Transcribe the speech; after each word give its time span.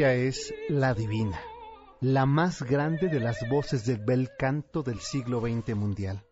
Ella 0.00 0.14
es 0.14 0.54
la 0.70 0.94
divina, 0.94 1.38
la 2.00 2.24
más 2.24 2.62
grande 2.62 3.08
de 3.08 3.20
las 3.20 3.46
voces 3.50 3.84
del 3.84 3.98
bel 3.98 4.30
canto 4.38 4.82
del 4.82 4.98
siglo 4.98 5.42
XX 5.42 5.76
mundial. 5.76 6.24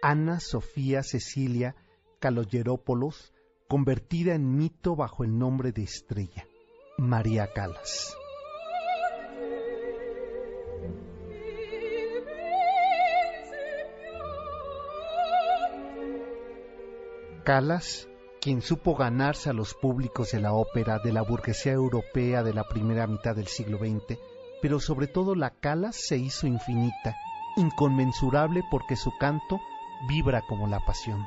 Ana 0.00 0.38
Sofía 0.38 1.02
Cecilia 1.02 1.74
Caloyerópolos, 2.20 3.32
convertida 3.66 4.36
en 4.36 4.56
mito 4.56 4.94
bajo 4.94 5.24
el 5.24 5.36
nombre 5.36 5.72
de 5.72 5.82
estrella, 5.82 6.46
María 6.98 7.52
Calas. 7.52 8.16
Calas 17.42 18.09
quien 18.40 18.62
supo 18.62 18.96
ganarse 18.96 19.50
a 19.50 19.52
los 19.52 19.74
públicos 19.74 20.32
de 20.32 20.40
la 20.40 20.54
ópera 20.54 20.98
de 20.98 21.12
la 21.12 21.22
burguesía 21.22 21.72
europea 21.72 22.42
de 22.42 22.54
la 22.54 22.66
primera 22.66 23.06
mitad 23.06 23.36
del 23.36 23.46
siglo 23.46 23.78
XX, 23.78 24.18
pero 24.62 24.80
sobre 24.80 25.06
todo 25.06 25.34
la 25.34 25.50
Calas 25.50 25.96
se 25.96 26.16
hizo 26.16 26.46
infinita, 26.46 27.16
inconmensurable 27.56 28.62
porque 28.70 28.96
su 28.96 29.12
canto 29.18 29.60
vibra 30.08 30.42
como 30.48 30.66
la 30.66 30.80
pasión. 30.84 31.26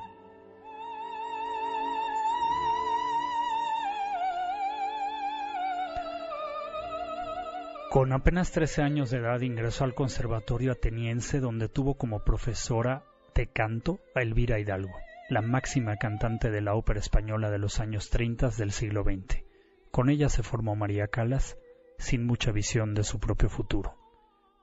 Con 7.91 8.11
apenas 8.11 8.51
13 8.51 8.81
años 8.81 9.11
de 9.11 9.19
edad 9.19 9.39
ingresó 9.41 9.83
al 9.83 9.93
Conservatorio 9.93 10.71
Ateniense 10.71 11.39
donde 11.39 11.69
tuvo 11.69 11.93
como 11.93 12.23
profesora 12.23 13.05
de 13.35 13.45
canto 13.45 13.99
a 14.15 14.23
Elvira 14.23 14.59
Hidalgo 14.59 15.02
la 15.29 15.41
máxima 15.41 15.95
cantante 15.97 16.51
de 16.51 16.61
la 16.61 16.75
ópera 16.75 16.99
española 16.99 17.49
de 17.49 17.57
los 17.57 17.79
años 17.79 18.09
30 18.09 18.49
del 18.49 18.71
siglo 18.71 19.03
XX. 19.03 19.43
Con 19.91 20.09
ella 20.09 20.27
se 20.27 20.43
formó 20.43 20.75
María 20.75 21.07
Calas, 21.07 21.57
sin 21.97 22.25
mucha 22.25 22.51
visión 22.51 22.93
de 22.93 23.03
su 23.03 23.19
propio 23.19 23.49
futuro. 23.49 23.95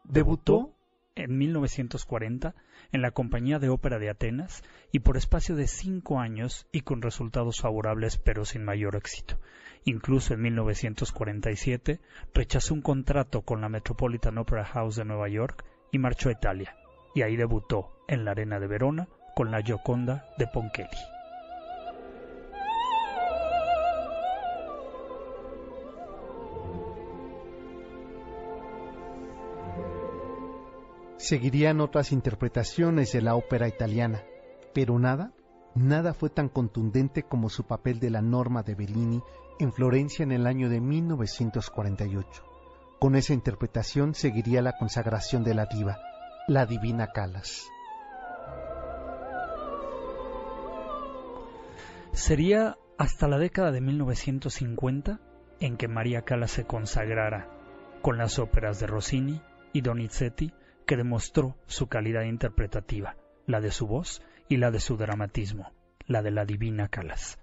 Debutó 0.04 0.74
en 1.14 1.38
1940 1.38 2.54
en 2.92 3.02
la 3.02 3.10
Compañía 3.10 3.58
de 3.58 3.68
Ópera 3.68 3.98
de 3.98 4.10
Atenas 4.10 4.62
y 4.92 5.00
por 5.00 5.16
espacio 5.16 5.56
de 5.56 5.66
cinco 5.66 6.20
años 6.20 6.66
y 6.72 6.82
con 6.82 7.02
resultados 7.02 7.60
favorables 7.60 8.18
pero 8.18 8.44
sin 8.44 8.64
mayor 8.64 8.96
éxito. 8.96 9.38
Incluso 9.84 10.34
en 10.34 10.42
1947 10.42 12.00
rechazó 12.34 12.74
un 12.74 12.82
contrato 12.82 13.42
con 13.42 13.62
la 13.62 13.70
Metropolitan 13.70 14.36
Opera 14.36 14.64
House 14.64 14.96
de 14.96 15.04
Nueva 15.06 15.28
York 15.28 15.64
y 15.90 15.98
marchó 15.98 16.28
a 16.28 16.32
Italia, 16.32 16.76
y 17.14 17.22
ahí 17.22 17.36
debutó 17.36 18.04
en 18.08 18.24
la 18.24 18.32
Arena 18.32 18.60
de 18.60 18.66
Verona 18.66 19.08
con 19.34 19.50
la 19.50 19.62
Gioconda 19.62 20.26
de 20.38 20.46
Ponkelly. 20.46 20.88
Seguirían 31.16 31.80
otras 31.80 32.12
interpretaciones 32.12 33.12
de 33.12 33.20
la 33.20 33.34
ópera 33.34 33.68
italiana, 33.68 34.22
pero 34.72 34.98
nada, 34.98 35.32
nada 35.74 36.14
fue 36.14 36.30
tan 36.30 36.48
contundente 36.48 37.22
como 37.22 37.50
su 37.50 37.64
papel 37.64 38.00
de 38.00 38.10
la 38.10 38.22
Norma 38.22 38.62
de 38.62 38.74
Bellini 38.74 39.22
en 39.58 39.72
Florencia 39.72 40.22
en 40.22 40.32
el 40.32 40.46
año 40.46 40.70
de 40.70 40.80
1948. 40.80 42.42
Con 42.98 43.16
esa 43.16 43.34
interpretación 43.34 44.14
seguiría 44.14 44.62
la 44.62 44.76
consagración 44.78 45.44
de 45.44 45.54
la 45.54 45.66
diva, 45.66 45.98
la 46.48 46.66
divina 46.66 47.08
Calas. 47.12 47.68
Sería 52.12 52.76
hasta 52.98 53.28
la 53.28 53.38
década 53.38 53.70
de 53.70 53.80
1950 53.80 55.20
en 55.60 55.76
que 55.76 55.88
María 55.88 56.22
Callas 56.22 56.50
se 56.50 56.64
consagrara 56.64 57.48
con 58.02 58.18
las 58.18 58.38
óperas 58.38 58.80
de 58.80 58.86
Rossini 58.86 59.40
y 59.72 59.80
Donizetti 59.80 60.52
que 60.86 60.96
demostró 60.96 61.56
su 61.66 61.86
calidad 61.88 62.22
interpretativa, 62.22 63.16
la 63.46 63.60
de 63.60 63.70
su 63.70 63.86
voz 63.86 64.22
y 64.48 64.56
la 64.56 64.70
de 64.70 64.80
su 64.80 64.96
dramatismo, 64.96 65.72
la 66.06 66.22
de 66.22 66.32
la 66.32 66.44
divina 66.44 66.88
Calas, 66.88 67.38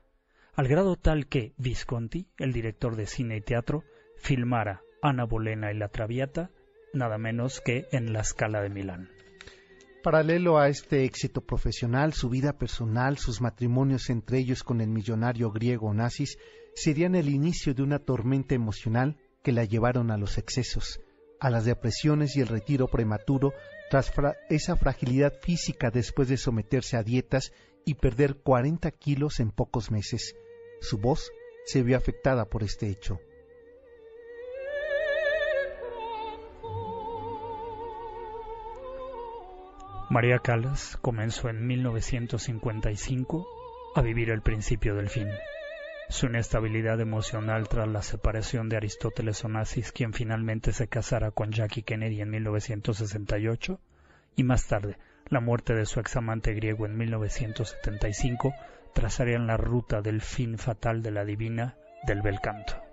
al 0.55 0.67
grado 0.67 0.95
tal 0.95 1.27
que 1.27 1.53
Visconti, 1.57 2.27
el 2.37 2.51
director 2.51 2.95
de 2.95 3.05
cine 3.05 3.37
y 3.37 3.41
teatro, 3.41 3.83
filmara 4.17 4.81
Ana 5.01 5.25
Bolena 5.25 5.71
y 5.71 5.77
la 5.77 5.87
Traviata 5.87 6.49
nada 6.93 7.17
menos 7.17 7.61
que 7.61 7.87
en 7.91 8.11
la 8.11 8.23
Scala 8.23 8.61
de 8.61 8.69
Milán. 8.69 9.09
Paralelo 10.07 10.57
a 10.57 10.69
este 10.69 11.03
éxito 11.03 11.41
profesional, 11.41 12.13
su 12.13 12.29
vida 12.29 12.53
personal, 12.57 13.17
sus 13.17 13.41
matrimonios 13.41 14.09
entre 14.09 14.37
ellos 14.37 14.63
con 14.63 14.79
el 14.79 14.87
millonario 14.87 15.51
griego 15.51 15.93
Nazis, 15.93 16.37
serían 16.75 17.13
el 17.13 17.27
inicio 17.27 17.73
de 17.73 17.83
una 17.83 17.99
tormenta 17.99 18.55
emocional 18.55 19.17
que 19.43 19.51
la 19.51 19.65
llevaron 19.65 20.09
a 20.09 20.15
los 20.15 20.37
excesos, 20.37 21.01
a 21.41 21.49
las 21.49 21.65
depresiones 21.65 22.37
y 22.37 22.39
el 22.39 22.47
retiro 22.47 22.87
prematuro 22.87 23.51
tras 23.89 24.13
esa 24.47 24.77
fragilidad 24.77 25.33
física 25.41 25.91
después 25.91 26.29
de 26.29 26.37
someterse 26.37 26.95
a 26.95 27.03
dietas 27.03 27.51
y 27.83 27.95
perder 27.95 28.37
40 28.37 28.89
kilos 28.91 29.41
en 29.41 29.51
pocos 29.51 29.91
meses. 29.91 30.37
Su 30.79 30.99
voz 30.99 31.33
se 31.65 31.83
vio 31.83 31.97
afectada 31.97 32.45
por 32.45 32.63
este 32.63 32.89
hecho. 32.89 33.19
María 40.09 40.39
Callas 40.39 40.97
comenzó 41.01 41.49
en 41.49 41.67
1955 41.67 43.45
a 43.93 44.01
vivir 44.01 44.29
el 44.29 44.41
principio 44.41 44.95
del 44.95 45.09
fin. 45.09 45.27
Su 46.07 46.27
inestabilidad 46.27 47.01
emocional 47.01 47.67
tras 47.67 47.89
la 47.89 48.01
separación 48.01 48.69
de 48.69 48.77
Aristóteles 48.77 49.43
Onassis, 49.43 49.91
quien 49.91 50.13
finalmente 50.13 50.71
se 50.71 50.87
casara 50.87 51.31
con 51.31 51.51
Jackie 51.51 51.83
Kennedy 51.83 52.21
en 52.21 52.29
1968, 52.29 53.81
y 54.37 54.43
más 54.43 54.65
tarde 54.67 54.97
la 55.27 55.41
muerte 55.41 55.73
de 55.75 55.85
su 55.85 55.99
examante 55.99 56.53
griego 56.53 56.85
en 56.85 56.95
1975, 56.95 58.53
trazarían 58.93 59.45
la 59.45 59.57
ruta 59.57 60.01
del 60.01 60.21
fin 60.21 60.57
fatal 60.57 61.03
de 61.03 61.11
la 61.11 61.25
divina 61.25 61.75
del 62.05 62.21
bel 62.21 62.39
canto. 62.39 62.86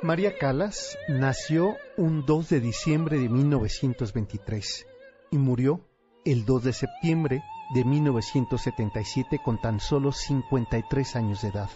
María 0.00 0.38
Calas 0.38 0.96
nació 1.08 1.76
un 1.96 2.24
2 2.24 2.50
de 2.50 2.60
diciembre 2.60 3.18
de 3.18 3.28
1923 3.28 4.86
y 5.32 5.38
murió 5.38 5.80
el 6.24 6.44
2 6.44 6.62
de 6.62 6.72
septiembre 6.72 7.42
de 7.74 7.84
1977 7.84 9.40
con 9.44 9.60
tan 9.60 9.80
solo 9.80 10.12
53 10.12 11.16
años 11.16 11.42
de 11.42 11.48
edad. 11.48 11.68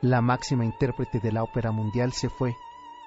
La 0.00 0.22
máxima 0.22 0.64
intérprete 0.64 1.20
de 1.20 1.32
la 1.32 1.42
ópera 1.42 1.70
mundial 1.70 2.12
se 2.12 2.30
fue, 2.30 2.56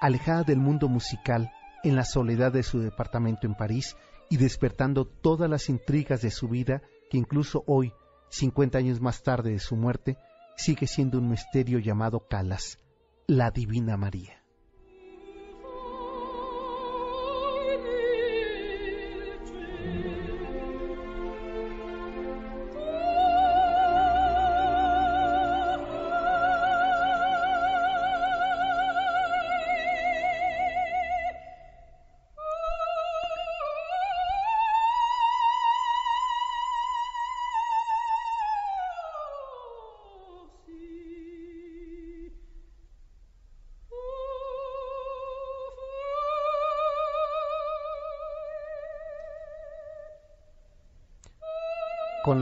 alejada 0.00 0.44
del 0.44 0.58
mundo 0.58 0.88
musical, 0.88 1.52
en 1.82 1.96
la 1.96 2.04
soledad 2.04 2.52
de 2.52 2.62
su 2.62 2.78
departamento 2.78 3.48
en 3.48 3.56
París 3.56 3.96
y 4.30 4.36
despertando 4.36 5.04
todas 5.04 5.50
las 5.50 5.68
intrigas 5.68 6.22
de 6.22 6.30
su 6.30 6.46
vida 6.48 6.80
que 7.10 7.18
incluso 7.18 7.64
hoy, 7.66 7.92
50 8.30 8.78
años 8.78 9.00
más 9.00 9.24
tarde 9.24 9.50
de 9.50 9.58
su 9.58 9.74
muerte, 9.74 10.16
sigue 10.56 10.86
siendo 10.86 11.18
un 11.18 11.28
misterio 11.28 11.80
llamado 11.80 12.28
Calas, 12.28 12.78
la 13.26 13.50
Divina 13.50 13.96
María. 13.96 14.43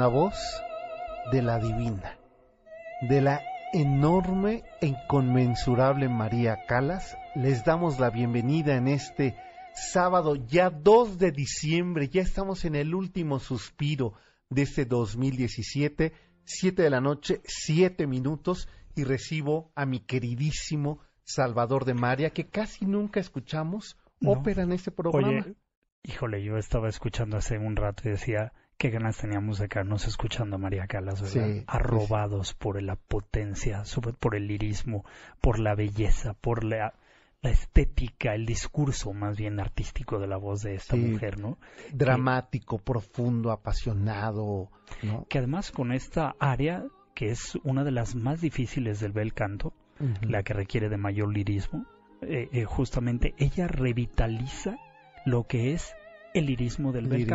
La 0.03 0.09
voz 0.09 0.35
de 1.31 1.43
la 1.43 1.61
divina, 1.61 2.19
de 3.03 3.21
la 3.21 3.41
enorme 3.73 4.65
e 4.81 4.89
inconmensurable 4.89 6.09
María 6.09 6.65
Calas, 6.67 7.17
les 7.37 7.65
damos 7.65 8.01
la 8.01 8.11
bienvenida 8.11 8.75
en 8.75 8.89
este 8.89 9.37
sábado, 9.77 10.35
ya 10.35 10.71
2 10.71 11.19
de 11.19 11.31
diciembre, 11.31 12.09
ya 12.09 12.21
estamos 12.21 12.65
en 12.65 12.75
el 12.75 12.97
último 12.97 13.39
suspiro 13.39 14.15
de 14.51 14.63
este 14.63 14.87
2017, 14.87 16.13
7 16.47 16.83
de 16.83 16.91
la 16.91 17.01
noche, 17.01 17.41
7 17.45 18.09
minutos, 18.09 18.69
y 18.97 19.05
recibo 19.05 19.71
a 19.77 19.87
mi 19.87 20.01
queridísimo 20.01 20.99
Salvador 21.23 21.85
de 21.85 21.95
María, 21.95 22.31
que 22.31 22.49
casi 22.49 22.87
nunca 22.87 23.21
escuchamos 23.21 23.97
ópera 24.27 24.65
en 24.65 24.73
este 24.73 24.91
programa. 24.91 25.29
Oye, 25.29 25.55
híjole, 26.03 26.43
yo 26.43 26.57
estaba 26.57 26.89
escuchando 26.89 27.37
hace 27.37 27.57
un 27.57 27.77
rato 27.77 28.09
y 28.09 28.11
decía, 28.11 28.53
qué 28.77 28.91
ganas 28.91 29.19
teníamos 29.19 29.59
de 29.59 29.69
quedarnos 29.69 30.07
escuchando 30.07 30.57
a 30.57 30.59
María 30.59 30.87
Calas, 30.87 31.23
¿verdad? 31.23 31.65
Arrobados 31.67 32.55
por 32.55 32.81
la 32.83 32.97
potencia, 32.97 33.85
por 34.19 34.35
el 34.35 34.47
lirismo, 34.47 35.05
por 35.41 35.59
la 35.59 35.75
belleza, 35.75 36.35
por 36.35 36.65
la, 36.65 36.95
estética, 37.43 38.35
el 38.35 38.47
discurso 38.47 39.13
más 39.13 39.37
bien 39.37 39.59
artístico 39.59 40.19
de 40.21 40.29
la 40.29 40.37
voz 40.37 40.63
de 40.63 40.75
esta 40.75 40.95
mujer, 40.97 41.41
¿no? 41.41 41.59
Dramático, 41.93 42.79
profundo, 42.79 43.51
apasionado, 43.51 44.71
¿no? 45.03 45.27
Que 45.29 45.39
además 45.39 45.73
con 45.73 45.93
esta 45.93 46.37
área, 46.39 46.85
que 47.15 47.31
es 47.31 47.59
una 47.65 47.83
de 47.83 47.91
las 47.91 48.15
más 48.15 48.41
difíciles 48.41 49.01
del 49.01 49.13
bel 49.13 49.35
canto, 49.35 49.73
la 50.23 50.43
que 50.43 50.53
requiere 50.53 50.89
de 50.89 50.97
mayor 50.97 51.33
lirismo, 51.33 51.87
eh, 52.23 52.49
eh, 52.53 52.65
justamente 52.65 53.35
ella 53.39 53.69
revitaliza 53.69 54.79
lo 55.25 55.45
que 55.45 55.73
es 55.73 55.95
el 56.35 56.47
lirismo 56.47 56.93
del 56.93 57.09
bel 57.09 57.27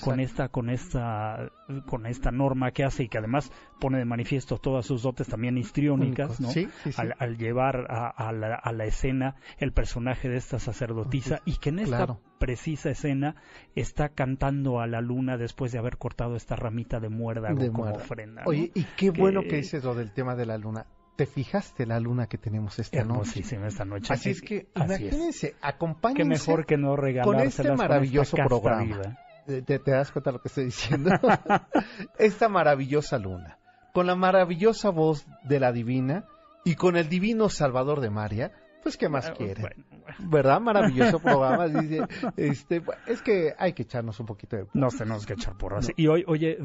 con 0.00 0.20
esta 0.20 0.48
con 0.48 0.70
esta 0.70 1.50
con 1.86 2.06
esta 2.06 2.30
norma 2.30 2.70
que 2.70 2.84
hace 2.84 3.04
y 3.04 3.08
que 3.08 3.18
además 3.18 3.50
pone 3.80 3.98
de 3.98 4.04
manifiesto 4.04 4.58
todas 4.58 4.86
sus 4.86 5.02
dotes 5.02 5.28
también 5.28 5.58
histriónicas 5.58 6.40
¿no? 6.40 6.48
Al, 6.96 7.36
llevar 7.36 7.86
a, 7.88 8.32
la, 8.32 8.84
escena 8.84 9.36
el 9.58 9.72
personaje 9.72 10.28
de 10.28 10.36
esta 10.36 10.58
sacerdotisa 10.58 11.40
y 11.44 11.56
que 11.58 11.70
en 11.70 11.80
esta 11.80 12.18
precisa 12.38 12.90
escena 12.90 13.36
está 13.74 14.10
cantando 14.10 14.80
a 14.80 14.86
la 14.86 15.00
luna 15.00 15.36
después 15.36 15.72
de 15.72 15.78
haber 15.78 15.98
cortado 15.98 16.36
esta 16.36 16.56
ramita 16.56 17.00
de 17.00 17.08
muérdago 17.08 17.72
como 17.72 17.92
ofrenda 17.92 18.42
oye 18.46 18.70
y 18.74 18.84
qué 18.96 19.10
bueno 19.10 19.42
que 19.42 19.56
dices 19.56 19.84
lo 19.84 19.94
del 19.94 20.12
tema 20.12 20.34
de 20.36 20.46
la 20.46 20.58
luna 20.58 20.86
te 21.18 21.26
fijaste 21.26 21.84
la 21.84 21.98
luna 21.98 22.28
que 22.28 22.38
tenemos 22.38 22.78
esta 22.78 23.02
noche. 23.02 23.40
esta 23.40 23.84
noche. 23.84 24.14
Así 24.14 24.30
es 24.30 24.40
que 24.40 24.68
imagínense, 24.76 25.56
acompáñense. 25.60 26.22
Qué 26.22 26.28
mejor 26.28 26.64
que 26.64 26.76
no 26.76 26.94
con 27.24 27.40
este 27.40 27.72
maravilloso 27.72 28.36
programa. 28.36 29.18
Te, 29.44 29.62
te, 29.62 29.90
das 29.90 30.12
cuenta 30.12 30.30
de 30.30 30.36
lo 30.36 30.42
que 30.42 30.46
estoy 30.46 30.66
diciendo? 30.66 31.10
esta 32.20 32.48
maravillosa 32.48 33.18
luna, 33.18 33.58
con 33.92 34.06
la 34.06 34.14
maravillosa 34.14 34.90
voz 34.90 35.26
de 35.42 35.58
la 35.58 35.72
divina 35.72 36.24
y 36.64 36.76
con 36.76 36.96
el 36.96 37.08
divino 37.08 37.48
Salvador 37.48 38.00
de 38.00 38.10
María, 38.10 38.52
pues 38.84 38.96
qué 38.96 39.08
más 39.08 39.32
quiere. 39.32 39.74
¿Verdad? 40.20 40.60
Maravilloso 40.60 41.18
programa. 41.22 41.66
Dice, 41.66 42.06
este, 42.36 42.80
es 43.08 43.22
que 43.22 43.54
hay 43.58 43.72
que 43.72 43.82
echarnos 43.82 44.20
un 44.20 44.26
poquito 44.26 44.56
de... 44.56 44.66
Nos 44.72 44.96
tenemos 44.96 45.26
que 45.26 45.32
echar 45.32 45.58
por 45.58 45.74
así. 45.74 45.92
Y 45.96 46.06
hoy, 46.06 46.22
oye, 46.28 46.58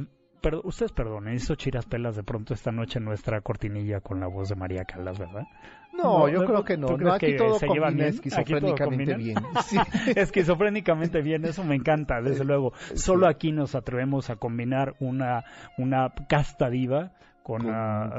ustedes 0.64 0.92
perdonen, 0.92 1.36
hizo 1.36 1.56
chiras 1.56 1.86
pelas 1.86 2.16
de 2.16 2.24
pronto 2.24 2.54
esta 2.54 2.72
noche 2.72 3.00
nuestra 3.00 3.42
cortinilla 3.42 4.02
con 4.02 4.20
la 4.20 4.28
voz 4.28 4.50
de 4.50 4.56
María 4.56 4.86
Calas, 4.86 5.18
¿verdad? 5.18 5.48
No, 5.94 6.28
yo 6.28 6.44
creo 6.46 6.64
que 6.64 6.76
no. 6.76 6.88
aquí 7.14 7.38
todo 7.38 7.60
combina 7.60 8.08
esquizofrénicamente 8.08 9.16
bien. 9.16 9.38
Esquizofrénicamente 10.16 11.22
bien, 11.22 11.46
eso 11.46 11.64
me 11.64 11.76
encanta, 11.76 12.22
desde 12.22 12.44
luego. 12.44 12.74
Solo 12.96 13.28
aquí 13.28 13.52
nos 13.52 13.76
atrevemos 13.76 14.30
a 14.30 14.36
combinar 14.36 14.96
una, 15.00 15.44
una 15.78 16.14
casta 16.28 16.70
diva 16.70 17.12
con, 17.44 17.62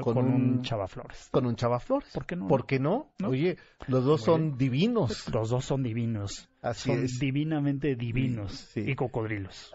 con, 0.02 0.18
un, 0.18 0.62
Chava 0.62 0.86
Flores. 0.86 1.28
Con 1.30 1.46
un 1.46 1.56
Chava 1.56 1.80
Flores. 1.80 2.10
¿Por 2.12 2.26
qué 2.26 2.36
no? 2.36 2.46
¿Por 2.46 2.66
qué 2.66 2.78
no? 2.78 3.12
Oye, 3.26 3.56
los 3.88 4.04
dos 4.04 4.22
son 4.22 4.56
divinos. 4.58 5.28
Los 5.32 5.50
dos 5.50 5.64
son 5.64 5.82
divinos. 5.82 6.48
Así 6.60 6.90
son 6.90 7.06
divinamente 7.18 7.96
divinos 7.96 8.70
y 8.76 8.94
cocodrilos. 8.94 9.74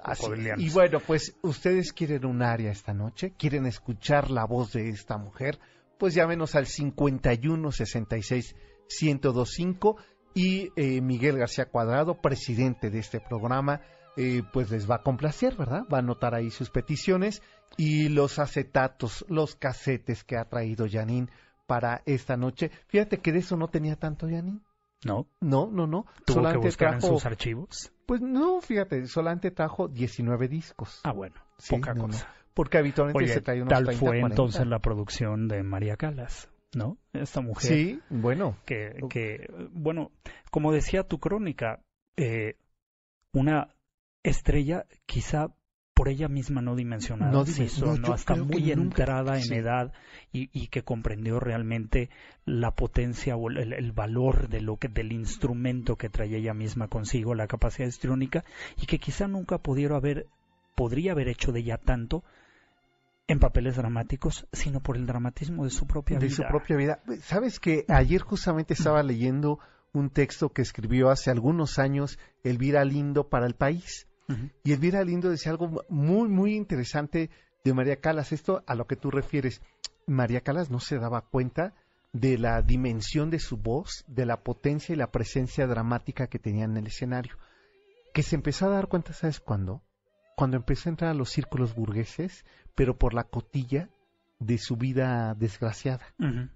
Y 0.57 0.69
bueno, 0.69 0.99
pues 0.99 1.35
ustedes 1.41 1.91
quieren 1.93 2.25
un 2.25 2.41
área 2.41 2.71
esta 2.71 2.93
noche, 2.93 3.33
quieren 3.37 3.65
escuchar 3.65 4.29
la 4.29 4.45
voz 4.45 4.73
de 4.73 4.89
esta 4.89 5.17
mujer, 5.17 5.59
pues 5.97 6.13
llámenos 6.13 6.55
al 6.55 6.67
51 6.67 7.71
66 7.71 8.55
1025 9.01 9.97
y 10.33 10.71
eh, 10.75 11.01
Miguel 11.01 11.37
García 11.37 11.65
Cuadrado, 11.65 12.21
presidente 12.21 12.89
de 12.89 12.99
este 12.99 13.19
programa, 13.19 13.81
eh, 14.15 14.43
pues 14.51 14.71
les 14.71 14.89
va 14.89 14.95
a 14.95 15.03
complacer, 15.03 15.55
¿verdad? 15.55 15.83
Va 15.91 15.97
a 15.97 16.01
anotar 16.01 16.35
ahí 16.35 16.49
sus 16.49 16.69
peticiones 16.69 17.41
y 17.77 18.09
los 18.09 18.39
acetatos, 18.39 19.25
los 19.29 19.55
casetes 19.55 20.23
que 20.23 20.37
ha 20.37 20.45
traído 20.45 20.85
Janine 20.89 21.27
para 21.65 22.01
esta 22.05 22.37
noche. 22.37 22.71
Fíjate 22.87 23.19
que 23.19 23.31
de 23.31 23.39
eso 23.39 23.55
no 23.57 23.67
tenía 23.67 23.95
tanto 23.95 24.27
Janine. 24.27 24.59
No. 25.05 25.27
No, 25.39 25.69
no, 25.71 25.87
no. 25.87 26.05
¿Tuvo 26.25 26.35
solamente 26.35 26.61
que 26.61 26.67
buscar 26.67 26.93
en 26.95 27.01
sus 27.01 27.25
archivos? 27.25 27.93
Pues 28.05 28.21
no, 28.21 28.59
fíjate, 28.59 29.05
solamente 29.07 29.51
trajo 29.51 29.87
19 29.87 30.47
discos. 30.47 30.99
Ah, 31.03 31.13
bueno, 31.13 31.35
poca 31.69 31.93
cosa. 31.93 32.27
Porque 32.53 32.77
habitualmente 32.77 33.27
se 33.27 33.41
trae 33.41 33.61
unos 33.61 33.71
tal 33.71 33.95
fue 33.95 34.19
entonces 34.19 34.67
la 34.67 34.79
producción 34.79 35.47
de 35.47 35.63
María 35.63 35.95
Calas. 35.95 36.49
¿no? 36.75 36.97
Esta 37.13 37.41
mujer. 37.41 37.71
Sí, 37.71 38.01
bueno. 38.09 38.57
Que, 38.65 38.95
que 39.09 39.47
bueno, 39.71 40.11
como 40.51 40.71
decía 40.71 41.03
tu 41.03 41.19
crónica, 41.19 41.81
eh, 42.17 42.55
una 43.33 43.75
estrella 44.23 44.85
quizá 45.05 45.53
por 45.99 46.07
ella 46.07 46.29
misma 46.29 46.61
no 46.61 46.77
dimensionada, 46.77 47.29
no, 47.33 47.97
no, 47.97 48.13
hasta 48.13 48.33
muy 48.33 48.71
entrada 48.71 49.37
en 49.37 49.51
edad 49.51 49.91
y, 50.31 50.67
que 50.67 50.81
comprendió 50.81 51.41
realmente 51.41 52.09
la 52.45 52.71
potencia 52.71 53.35
o 53.35 53.49
el, 53.49 53.91
valor 53.91 54.47
de 54.47 54.61
lo 54.61 54.77
que, 54.77 54.87
del 54.87 55.11
instrumento 55.11 55.97
que 55.97 56.07
traía 56.07 56.37
ella 56.37 56.53
misma 56.53 56.87
consigo, 56.87 57.35
la 57.35 57.47
capacidad 57.47 57.89
histriónica, 57.89 58.45
y 58.81 58.85
que 58.85 58.97
quizá 58.97 59.27
nunca 59.27 59.57
pudiera 59.57 59.97
haber, 59.97 60.27
podría 60.73 61.11
haber 61.11 61.27
hecho 61.27 61.51
de 61.51 61.59
ella 61.59 61.77
tanto 61.77 62.23
en 63.27 63.39
papeles 63.39 63.75
dramáticos, 63.75 64.47
sino 64.53 64.79
por 64.79 64.95
el 64.95 65.05
dramatismo 65.05 65.65
de 65.65 65.69
su 65.69 65.85
propia 65.85 66.17
vida. 66.17 66.29
De 66.29 66.33
su 66.33 66.43
propia 66.43 66.77
vida. 66.77 67.03
Sabes 67.23 67.59
que 67.59 67.83
ayer 67.89 68.21
justamente 68.21 68.73
estaba 68.73 69.03
leyendo 69.03 69.59
un 69.91 70.11
texto 70.11 70.47
que 70.47 70.61
escribió 70.61 71.09
hace 71.09 71.29
algunos 71.29 71.77
años 71.77 72.19
Elvira 72.45 72.85
Lindo 72.85 73.27
para 73.27 73.47
el 73.47 73.55
país 73.55 74.05
y 74.63 74.73
Elvira 74.73 75.03
Lindo 75.03 75.29
decía 75.29 75.51
algo 75.51 75.83
muy, 75.89 76.29
muy 76.29 76.55
interesante 76.55 77.29
de 77.63 77.73
María 77.73 77.99
Calas. 77.99 78.31
Esto 78.31 78.63
a 78.67 78.75
lo 78.75 78.85
que 78.85 78.95
tú 78.95 79.11
refieres. 79.11 79.61
María 80.05 80.41
Calas 80.41 80.69
no 80.69 80.79
se 80.79 80.97
daba 80.97 81.21
cuenta 81.21 81.73
de 82.13 82.37
la 82.37 82.61
dimensión 82.61 83.29
de 83.29 83.39
su 83.39 83.57
voz, 83.57 84.03
de 84.07 84.25
la 84.25 84.43
potencia 84.43 84.93
y 84.93 84.97
la 84.97 85.11
presencia 85.11 85.67
dramática 85.67 86.27
que 86.27 86.39
tenía 86.39 86.65
en 86.65 86.77
el 86.77 86.87
escenario. 86.87 87.37
Que 88.13 88.23
se 88.23 88.35
empezó 88.35 88.65
a 88.65 88.69
dar 88.69 88.87
cuenta, 88.87 89.13
¿sabes 89.13 89.39
cuándo? 89.39 89.83
Cuando 90.35 90.57
empezó 90.57 90.89
a 90.89 90.91
entrar 90.91 91.11
a 91.11 91.15
los 91.15 91.29
círculos 91.29 91.75
burgueses, 91.75 92.45
pero 92.75 92.97
por 92.97 93.13
la 93.13 93.25
cotilla 93.25 93.89
de 94.39 94.57
su 94.57 94.77
vida 94.77 95.35
desgraciada. 95.35 96.13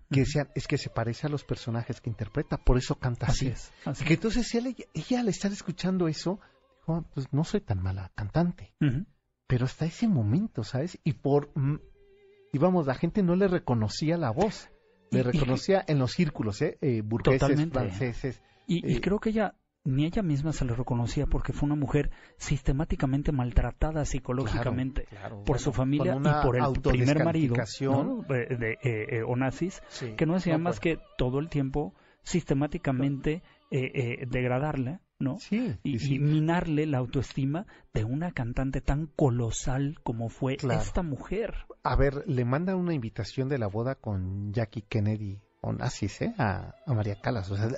que 0.09 0.21
decían, 0.21 0.49
es 0.55 0.67
que 0.67 0.77
se 0.77 0.89
parece 0.89 1.27
a 1.27 1.29
los 1.29 1.43
personajes 1.43 1.99
que 1.99 2.09
interpreta, 2.09 2.57
por 2.57 2.77
eso 2.77 2.95
canta 2.95 3.27
así. 3.27 3.53
así. 3.85 4.05
Que 4.05 4.13
entonces 4.13 4.53
ella, 4.55 4.73
ella, 4.93 5.19
al 5.19 5.27
estar 5.27 5.51
escuchando 5.51 6.07
eso, 6.07 6.39
pues 6.85 7.31
no 7.31 7.43
soy 7.43 7.61
tan 7.61 7.81
mala 7.81 8.11
cantante. 8.15 8.73
Pero 9.47 9.65
hasta 9.65 9.85
ese 9.85 10.07
momento, 10.07 10.63
¿sabes? 10.63 10.99
Y 11.03 11.13
por... 11.13 11.51
Y 12.51 12.57
vamos, 12.59 12.85
la 12.85 12.93
gente 12.93 13.23
no 13.23 13.35
le 13.35 13.47
reconocía 13.47 14.17
la 14.17 14.31
voz. 14.31 14.69
Le 15.11 15.23
reconocía 15.23 15.83
en 15.87 15.99
los 15.99 16.11
círculos, 16.11 16.61
¿eh? 16.61 16.77
eh 16.81 17.01
burgueses, 17.01 17.69
franceses. 17.69 18.41
Y, 18.65 18.87
y, 18.87 18.97
eh, 18.97 19.01
creo 19.01 19.19
que 19.19 19.29
ella 19.29 19.55
ni 19.85 20.05
ella 20.05 20.21
misma 20.21 20.53
se 20.53 20.65
le 20.65 20.73
reconocía 20.75 21.25
porque 21.25 21.51
fue 21.51 21.67
una 21.67 21.75
mujer 21.75 22.09
sistemáticamente 22.37 23.31
maltratada 23.31 24.05
psicológicamente 24.05 25.07
por 25.45 25.59
su 25.59 25.73
familia 25.73 26.15
y 26.15 26.45
por 26.45 26.55
el 26.55 26.81
primer 26.81 27.23
marido 27.23 27.55
de, 27.55 28.77
eh, 28.81 29.07
eh, 29.09 29.23
Onassis, 29.27 29.81
que 30.17 30.25
no 30.25 30.35
hacía 30.35 30.57
más 30.57 30.79
que 30.79 30.99
todo 31.17 31.39
el 31.39 31.49
tiempo 31.49 31.93
sistemáticamente 32.23 33.43
eh, 33.71 34.25
degradarla 34.27 35.01
¿no? 35.19 35.37
y, 35.83 36.19
minarle 36.19 36.85
la 36.85 36.97
autoestima 36.97 37.65
de 37.93 38.03
una 38.03 38.31
cantante 38.31 38.81
tan 38.81 39.07
colosal 39.07 39.99
como 40.03 40.29
fue 40.29 40.57
esta 40.57 41.01
mujer. 41.01 41.53
A 41.83 41.95
ver, 41.95 42.23
le 42.27 42.45
manda 42.45 42.75
una 42.75 42.93
invitación 42.93 43.49
de 43.49 43.57
la 43.57 43.67
boda 43.67 43.95
con 43.95 44.53
Jackie 44.53 44.83
Kennedy 44.83 45.41
Onassis, 45.63 46.21
¿eh? 46.21 46.35
A, 46.37 46.75
María 46.87 47.15
Calas. 47.15 47.49
O 47.49 47.55
sea, 47.55 47.69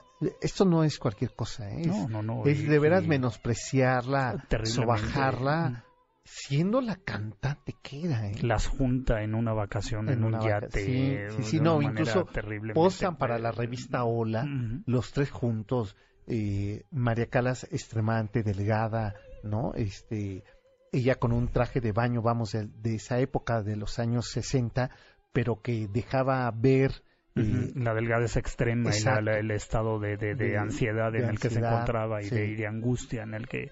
esto 0.41 0.65
no 0.65 0.83
es 0.83 0.97
cualquier 0.97 1.33
cosa, 1.35 1.69
¿eh? 1.69 1.85
No, 1.85 2.09
no, 2.09 2.23
no. 2.23 2.45
Es 2.45 2.67
de 2.67 2.79
veras 2.79 3.05
menospreciarla, 3.05 4.43
sobajarla, 4.63 5.85
siendo 6.23 6.81
la 6.81 6.95
cantante 6.95 7.75
que 7.83 8.05
era, 8.05 8.27
¿eh? 8.27 8.35
Las 8.41 8.67
junta 8.67 9.21
en 9.21 9.35
una 9.35 9.53
vacación, 9.53 10.09
en, 10.09 10.23
un 10.23 10.39
yate. 10.41 11.29
Sí, 11.29 11.43
sí, 11.43 11.59
no, 11.59 11.81
incluso 11.81 12.27
posan 12.73 13.17
para 13.17 13.37
la 13.37 13.51
revista 13.51 14.03
Hola, 14.03 14.47
los 14.87 15.11
tres 15.13 15.29
juntos. 15.29 15.95
Eh, 16.27 16.83
María 16.91 17.27
Calas 17.27 17.67
extremadamente 17.71 18.43
delgada, 18.43 19.15
¿no? 19.43 19.73
Este, 19.75 20.43
ella 20.91 21.15
con 21.15 21.31
un 21.31 21.47
traje 21.49 21.81
de 21.81 21.91
baño, 21.91 22.21
vamos, 22.21 22.53
de, 22.53 22.67
de 22.67 22.95
esa 22.95 23.19
época 23.19 23.61
de 23.61 23.75
los 23.75 23.99
años 23.99 24.29
60, 24.31 24.89
pero 25.33 25.61
que 25.61 25.87
dejaba 25.87 26.49
ver 26.51 27.03
la 27.35 27.93
delgadez 27.93 28.37
extrema 28.37 28.91
y 28.95 29.27
el 29.27 29.51
estado 29.51 29.99
de, 29.99 30.15
de, 30.15 30.57
ansiedad 30.57 31.13
en 31.15 31.25
el 31.25 31.37
que 31.37 31.49
se 31.49 31.59
encontraba 31.59 32.23
y, 32.23 32.29
de, 32.29 32.65
angustia 32.65 33.23
en 33.23 33.33
el 33.33 33.47
que 33.47 33.71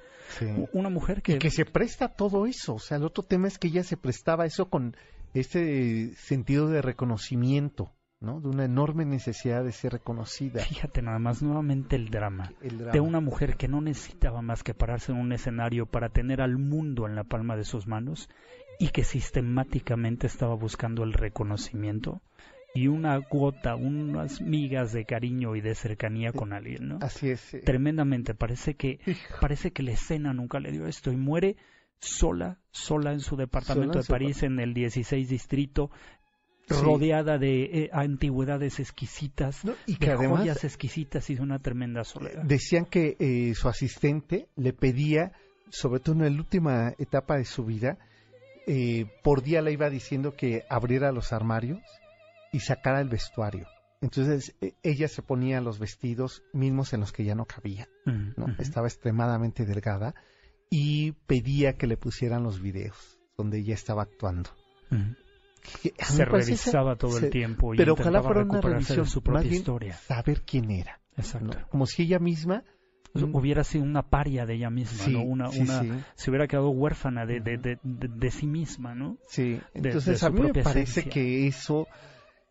una 0.73 0.89
mujer 0.89 1.21
que... 1.21 1.37
que 1.37 1.49
se 1.49 1.63
presta 1.63 2.09
todo 2.09 2.45
eso, 2.45 2.75
o 2.75 2.79
sea, 2.79 2.97
el 2.97 3.03
otro 3.03 3.23
tema 3.23 3.47
es 3.47 3.57
que 3.57 3.69
ella 3.69 3.83
se 3.83 3.95
prestaba 3.95 4.45
eso 4.45 4.69
con 4.69 4.97
este 5.33 6.13
sentido 6.15 6.67
de 6.67 6.81
reconocimiento, 6.81 7.93
¿no? 8.23 8.39
De 8.39 8.47
una 8.47 8.65
enorme 8.65 9.05
necesidad 9.05 9.63
de 9.63 9.71
ser 9.71 9.93
reconocida. 9.93 10.63
Fíjate 10.63 11.01
nada 11.01 11.19
más 11.19 11.43
nuevamente 11.43 11.95
el 11.95 12.09
drama, 12.09 12.51
el 12.61 12.77
drama, 12.77 12.91
de 12.93 12.99
una 12.99 13.19
mujer 13.19 13.57
que 13.57 13.67
no 13.67 13.81
necesitaba 13.81 14.41
más 14.41 14.63
que 14.63 14.73
pararse 14.73 15.11
en 15.11 15.19
un 15.19 15.31
escenario 15.33 15.85
para 15.85 16.09
tener 16.09 16.41
al 16.41 16.57
mundo 16.57 17.05
en 17.07 17.15
la 17.15 17.23
palma 17.23 17.55
de 17.55 17.65
sus 17.65 17.87
manos 17.87 18.29
y 18.79 18.89
que 18.89 19.03
sistemáticamente 19.03 20.27
estaba 20.27 20.55
buscando 20.55 21.03
el 21.03 21.13
reconocimiento 21.13 22.21
y 22.73 22.87
una 22.87 23.21
cuota, 23.21 23.75
unas 23.75 24.41
migas 24.41 24.93
de 24.93 25.05
cariño 25.05 25.55
y 25.55 25.61
de 25.61 25.75
cercanía 25.75 26.31
con 26.31 26.53
alguien, 26.53 26.87
¿no? 26.87 26.99
Así 27.01 27.29
es. 27.29 27.55
Tremendamente. 27.63 28.33
Parece 28.33 28.75
que, 28.75 28.99
parece 29.41 29.71
que 29.71 29.83
la 29.83 29.91
escena 29.91 30.33
nunca 30.33 30.59
le 30.59 30.71
dio 30.71 30.87
esto 30.87 31.11
y 31.11 31.17
muere 31.17 31.55
sola, 31.99 32.57
sola 32.71 33.13
en 33.13 33.19
su 33.19 33.35
departamento 33.35 33.99
de 33.99 34.05
París, 34.05 34.43
en 34.43 34.59
el 34.59 34.73
16 34.73 35.29
distrito, 35.29 35.91
rodeada 36.69 37.37
de 37.37 37.63
eh, 37.63 37.89
antigüedades 37.91 38.79
exquisitas, 38.79 39.61
y 39.85 39.97
que 39.97 40.07
de 40.07 40.13
además, 40.13 40.39
joyas 40.39 40.63
exquisitas 40.63 41.29
y 41.29 41.35
de 41.35 41.41
una 41.41 41.59
tremenda 41.59 42.03
soledad. 42.03 42.43
Decían 42.43 42.85
que 42.85 43.17
eh, 43.19 43.53
su 43.55 43.67
asistente 43.67 44.47
le 44.55 44.73
pedía, 44.73 45.33
sobre 45.69 45.99
todo 45.99 46.23
en 46.23 46.35
la 46.35 46.41
última 46.41 46.93
etapa 46.97 47.37
de 47.37 47.45
su 47.45 47.65
vida, 47.65 47.97
eh, 48.65 49.05
por 49.23 49.43
día 49.43 49.61
le 49.61 49.73
iba 49.73 49.89
diciendo 49.89 50.35
que 50.35 50.63
abriera 50.69 51.11
los 51.11 51.33
armarios 51.33 51.81
y 52.51 52.59
sacara 52.59 53.01
el 53.01 53.09
vestuario. 53.09 53.67
Entonces 54.01 54.55
e, 54.61 54.75
ella 54.83 55.07
se 55.07 55.21
ponía 55.21 55.61
los 55.61 55.79
vestidos 55.79 56.43
mismos 56.53 56.93
en 56.93 57.01
los 57.01 57.11
que 57.11 57.25
ya 57.25 57.35
no 57.35 57.45
cabía, 57.45 57.87
¿no? 58.05 58.47
Estaba 58.59 58.87
extremadamente 58.87 59.65
delgada 59.65 60.13
y 60.69 61.13
pedía 61.27 61.73
que 61.73 61.87
le 61.87 61.97
pusieran 61.97 62.43
los 62.43 62.61
videos 62.61 63.19
donde 63.37 63.59
ella 63.59 63.73
estaba 63.73 64.03
actuando. 64.03 64.49
Se 65.97 66.25
revisaba 66.25 66.95
todo 66.95 67.17
el 67.17 67.29
tiempo 67.29 67.73
y 67.73 67.77
pero 67.77 67.93
ojalá 67.93 68.21
fuera 68.21 68.43
una 68.43 68.61
revisión 68.61 69.05
de 69.05 69.09
su 69.09 69.21
propia 69.21 69.51
historia. 69.51 69.93
Saber 69.93 70.41
quién 70.41 70.71
era. 70.71 70.99
Exacto. 71.15 71.57
Como 71.69 71.85
si 71.85 72.03
ella 72.03 72.19
misma 72.19 72.63
hubiera 73.13 73.63
sido 73.63 73.83
una 73.83 74.09
paria 74.09 74.45
de 74.45 74.55
ella 74.55 74.69
misma, 74.69 75.07
¿no? 75.07 75.23
Una, 75.23 75.49
una, 75.49 76.05
se 76.15 76.29
hubiera 76.31 76.47
quedado 76.47 76.69
huérfana 76.69 77.25
de, 77.25 77.39
de, 77.39 77.57
de, 77.57 77.79
de 77.83 78.31
sí 78.31 78.47
misma, 78.47 78.95
¿no? 78.95 79.17
Sí, 79.27 79.59
entonces 79.73 80.23
a 80.23 80.29
mí 80.29 80.41
me 80.41 80.63
parece 80.63 81.03
que 81.03 81.47
eso 81.47 81.87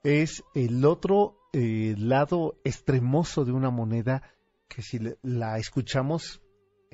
es 0.04 0.44
el 0.54 0.84
otro 0.84 1.36
eh, 1.52 1.94
lado 1.98 2.60
extremoso 2.64 3.44
de 3.44 3.52
una 3.52 3.70
moneda 3.70 4.22
que 4.68 4.82
si 4.82 4.98
la 5.22 5.58
escuchamos 5.58 6.41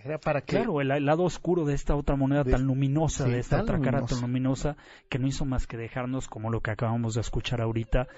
era 0.04 0.18
para 0.18 0.40
que... 0.40 0.56
Claro, 0.56 0.80
el, 0.80 0.88
lado 0.88 1.24
oscuro 1.24 1.64
de 1.64 1.74
esta 1.74 1.94
otra 1.96 2.16
moneda 2.16 2.44
tan 2.44 2.64
luminosa, 2.64 3.26
de 3.26 3.38
esta 3.38 3.62
otra 3.62 3.80
cara 3.80 4.04
tan 4.04 4.20
luminosa, 4.20 4.76
que 5.08 5.18
no 5.18 5.26
hizo 5.26 5.44
más 5.44 5.66
que 5.66 5.76
dejarnos, 5.76 6.28
como 6.28 6.50
lo 6.50 6.60
que 6.60 6.70
acabamos 6.70 7.14
de 7.14 7.20
escuchar 7.20 7.60
ahorita, 7.60 8.08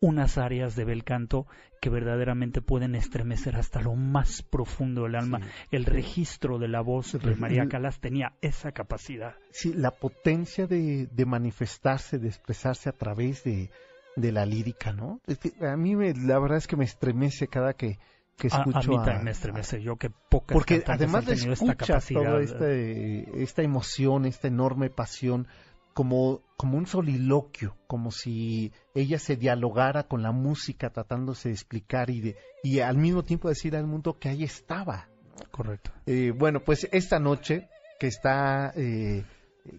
unas 0.00 0.36
áreas 0.36 0.76
de 0.76 0.84
bel 0.84 1.04
canto 1.04 1.46
que 1.80 1.88
verdaderamente 1.88 2.60
pueden 2.60 2.94
estremecer 2.94 3.56
hasta 3.56 3.80
lo 3.80 3.94
más 3.94 4.42
profundo 4.42 5.04
del 5.04 5.14
alma. 5.14 5.40
el 5.70 5.86
registro 5.86 6.58
de 6.58 6.68
la 6.68 6.80
voz 6.80 7.12
de 7.12 7.36
María 7.36 7.68
Calas 7.68 8.00
tenía 8.00 8.34
esa 8.40 8.72
capacidad. 8.72 9.34
Sí, 9.50 9.72
la 9.72 9.92
potencia 9.92 10.66
de 10.66 11.24
manifestarse, 11.26 12.18
de 12.18 12.28
expresarse 12.28 12.88
a 12.88 12.92
través 12.92 13.44
de, 13.44 13.70
de 14.16 14.32
la 14.32 14.46
lírica, 14.46 14.92
¿no? 14.92 15.20
a 15.60 15.76
mí 15.76 15.96
me, 15.96 16.14
la 16.14 16.38
verdad 16.38 16.58
es 16.58 16.66
que 16.66 16.76
me 16.76 16.84
estremece 16.84 17.48
cada 17.48 17.74
que, 17.74 17.98
que 18.36 18.48
escucho. 18.48 18.78
A, 18.78 18.82
mí 18.82 18.96
también 18.96 19.24
me 19.24 19.30
estremece, 19.30 19.82
yo 19.82 19.96
que 19.96 20.10
pocas 20.10 20.54
Porque 20.54 20.82
además 20.86 21.26
de 21.26 21.34
escuchas 21.34 22.06
toda 22.08 22.40
este, 22.40 23.42
esta 23.42 23.62
emoción, 23.62 24.24
esta 24.24 24.48
enorme 24.48 24.90
pasión, 24.90 25.46
como, 25.94 26.42
como 26.56 26.76
un 26.76 26.86
soliloquio, 26.86 27.76
como 27.86 28.10
si 28.10 28.72
ella 28.94 29.18
se 29.18 29.36
dialogara 29.36 30.02
con 30.04 30.22
la 30.22 30.32
música, 30.32 30.90
tratándose 30.90 31.48
de 31.48 31.54
explicar 31.54 32.10
y, 32.10 32.20
de, 32.20 32.36
y 32.62 32.80
al 32.80 32.98
mismo 32.98 33.22
tiempo 33.22 33.48
decir 33.48 33.76
al 33.76 33.86
mundo 33.86 34.18
que 34.18 34.28
ahí 34.28 34.42
estaba. 34.42 35.08
Correcto. 35.50 35.92
Eh, 36.06 36.32
bueno, 36.36 36.60
pues 36.60 36.88
esta 36.92 37.20
noche, 37.20 37.68
que 37.98 38.08
está 38.08 38.72
eh, 38.76 39.24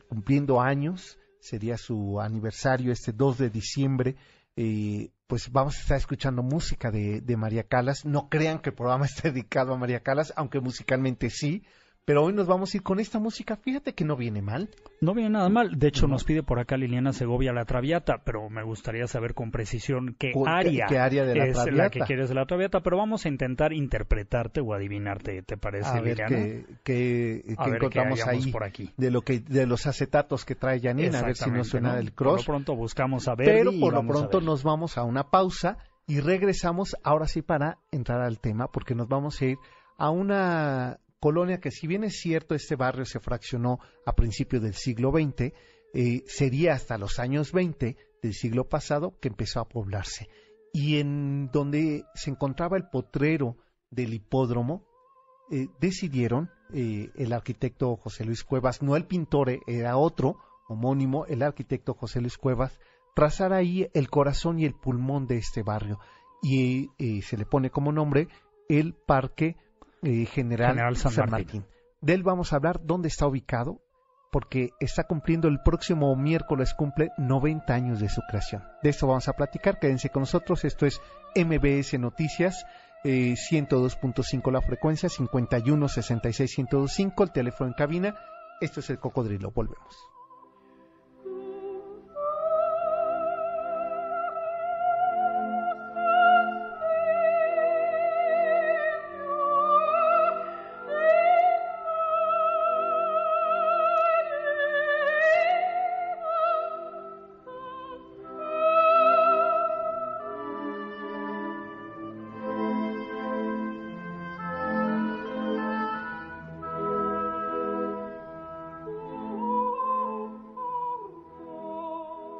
cumpliendo 0.07 0.61
años, 0.61 1.19
sería 1.39 1.77
su 1.77 2.19
aniversario 2.19 2.91
este 2.91 3.11
2 3.11 3.37
de 3.37 3.49
diciembre. 3.49 4.15
Eh, 4.57 5.11
pues 5.27 5.51
vamos 5.51 5.77
a 5.77 5.81
estar 5.81 5.97
escuchando 5.97 6.43
música 6.43 6.91
de, 6.91 7.21
de 7.21 7.37
María 7.37 7.63
Calas. 7.63 8.05
No 8.05 8.29
crean 8.29 8.59
que 8.59 8.69
el 8.69 8.75
programa 8.75 9.05
está 9.05 9.29
dedicado 9.29 9.73
a 9.73 9.77
María 9.77 10.01
Calas, 10.01 10.33
aunque 10.35 10.59
musicalmente 10.59 11.29
sí, 11.29 11.63
pero 12.05 12.23
hoy 12.23 12.33
nos 12.33 12.45
vamos 12.45 12.71
a 12.71 12.77
ir 12.77 12.83
con 12.83 12.99
esta 12.99 13.19
música. 13.19 13.55
Fíjate 13.55 13.93
que 13.93 14.05
no 14.05 14.15
viene 14.15 14.43
mal. 14.43 14.69
No 15.01 15.15
viene 15.15 15.31
nada 15.31 15.49
mal. 15.49 15.77
De 15.77 15.87
hecho, 15.87 16.07
nos 16.07 16.23
pide 16.23 16.43
por 16.43 16.59
acá 16.59 16.77
Liliana 16.77 17.13
Segovia 17.13 17.51
la 17.51 17.65
Traviata, 17.65 18.21
pero 18.23 18.47
me 18.47 18.63
gustaría 18.63 19.07
saber 19.07 19.33
con 19.33 19.49
precisión 19.49 20.15
qué 20.19 20.31
área, 20.45 20.85
área 20.85 21.25
de 21.25 21.35
la 21.35 21.45
es 21.47 21.73
la 21.73 21.89
que 21.89 22.01
quieres 22.01 22.29
de 22.29 22.35
la 22.35 22.45
Traviata. 22.45 22.81
Pero 22.81 22.97
vamos 22.97 23.25
a 23.25 23.29
intentar 23.29 23.73
interpretarte 23.73 24.61
o 24.61 24.75
adivinarte, 24.75 25.41
¿te 25.41 25.57
parece, 25.57 25.89
a 25.89 26.01
ver 26.01 26.19
Liliana? 26.19 26.65
Qué, 26.83 27.43
encontramos 27.47 28.25
ahí 28.27 28.51
por 28.51 28.63
aquí. 28.63 28.91
de 28.97 29.09
lo 29.09 29.21
que 29.21 29.39
de 29.39 29.65
los 29.65 29.87
acetatos 29.87 30.45
que 30.45 30.53
trae 30.53 30.79
Janina, 30.79 31.19
a 31.19 31.23
ver 31.23 31.35
si 31.35 31.49
no 31.49 31.63
suena 31.63 31.95
del 31.95 32.13
cross. 32.13 32.45
Por 32.45 32.53
lo 32.53 32.57
pronto 32.57 32.75
buscamos 32.75 33.27
a 33.27 33.33
ver. 33.33 33.47
Pero 33.47 33.71
por 33.79 33.93
lo 33.93 34.05
pronto 34.05 34.41
nos 34.41 34.61
vamos 34.61 34.99
a 34.99 35.03
una 35.03 35.31
pausa 35.31 35.79
y 36.05 36.19
regresamos 36.19 36.95
ahora 37.03 37.25
sí 37.25 37.41
para 37.41 37.79
entrar 37.91 38.21
al 38.21 38.39
tema, 38.39 38.67
porque 38.67 38.93
nos 38.93 39.07
vamos 39.07 39.41
a 39.41 39.45
ir 39.45 39.57
a 39.97 40.11
una 40.11 40.99
colonia 41.19 41.59
que 41.59 41.71
si 41.71 41.87
bien 41.87 42.03
es 42.03 42.19
cierto 42.19 42.55
este 42.55 42.75
barrio 42.75 43.05
se 43.05 43.19
fraccionó 43.19 43.79
a 44.05 44.13
principios 44.13 44.61
del 44.61 44.73
siglo 44.73 45.11
XX, 45.11 45.53
eh, 45.97 46.23
sería 46.27 46.73
hasta 46.73 46.97
los 46.97 47.19
años 47.19 47.53
20 47.53 47.95
del 48.21 48.33
siglo 48.33 48.67
pasado 48.67 49.17
que 49.21 49.29
empezó 49.29 49.61
a 49.61 49.69
poblarse. 49.69 50.27
Y 50.73 50.99
en 50.99 51.49
donde 51.51 52.03
se 52.15 52.31
encontraba 52.31 52.75
el 52.75 52.89
potrero 52.89 53.55
del 53.89 54.13
hipódromo, 54.13 54.85
eh, 55.51 55.67
decidieron 55.79 56.49
eh, 56.73 57.11
el 57.15 57.31
arquitecto 57.31 57.95
José 57.95 58.25
Luis 58.25 58.43
Cuevas, 58.43 58.81
no 58.81 58.97
el 58.97 59.05
pintor, 59.05 59.61
era 59.67 59.95
otro 59.95 60.35
homónimo, 60.67 61.25
el 61.27 61.43
arquitecto 61.43 61.93
José 61.93 62.19
Luis 62.19 62.37
Cuevas, 62.37 62.77
trazar 63.15 63.53
ahí 63.53 63.87
el 63.93 64.09
corazón 64.09 64.59
y 64.59 64.65
el 64.65 64.73
pulmón 64.73 65.27
de 65.27 65.37
este 65.37 65.63
barrio. 65.63 65.99
Y 66.41 66.89
se 67.21 67.37
le 67.37 67.45
pone 67.45 67.69
como 67.69 67.91
nombre 67.91 68.27
el 68.67 68.93
Parque 68.93 69.55
eh, 70.05 70.25
General, 70.25 70.95
San, 70.95 71.29
Martín. 71.29 71.65
De 72.01 72.13
él 72.13 72.23
vamos 72.23 72.53
a 72.53 72.57
hablar 72.57 72.81
dónde 72.83 73.07
está 73.07 73.27
ubicado, 73.27 73.81
porque 74.31 74.71
está 74.79 75.05
cumpliendo 75.05 75.47
el 75.47 75.61
próximo 75.61 76.15
miércoles, 76.15 76.73
cumple 76.73 77.11
90 77.17 77.73
años 77.73 77.99
de 77.99 78.09
su 78.09 78.21
creación. 78.29 78.63
De 78.83 78.89
esto 78.89 79.07
vamos 79.07 79.27
a 79.27 79.33
platicar, 79.33 79.79
quédense 79.79 80.09
con 80.09 80.21
nosotros, 80.21 80.65
esto 80.65 80.85
es 80.85 81.01
MBS 81.35 81.99
Noticias. 81.99 82.65
102.5 83.03 84.49
eh, 84.49 84.51
la 84.51 84.61
frecuencia, 84.61 85.09
51 85.09 85.87
66 85.87 86.51
105 86.51 87.23
el 87.23 87.31
teléfono 87.31 87.67
en 87.69 87.73
cabina. 87.75 88.15
Esto 88.59 88.79
es 88.79 88.89
el 88.89 88.97
cocodrilo, 88.97 89.51
volvemos. 89.51 90.14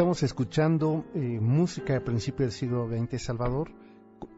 Estamos 0.00 0.22
escuchando 0.22 1.04
eh, 1.14 1.18
música 1.18 1.92
de 1.92 2.00
principio 2.00 2.46
del 2.46 2.52
siglo 2.52 2.88
XX 2.88 3.22
Salvador, 3.22 3.70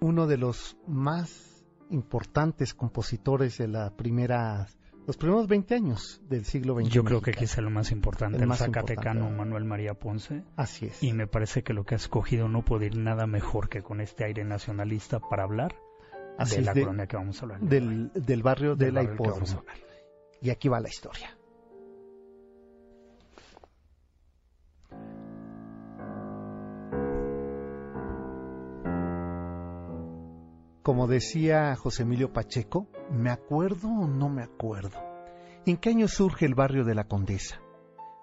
uno 0.01 0.27
de 0.27 0.37
los 0.37 0.77
más 0.89 1.65
importantes 1.89 2.75
compositores 2.75 3.59
de 3.59 3.69
la 3.69 3.91
primera, 3.97 4.67
los 5.07 5.17
primeros 5.17 5.47
20 5.47 5.73
años 5.77 6.21
del 6.29 6.45
siglo 6.47 6.75
XX. 6.75 6.89
Yo 6.89 7.05
creo 7.05 7.21
que 7.23 7.31
quizá 7.31 7.61
lo 7.61 7.71
más 7.71 7.93
importante, 7.93 8.43
el, 8.43 8.53
zacatecano 8.55 9.31
Manuel 9.31 9.65
María 9.65 9.95
Ponce. 9.95 10.43
Así 10.57 10.87
es. 10.87 11.01
Y 11.01 11.13
me 11.13 11.29
parece 11.29 11.63
que 11.63 11.73
lo 11.75 11.85
que 11.85 11.95
ha 11.95 11.99
escogido 11.99 12.49
no 12.49 12.65
puede 12.65 12.87
ir 12.87 12.97
nada 12.97 13.29
mejor 13.29 13.69
que 13.69 13.85
con 13.85 14.01
este 14.01 14.25
aire 14.25 14.43
nacionalista 14.43 15.21
para 15.21 15.45
hablar 15.45 15.77
de 16.45 16.61
la 16.61 16.73
colonia 16.73 17.07
que 17.07 17.17
vamos 17.17 17.41
a 17.41 17.43
hablar. 17.45 17.61
Del, 17.61 18.11
del 18.15 18.43
barrio 18.43 18.75
de 18.75 18.91
la 18.91 19.05
Hipódromo. 19.05 19.63
Y 20.41 20.51
aquí 20.51 20.69
va 20.69 20.81
la 20.81 20.89
historia. 20.89 21.37
Como 30.83 31.07
decía 31.07 31.77
José 31.77 32.03
Emilio 32.03 32.33
Pacheco, 32.33 32.89
¿me 33.09 33.31
acuerdo 33.31 33.89
o 33.89 34.09
no 34.09 34.29
me 34.29 34.43
acuerdo? 34.43 34.99
¿En 35.65 35.77
qué 35.77 35.91
año 35.91 36.09
surge 36.09 36.45
el 36.45 36.57
barrio 36.57 36.85
de 36.85 36.97
la 36.97 37.05
Condesa? 37.05 37.61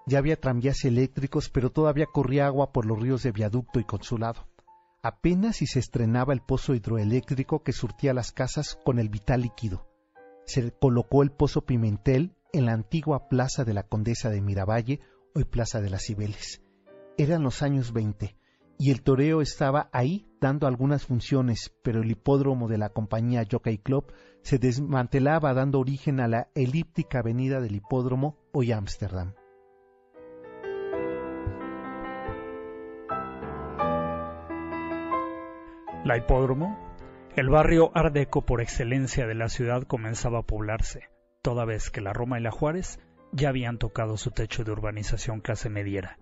Ya 0.06 0.18
había 0.18 0.38
tranvías 0.38 0.84
eléctricos, 0.84 1.48
pero 1.48 1.70
todavía 1.70 2.04
corría 2.04 2.46
agua 2.46 2.70
por 2.70 2.84
los 2.84 3.00
ríos 3.00 3.22
de 3.22 3.32
Viaducto 3.32 3.80
y 3.80 3.84
Consulado. 3.84 4.46
Apenas 5.02 5.56
si 5.56 5.66
se 5.66 5.78
estrenaba 5.78 6.34
el 6.34 6.42
pozo 6.42 6.74
hidroeléctrico 6.74 7.62
que 7.62 7.72
surtía 7.72 8.12
las 8.12 8.30
casas 8.30 8.78
con 8.84 8.98
el 8.98 9.08
vital 9.08 9.40
líquido. 9.40 9.88
Se 10.44 10.70
colocó 10.70 11.22
el 11.22 11.30
pozo 11.30 11.62
Pimentel 11.64 12.36
en 12.52 12.66
la 12.66 12.72
antigua 12.72 13.28
plaza 13.28 13.64
de 13.64 13.72
la 13.72 13.84
Condesa 13.84 14.28
de 14.28 14.42
Miravalle, 14.42 15.00
hoy 15.34 15.44
Plaza 15.44 15.80
de 15.80 15.88
las 15.88 16.02
Cibeles. 16.04 16.60
Eran 17.16 17.42
los 17.42 17.62
años 17.62 17.94
veinte 17.94 18.36
y 18.78 18.90
el 18.90 19.02
toreo 19.02 19.40
estaba 19.40 19.88
ahí 19.92 20.29
dando 20.40 20.66
algunas 20.66 21.06
funciones, 21.06 21.72
pero 21.82 22.02
el 22.02 22.10
hipódromo 22.10 22.66
de 22.66 22.78
la 22.78 22.88
compañía 22.88 23.46
Jockey 23.50 23.78
Club 23.78 24.12
se 24.42 24.58
desmantelaba 24.58 25.52
dando 25.52 25.78
origen 25.78 26.20
a 26.20 26.28
la 26.28 26.48
elíptica 26.54 27.18
avenida 27.18 27.60
del 27.60 27.76
hipódromo 27.76 28.38
hoy 28.52 28.72
Ámsterdam. 28.72 29.34
La 36.02 36.16
hipódromo, 36.16 36.78
el 37.36 37.50
barrio 37.50 37.90
ardeco 37.94 38.46
por 38.46 38.62
excelencia 38.62 39.26
de 39.26 39.34
la 39.34 39.50
ciudad 39.50 39.82
comenzaba 39.82 40.40
a 40.40 40.42
poblarse, 40.42 41.10
toda 41.42 41.66
vez 41.66 41.90
que 41.90 42.00
la 42.00 42.14
Roma 42.14 42.40
y 42.40 42.42
la 42.42 42.50
Juárez 42.50 42.98
ya 43.32 43.50
habían 43.50 43.78
tocado 43.78 44.16
su 44.16 44.30
techo 44.30 44.64
de 44.64 44.72
urbanización 44.72 45.40
clase 45.40 45.68
mediera. 45.68 46.18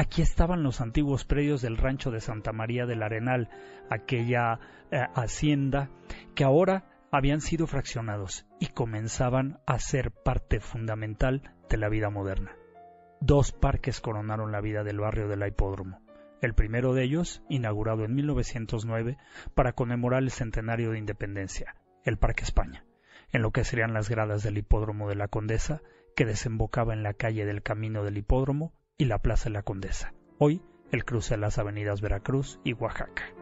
Aquí 0.00 0.22
estaban 0.22 0.62
los 0.62 0.80
antiguos 0.80 1.24
predios 1.24 1.60
del 1.60 1.76
rancho 1.76 2.12
de 2.12 2.20
Santa 2.20 2.52
María 2.52 2.86
del 2.86 3.02
Arenal, 3.02 3.48
aquella 3.90 4.60
eh, 4.92 5.04
hacienda 5.16 5.90
que 6.36 6.44
ahora 6.44 6.84
habían 7.10 7.40
sido 7.40 7.66
fraccionados 7.66 8.46
y 8.60 8.68
comenzaban 8.68 9.58
a 9.66 9.80
ser 9.80 10.12
parte 10.12 10.60
fundamental 10.60 11.52
de 11.68 11.78
la 11.78 11.88
vida 11.88 12.10
moderna. 12.10 12.54
Dos 13.20 13.50
parques 13.50 14.00
coronaron 14.00 14.52
la 14.52 14.60
vida 14.60 14.84
del 14.84 15.00
barrio 15.00 15.26
del 15.26 15.44
Hipódromo. 15.44 16.00
El 16.40 16.54
primero 16.54 16.94
de 16.94 17.02
ellos, 17.02 17.42
inaugurado 17.48 18.04
en 18.04 18.14
1909 18.14 19.18
para 19.56 19.72
conmemorar 19.72 20.22
el 20.22 20.30
centenario 20.30 20.92
de 20.92 21.00
independencia, 21.00 21.74
el 22.04 22.18
Parque 22.18 22.44
España, 22.44 22.84
en 23.32 23.42
lo 23.42 23.50
que 23.50 23.64
serían 23.64 23.94
las 23.94 24.08
gradas 24.08 24.44
del 24.44 24.58
Hipódromo 24.58 25.08
de 25.08 25.16
la 25.16 25.26
Condesa, 25.26 25.82
que 26.14 26.24
desembocaba 26.24 26.94
en 26.94 27.02
la 27.02 27.14
calle 27.14 27.44
del 27.46 27.64
Camino 27.64 28.04
del 28.04 28.18
Hipódromo 28.18 28.77
y 29.00 29.04
la 29.04 29.18
Plaza 29.20 29.44
de 29.44 29.50
la 29.50 29.62
Condesa. 29.62 30.12
Hoy 30.38 30.60
el 30.90 31.04
cruce 31.04 31.34
de 31.34 31.40
las 31.40 31.58
avenidas 31.58 32.00
Veracruz 32.00 32.58
y 32.64 32.72
Oaxaca. 32.72 33.32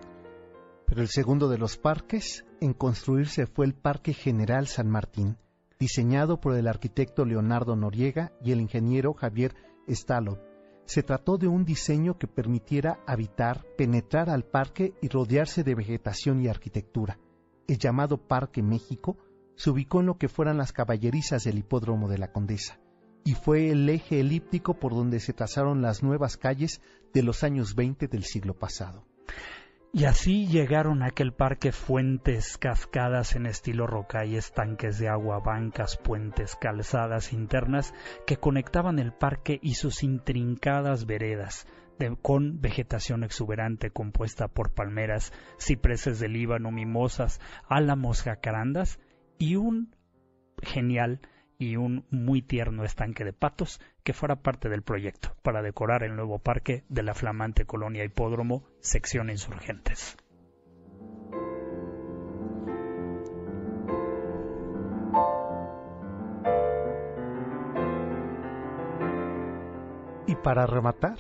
Pero 0.86 1.00
el 1.00 1.08
segundo 1.08 1.48
de 1.48 1.56
los 1.56 1.78
parques 1.78 2.44
en 2.60 2.74
construirse 2.74 3.46
fue 3.46 3.64
el 3.64 3.74
Parque 3.74 4.12
General 4.12 4.66
San 4.66 4.90
Martín, 4.90 5.38
diseñado 5.80 6.40
por 6.40 6.54
el 6.54 6.68
arquitecto 6.68 7.24
Leonardo 7.24 7.74
Noriega 7.74 8.32
y 8.42 8.52
el 8.52 8.60
ingeniero 8.60 9.14
Javier 9.14 9.54
Stalo. 9.88 10.42
Se 10.84 11.02
trató 11.02 11.38
de 11.38 11.48
un 11.48 11.64
diseño 11.64 12.18
que 12.18 12.28
permitiera 12.28 13.00
habitar, 13.06 13.64
penetrar 13.78 14.28
al 14.28 14.44
parque 14.44 14.92
y 15.00 15.08
rodearse 15.08 15.64
de 15.64 15.74
vegetación 15.74 16.42
y 16.42 16.48
arquitectura. 16.48 17.18
El 17.66 17.78
llamado 17.78 18.18
Parque 18.18 18.62
México 18.62 19.16
se 19.54 19.70
ubicó 19.70 20.00
en 20.00 20.06
lo 20.06 20.18
que 20.18 20.28
fueran 20.28 20.58
las 20.58 20.72
caballerizas 20.72 21.44
del 21.44 21.58
hipódromo 21.58 22.08
de 22.08 22.18
la 22.18 22.30
Condesa 22.30 22.78
y 23.26 23.34
fue 23.34 23.70
el 23.70 23.88
eje 23.88 24.20
elíptico 24.20 24.74
por 24.74 24.94
donde 24.94 25.18
se 25.18 25.32
trazaron 25.32 25.82
las 25.82 26.04
nuevas 26.04 26.36
calles 26.36 26.80
de 27.12 27.24
los 27.24 27.42
años 27.42 27.74
20 27.74 28.06
del 28.06 28.22
siglo 28.22 28.54
pasado. 28.54 29.04
Y 29.92 30.04
así 30.04 30.46
llegaron 30.46 31.02
a 31.02 31.06
aquel 31.06 31.32
parque 31.32 31.72
fuentes, 31.72 32.56
cascadas 32.56 33.34
en 33.34 33.46
estilo 33.46 34.06
y 34.24 34.36
estanques 34.36 35.00
de 35.00 35.08
agua, 35.08 35.40
bancas, 35.40 35.96
puentes, 35.96 36.54
calzadas 36.54 37.32
internas 37.32 37.94
que 38.28 38.36
conectaban 38.36 39.00
el 39.00 39.12
parque 39.12 39.58
y 39.60 39.74
sus 39.74 40.04
intrincadas 40.04 41.04
veredas, 41.04 41.66
con 42.22 42.60
vegetación 42.60 43.24
exuberante 43.24 43.90
compuesta 43.90 44.46
por 44.46 44.72
palmeras, 44.72 45.32
cipreses 45.58 46.20
de 46.20 46.28
Líbano, 46.28 46.70
mimosas, 46.70 47.40
álamos, 47.68 48.22
jacarandas 48.22 49.00
y 49.36 49.56
un 49.56 49.96
genial 50.62 51.20
y 51.58 51.76
un 51.76 52.04
muy 52.10 52.42
tierno 52.42 52.84
estanque 52.84 53.24
de 53.24 53.32
patos 53.32 53.80
que 54.02 54.12
fuera 54.12 54.36
parte 54.36 54.68
del 54.68 54.82
proyecto 54.82 55.34
para 55.42 55.62
decorar 55.62 56.02
el 56.02 56.16
nuevo 56.16 56.38
parque 56.38 56.84
de 56.88 57.02
la 57.02 57.14
flamante 57.14 57.64
colonia 57.64 58.04
hipódromo 58.04 58.64
sección 58.80 59.30
insurgentes. 59.30 60.16
Y 70.28 70.34
para 70.34 70.66
rematar, 70.66 71.18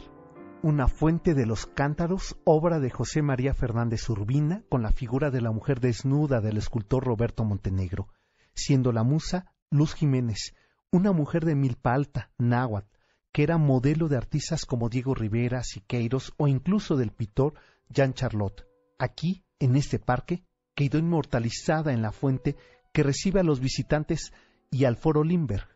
una 0.62 0.88
fuente 0.88 1.34
de 1.34 1.46
los 1.46 1.66
cántaros, 1.66 2.36
obra 2.44 2.80
de 2.80 2.90
José 2.90 3.22
María 3.22 3.54
Fernández 3.54 4.08
Urbina, 4.10 4.64
con 4.68 4.82
la 4.82 4.90
figura 4.90 5.30
de 5.30 5.40
la 5.40 5.52
mujer 5.52 5.78
desnuda 5.78 6.40
del 6.40 6.56
escultor 6.56 7.04
Roberto 7.04 7.44
Montenegro, 7.44 8.08
siendo 8.52 8.90
la 8.90 9.04
musa 9.04 9.54
Luz 9.70 9.94
Jiménez, 9.94 10.54
una 10.92 11.10
mujer 11.12 11.44
de 11.44 11.56
milpa 11.56 11.92
alta, 11.92 12.30
náhuatl, 12.38 12.88
que 13.32 13.42
era 13.42 13.58
modelo 13.58 14.08
de 14.08 14.16
artistas 14.16 14.64
como 14.64 14.88
Diego 14.88 15.14
Rivera, 15.14 15.62
Siqueiros 15.62 16.32
o 16.36 16.46
incluso 16.46 16.96
del 16.96 17.10
pintor 17.10 17.54
Jean 17.88 18.14
Charlotte. 18.14 18.64
Aquí, 18.98 19.44
en 19.58 19.76
este 19.76 19.98
parque, 19.98 20.44
quedó 20.74 20.98
inmortalizada 20.98 21.92
en 21.92 22.00
la 22.00 22.12
fuente 22.12 22.56
que 22.92 23.02
recibe 23.02 23.40
a 23.40 23.42
los 23.42 23.60
visitantes 23.60 24.32
y 24.70 24.84
al 24.84 24.96
foro 24.96 25.24
Limber. 25.24 25.68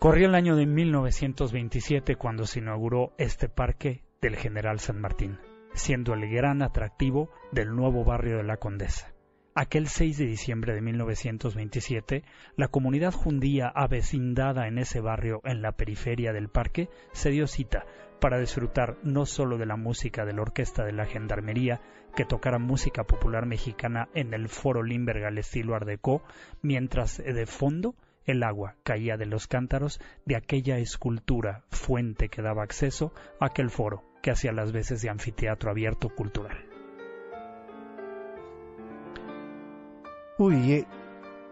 Corrió 0.00 0.26
el 0.26 0.34
año 0.34 0.56
de 0.56 0.66
1927 0.66 2.16
cuando 2.16 2.44
se 2.44 2.58
inauguró 2.58 3.14
este 3.18 3.48
parque 3.48 4.04
del 4.20 4.36
General 4.36 4.80
San 4.80 5.00
Martín, 5.00 5.38
siendo 5.74 6.12
el 6.14 6.28
gran 6.28 6.62
atractivo 6.62 7.30
del 7.52 7.74
nuevo 7.74 8.04
barrio 8.04 8.38
de 8.38 8.44
la 8.44 8.56
Condesa 8.56 9.14
Aquel 9.54 9.88
6 9.88 10.18
de 10.18 10.26
diciembre 10.26 10.74
de 10.74 10.80
1927, 10.80 12.22
la 12.56 12.68
comunidad 12.68 13.12
judía 13.12 13.66
avecindada 13.68 14.68
en 14.68 14.78
ese 14.78 15.00
barrio 15.00 15.40
en 15.44 15.62
la 15.62 15.72
periferia 15.72 16.32
del 16.32 16.48
parque 16.48 16.88
se 17.12 17.30
dio 17.30 17.46
cita 17.46 17.84
para 18.20 18.38
disfrutar 18.38 18.98
no 19.02 19.26
solo 19.26 19.58
de 19.58 19.66
la 19.66 19.76
música 19.76 20.24
de 20.24 20.32
la 20.32 20.42
orquesta 20.42 20.84
de 20.84 20.92
la 20.92 21.06
Gendarmería, 21.06 21.80
que 22.14 22.24
tocara 22.24 22.58
música 22.58 23.04
popular 23.04 23.46
mexicana 23.46 24.08
en 24.14 24.32
el 24.34 24.48
foro 24.48 24.82
Limberg 24.82 25.24
al 25.24 25.38
estilo 25.38 25.74
Art 25.74 25.86
Deco, 25.86 26.22
mientras 26.62 27.18
de 27.18 27.46
fondo 27.46 27.94
el 28.26 28.42
agua 28.42 28.76
caía 28.84 29.16
de 29.16 29.26
los 29.26 29.46
cántaros 29.46 30.00
de 30.24 30.36
aquella 30.36 30.78
escultura 30.78 31.64
fuente 31.70 32.28
que 32.28 32.42
daba 32.42 32.62
acceso 32.62 33.12
a 33.40 33.46
aquel 33.46 33.70
foro 33.70 34.04
que 34.22 34.30
hacía 34.30 34.52
las 34.52 34.72
veces 34.72 35.00
de 35.00 35.08
anfiteatro 35.10 35.70
abierto 35.70 36.10
cultural. 36.10 36.67
Uy, 40.38 40.72
eh, 40.72 40.86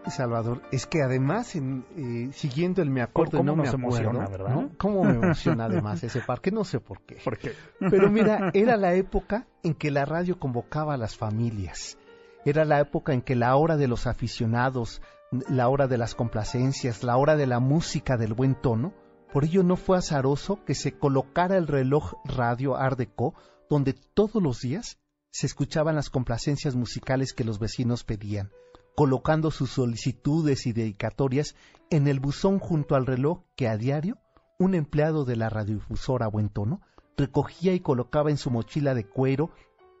Salvador, 0.09 0.61
es 0.71 0.85
que 0.85 1.01
además, 1.01 1.53
eh, 1.55 2.29
siguiendo 2.31 2.81
el 2.81 2.89
me 2.89 3.01
acuerdo 3.01 3.43
no 3.43 3.55
me 3.55 3.67
acuerdo, 3.67 4.13
¿verdad? 4.13 4.69
¿Cómo 4.77 5.03
me 5.03 5.15
emociona 5.15 5.65
además 5.65 6.01
ese 6.03 6.21
parque? 6.21 6.51
No 6.51 6.63
sé 6.63 6.79
por 6.79 7.01
qué. 7.01 7.17
¿Por 7.23 7.37
qué? 7.37 7.51
Pero 7.79 8.09
mira, 8.09 8.49
era 8.53 8.77
la 8.77 8.93
época 8.93 9.45
en 9.61 9.73
que 9.73 9.91
la 9.91 10.05
radio 10.05 10.39
convocaba 10.39 10.93
a 10.93 10.97
las 10.97 11.17
familias. 11.17 11.97
Era 12.45 12.63
la 12.63 12.79
época 12.79 13.13
en 13.13 13.21
que 13.21 13.35
la 13.35 13.57
hora 13.57 13.75
de 13.75 13.89
los 13.89 14.07
aficionados, 14.07 15.01
la 15.49 15.67
hora 15.67 15.87
de 15.87 15.97
las 15.97 16.15
complacencias, 16.15 17.03
la 17.03 17.17
hora 17.17 17.35
de 17.35 17.45
la 17.47 17.59
música 17.59 18.15
del 18.15 18.33
buen 18.33 18.55
tono, 18.55 18.93
por 19.33 19.43
ello 19.43 19.63
no 19.63 19.75
fue 19.75 19.97
azaroso 19.97 20.63
que 20.63 20.75
se 20.75 20.97
colocara 20.97 21.57
el 21.57 21.67
reloj 21.67 22.13
radio 22.23 22.77
Art 22.77 22.97
Deco, 22.97 23.33
donde 23.69 23.93
todos 24.13 24.41
los 24.41 24.61
días 24.61 24.97
se 25.29 25.45
escuchaban 25.45 25.95
las 25.95 26.09
complacencias 26.09 26.75
musicales 26.75 27.33
que 27.33 27.43
los 27.43 27.59
vecinos 27.59 28.05
pedían 28.05 28.49
colocando 28.97 29.51
sus 29.51 29.69
solicitudes 29.69 30.65
y 30.65 30.73
dedicatorias 30.73 31.55
en 31.91 32.07
el 32.07 32.19
buzón 32.19 32.57
junto 32.57 32.95
al 32.95 33.05
reloj 33.05 33.43
que 33.55 33.67
a 33.67 33.77
diario 33.77 34.17
un 34.57 34.73
empleado 34.73 35.23
de 35.23 35.35
la 35.35 35.49
radiodifusora 35.49 36.27
Buen 36.27 36.49
Tono 36.49 36.81
recogía 37.15 37.75
y 37.75 37.79
colocaba 37.79 38.31
en 38.31 38.37
su 38.37 38.49
mochila 38.49 38.95
de 38.95 39.07
cuero 39.07 39.51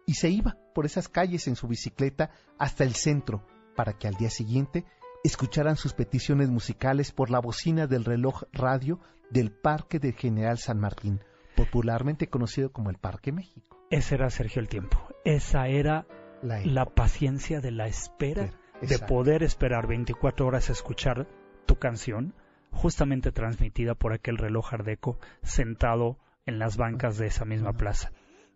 y 0.07 0.15
se 0.15 0.31
iba 0.31 0.57
por 0.73 0.87
esas 0.87 1.09
calles 1.09 1.47
en 1.47 1.55
su 1.55 1.67
bicicleta 1.67 2.31
hasta 2.57 2.85
el 2.85 2.95
centro 2.95 3.45
para 3.75 3.93
que 3.93 4.07
al 4.07 4.15
día 4.15 4.31
siguiente 4.31 4.83
escucharan 5.23 5.77
sus 5.77 5.93
peticiones 5.93 6.49
musicales 6.49 7.11
por 7.11 7.29
la 7.29 7.39
bocina 7.39 7.85
del 7.85 8.03
reloj 8.03 8.45
radio 8.51 8.99
del 9.29 9.51
Parque 9.51 9.99
de 9.99 10.13
General 10.13 10.57
San 10.57 10.79
Martín, 10.79 11.19
popularmente 11.55 12.29
conocido 12.29 12.71
como 12.71 12.89
el 12.89 12.97
Parque 12.97 13.31
México. 13.31 13.77
Ese 13.91 14.15
era 14.15 14.31
Sergio 14.31 14.59
el 14.59 14.69
tiempo. 14.69 14.97
Esa 15.23 15.67
era 15.67 16.07
la, 16.41 16.85
paciencia 16.85 17.61
de 17.61 17.69
la 17.69 17.85
espera 17.85 18.51
de 18.81 18.99
poder 18.99 19.43
esperar 19.43 19.87
24 19.87 20.45
horas 20.45 20.69
a 20.69 20.73
escuchar 20.73 21.27
tu 21.65 21.77
canción, 21.77 22.33
justamente 22.71 23.31
transmitida 23.31 23.95
por 23.95 24.13
aquel 24.13 24.37
reloj 24.37 24.73
ardeco 24.73 25.19
sentado 25.41 26.17
en 26.45 26.59
las 26.59 26.77
bancas 26.77 27.17
de 27.17 27.27
esa 27.27 27.45
misma 27.45 27.73
plaza. 27.73 28.11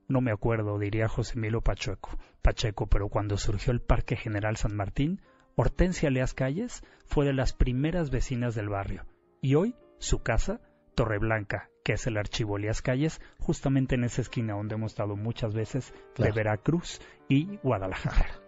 No 0.08 0.22
me 0.22 0.32
acuerdo, 0.32 0.78
diría 0.78 1.08
José 1.08 1.40
Milo 1.40 1.62
Pacheco, 1.62 2.18
Pacheco, 2.42 2.88
pero 2.88 3.10
cuando 3.10 3.38
surgió 3.38 3.72
el 3.72 3.82
Parque 3.82 4.16
General 4.16 4.58
San 4.58 4.76
Martín, 4.76 5.22
Hortensia 5.56 6.10
Leas 6.10 6.34
Calles 6.34 6.84
fue 7.06 7.26
de 7.26 7.34
las 7.34 7.54
primeras 7.54 8.10
vecinas 8.10 8.56
del 8.56 8.70
barrio, 8.70 9.06
y 9.42 9.56
hoy 9.56 9.76
su 10.00 10.22
casa, 10.22 10.62
Torreblanca, 10.96 11.70
que 11.84 11.94
es 11.94 12.08
el 12.08 12.18
archivo 12.18 12.58
Leas 12.58 12.82
Calles, 12.82 13.22
justamente 13.40 13.96
en 13.96 14.04
esa 14.04 14.22
esquina 14.22 14.54
donde 14.54 14.76
hemos 14.76 14.92
estado 14.92 15.16
muchas 15.16 15.54
veces 15.54 15.94
de 16.18 16.32
Veracruz 16.32 17.02
y 17.28 17.58
Guadalajara. 17.58 18.42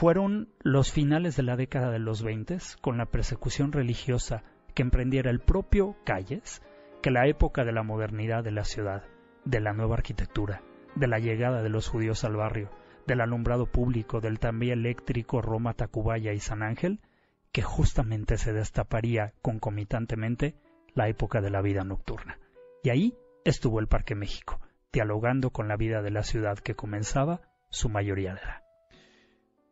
Fueron 0.00 0.48
los 0.62 0.90
finales 0.90 1.36
de 1.36 1.42
la 1.42 1.56
década 1.56 1.90
de 1.90 1.98
los 1.98 2.22
20 2.22 2.56
con 2.80 2.96
la 2.96 3.04
persecución 3.04 3.70
religiosa 3.70 4.44
que 4.74 4.80
emprendiera 4.80 5.30
el 5.30 5.40
propio 5.40 5.94
Calles 6.06 6.62
que 7.02 7.10
la 7.10 7.26
época 7.26 7.66
de 7.66 7.72
la 7.72 7.82
modernidad 7.82 8.42
de 8.42 8.50
la 8.50 8.64
ciudad, 8.64 9.04
de 9.44 9.60
la 9.60 9.74
nueva 9.74 9.96
arquitectura, 9.96 10.62
de 10.94 11.06
la 11.06 11.18
llegada 11.18 11.62
de 11.62 11.68
los 11.68 11.86
judíos 11.86 12.24
al 12.24 12.34
barrio, 12.34 12.70
del 13.06 13.20
alumbrado 13.20 13.66
público, 13.66 14.22
del 14.22 14.38
también 14.38 14.78
eléctrico 14.78 15.42
Roma, 15.42 15.74
Tacubaya 15.74 16.32
y 16.32 16.40
San 16.40 16.62
Ángel, 16.62 17.00
que 17.52 17.60
justamente 17.60 18.38
se 18.38 18.54
destaparía 18.54 19.34
concomitantemente 19.42 20.54
la 20.94 21.08
época 21.10 21.42
de 21.42 21.50
la 21.50 21.60
vida 21.60 21.84
nocturna. 21.84 22.38
Y 22.82 22.88
ahí 22.88 23.18
estuvo 23.44 23.80
el 23.80 23.86
Parque 23.86 24.14
México, 24.14 24.62
dialogando 24.94 25.50
con 25.50 25.68
la 25.68 25.76
vida 25.76 26.00
de 26.00 26.10
la 26.10 26.22
ciudad 26.22 26.56
que 26.56 26.74
comenzaba 26.74 27.42
su 27.68 27.90
mayoría 27.90 28.32
de 28.32 28.40
edad 28.40 28.69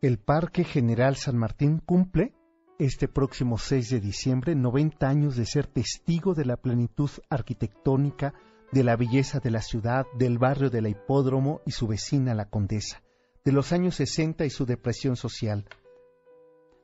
el 0.01 0.19
Parque 0.19 0.63
General 0.63 1.17
San 1.17 1.37
Martín 1.37 1.81
cumple 1.85 2.33
este 2.79 3.09
próximo 3.09 3.59
6 3.59 3.91
de 3.91 4.01
diciembre 4.01 4.55
90 4.55 5.09
años 5.09 5.37
de 5.37 5.45
ser 5.45 5.67
testigo 5.67 6.35
de 6.35 6.45
la 6.45 6.57
plenitud 6.57 7.11
arquitectónica, 7.29 8.33
de 8.71 8.85
la 8.85 8.95
belleza 8.95 9.41
de 9.41 9.51
la 9.51 9.61
ciudad, 9.61 10.07
del 10.17 10.39
barrio 10.39 10.71
de 10.71 10.83
la 10.83 10.89
Hipódromo 10.89 11.63
y 11.67 11.73
su 11.73 11.89
vecina 11.89 12.35
la 12.35 12.49
Condesa, 12.49 13.03
de 13.45 13.51
los 13.51 13.73
años 13.73 13.97
60 13.97 14.45
y 14.45 14.51
su 14.51 14.67
depresión 14.67 15.17
social, 15.17 15.65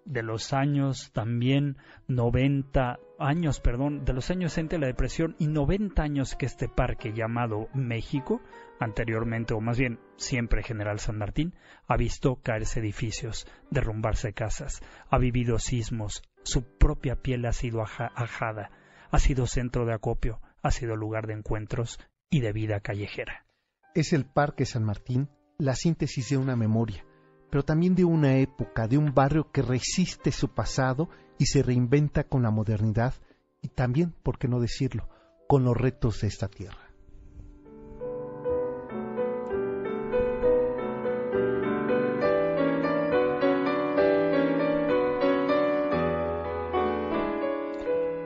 de 0.05 0.22
los 0.22 0.53
años 0.53 1.11
también 1.12 1.77
90 2.09 2.98
años, 3.18 3.61
perdón, 3.61 4.05
de 4.05 4.12
los 4.12 4.31
años 4.31 4.53
60 4.53 4.79
la 4.79 4.87
depresión 4.88 5.37
y 5.38 5.46
90 5.46 6.03
años 6.03 6.35
que 6.35 6.46
este 6.46 6.68
parque 6.68 7.12
llamado 7.12 7.68
México, 7.74 8.40
anteriormente 8.80 9.54
o 9.54 9.60
más 9.60 9.78
bien 9.78 9.98
siempre 10.16 10.62
General 10.62 10.98
San 10.98 11.18
Martín, 11.18 11.54
ha 11.87 11.96
visto 11.96 12.37
caerse 12.37 12.80
edificios, 12.80 13.46
derrumbarse 13.70 14.32
casas, 14.32 14.82
ha 15.10 15.18
vivido 15.18 15.58
sismos, 15.58 16.22
su 16.42 16.62
propia 16.62 17.16
piel 17.16 17.46
ha 17.46 17.52
sido 17.52 17.82
ajada, 17.82 18.70
ha 19.10 19.18
sido 19.18 19.46
centro 19.46 19.87
de 19.87 19.94
acopio, 19.94 20.40
ha 20.62 20.70
sido 20.70 20.96
lugar 20.96 21.26
de 21.26 21.34
encuentros 21.34 21.98
y 22.30 22.40
de 22.40 22.52
vida 22.52 22.80
callejera. 22.80 23.46
Es 23.94 24.12
el 24.12 24.24
Parque 24.24 24.66
San 24.66 24.84
Martín 24.84 25.28
la 25.58 25.76
síntesis 25.76 26.30
de 26.30 26.37
una 26.37 26.56
memoria, 26.56 27.04
pero 27.50 27.64
también 27.64 27.94
de 27.94 28.04
una 28.04 28.38
época, 28.38 28.88
de 28.88 28.98
un 28.98 29.14
barrio 29.14 29.50
que 29.52 29.62
resiste 29.62 30.32
su 30.32 30.48
pasado 30.48 31.08
y 31.38 31.46
se 31.46 31.62
reinventa 31.62 32.24
con 32.24 32.42
la 32.42 32.50
modernidad 32.50 33.14
y 33.62 33.68
también, 33.68 34.12
por 34.22 34.38
qué 34.38 34.48
no 34.48 34.60
decirlo, 34.60 35.08
con 35.46 35.64
los 35.64 35.76
retos 35.76 36.20
de 36.20 36.28
esta 36.28 36.48
tierra. 36.48 36.83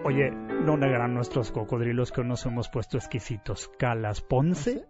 Oye, 0.08 0.30
no 0.30 0.78
negarán 0.78 1.12
nuestros 1.12 1.52
cocodrilos 1.52 2.12
que 2.12 2.24
nos 2.24 2.46
hemos 2.46 2.70
puesto 2.70 2.96
exquisitos. 2.96 3.70
Calas 3.78 4.22
Ponce 4.22 4.86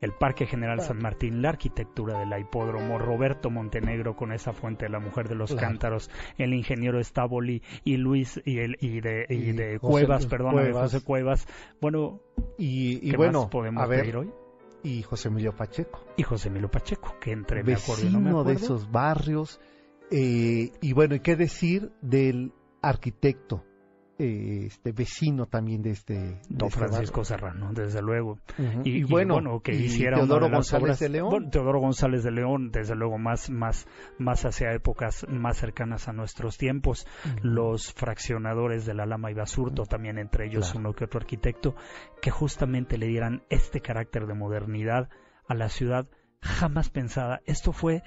el 0.00 0.12
Parque 0.12 0.46
General 0.46 0.80
San 0.80 0.98
Martín, 0.98 1.42
la 1.42 1.48
arquitectura 1.48 2.20
del 2.20 2.40
hipódromo, 2.40 2.96
Roberto 2.96 3.50
Montenegro 3.50 4.14
con 4.14 4.30
esa 4.30 4.52
fuente 4.52 4.84
de 4.84 4.92
la 4.92 5.00
mujer 5.00 5.28
de 5.28 5.34
los 5.34 5.52
cántaros, 5.56 6.10
el 6.38 6.54
ingeniero 6.54 7.00
Estaboli 7.00 7.60
y 7.82 7.96
Luis 7.96 8.40
y, 8.44 8.60
el, 8.60 8.76
y 8.80 9.00
de, 9.00 9.26
y 9.28 9.50
de 9.50 9.80
Cuevas, 9.80 10.26
perdón, 10.26 10.72
José 10.72 11.02
Cuevas. 11.02 11.48
Bueno, 11.80 12.20
y, 12.56 13.10
¿qué 13.10 13.16
bueno, 13.16 13.42
más 13.42 13.50
podemos 13.50 13.88
ver 13.88 14.16
hoy? 14.16 14.30
Y 14.84 15.02
José 15.02 15.26
Emilio 15.26 15.56
Pacheco. 15.56 16.04
Y 16.16 16.22
José 16.22 16.50
Emilio 16.50 16.70
Pacheco, 16.70 17.16
que 17.20 17.32
entre 17.32 17.64
Vecino 17.64 18.20
me 18.20 18.30
acuerdo, 18.30 18.44
de 18.44 18.54
esos 18.54 18.92
barrios. 18.92 19.60
Eh, 20.12 20.70
y 20.80 20.92
bueno, 20.92 21.16
¿y 21.16 21.20
qué 21.20 21.34
decir 21.34 21.90
del 22.00 22.52
arquitecto 22.80 23.64
este 24.22 24.92
vecino 24.92 25.46
también 25.46 25.82
de 25.82 25.90
este 25.90 26.40
don 26.48 26.70
Francisco 26.70 27.24
Serrano 27.24 27.72
desde 27.72 28.02
luego. 28.02 28.38
Y, 28.84 29.04
bueno, 29.04 29.60
que 29.60 29.72
hiciera 29.72 30.16
Teodoro 30.16 30.50
González 30.50 30.98
de 30.98 31.08
León. 31.08 31.50
Teodoro 31.50 31.80
González 31.80 32.22
de 32.22 32.30
León 32.30 32.70
desde 32.70 32.94
luego 32.94 33.18
más 33.18 33.50
más 33.50 33.86
más 34.18 34.44
hacia 34.44 34.72
épocas 34.72 35.26
más 35.28 35.58
cercanas 35.58 36.08
a 36.08 36.12
nuestros 36.12 36.58
tiempos. 36.58 37.06
Los 37.42 37.92
fraccionadores 37.92 38.86
de 38.86 38.94
la 38.94 39.06
Lama 39.06 39.30
y 39.30 39.34
Basurto 39.34 39.84
también 39.84 40.18
entre 40.18 40.46
ellos 40.46 40.74
uno 40.74 40.92
que 40.92 41.04
otro 41.04 41.20
arquitecto 41.20 41.74
que 42.20 42.30
justamente 42.30 42.98
le 42.98 43.06
dieran 43.06 43.42
este 43.50 43.80
carácter 43.80 44.26
de 44.26 44.34
modernidad 44.34 45.08
a 45.48 45.54
la 45.54 45.68
ciudad 45.68 46.06
jamás 46.40 46.90
pensada. 46.90 47.40
Esto 47.46 47.72
fue 47.72 48.02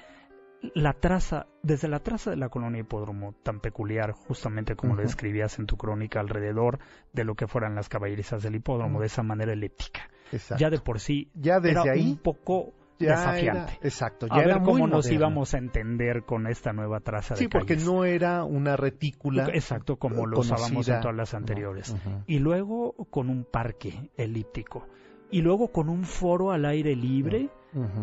la 0.73 0.93
traza, 0.93 1.47
desde 1.63 1.88
la 1.88 1.99
traza 1.99 2.32
de 2.32 2.38
la 2.38 2.49
colonia 2.49 2.82
hipódromo, 2.82 3.34
tan 3.43 3.60
peculiar, 3.60 4.12
justamente 4.12 4.75
como 4.75 4.95
lo 4.95 5.01
describías 5.01 5.60
en 5.60 5.65
tu 5.65 5.78
crónica, 5.78 6.19
alrededor 6.19 6.80
de 7.13 7.23
lo 7.23 7.36
que 7.36 7.47
fueran 7.47 7.75
las 7.75 7.89
caballerizas 7.89 8.43
del 8.43 8.56
hipódromo, 8.56 8.99
de 8.99 9.08
esa 9.08 9.23
manera 9.23 9.54
elíptica. 9.54 10.10
Ya 10.58 10.69
de 10.69 10.80
por 10.80 10.99
sí, 10.99 11.30
ya 11.34 11.60
desde 11.60 11.82
era 11.82 11.93
ahí, 11.93 12.12
un 12.12 12.17
poco 12.17 12.73
desafiante. 12.97 13.78
exacto, 13.82 14.28
ya 14.28 14.36
a 14.36 14.45
ver 14.45 14.62
cómo 14.62 14.88
nos 14.88 15.10
íbamos 15.10 15.54
a 15.54 15.58
entender 15.58 16.23
con 16.23 16.47
esta 16.47 16.73
nueva 16.73 16.99
traza 17.01 17.36
sí, 17.36 17.45
de 17.45 17.45
Sí, 17.45 17.47
porque 17.47 17.75
no 17.75 18.06
era 18.06 18.43
una 18.43 18.75
retícula. 18.75 19.47
Exacto, 19.54 19.97
como 19.97 20.25
lo 20.25 20.39
usábamos 20.39 20.88
en 20.88 21.01
todas 21.01 21.15
las 21.15 21.34
anteriores. 21.34 21.95
Y 22.25 22.39
luego 22.39 22.93
con 23.10 23.30
un 23.30 23.45
parque 23.45 24.10
elíptico 24.17 24.88
y 25.36 25.41
luego 25.41 25.67
con 25.71 25.89
un 25.89 26.04
foro 26.06 26.52
al 26.52 26.65
aire 26.65 26.95
libre 26.95 27.50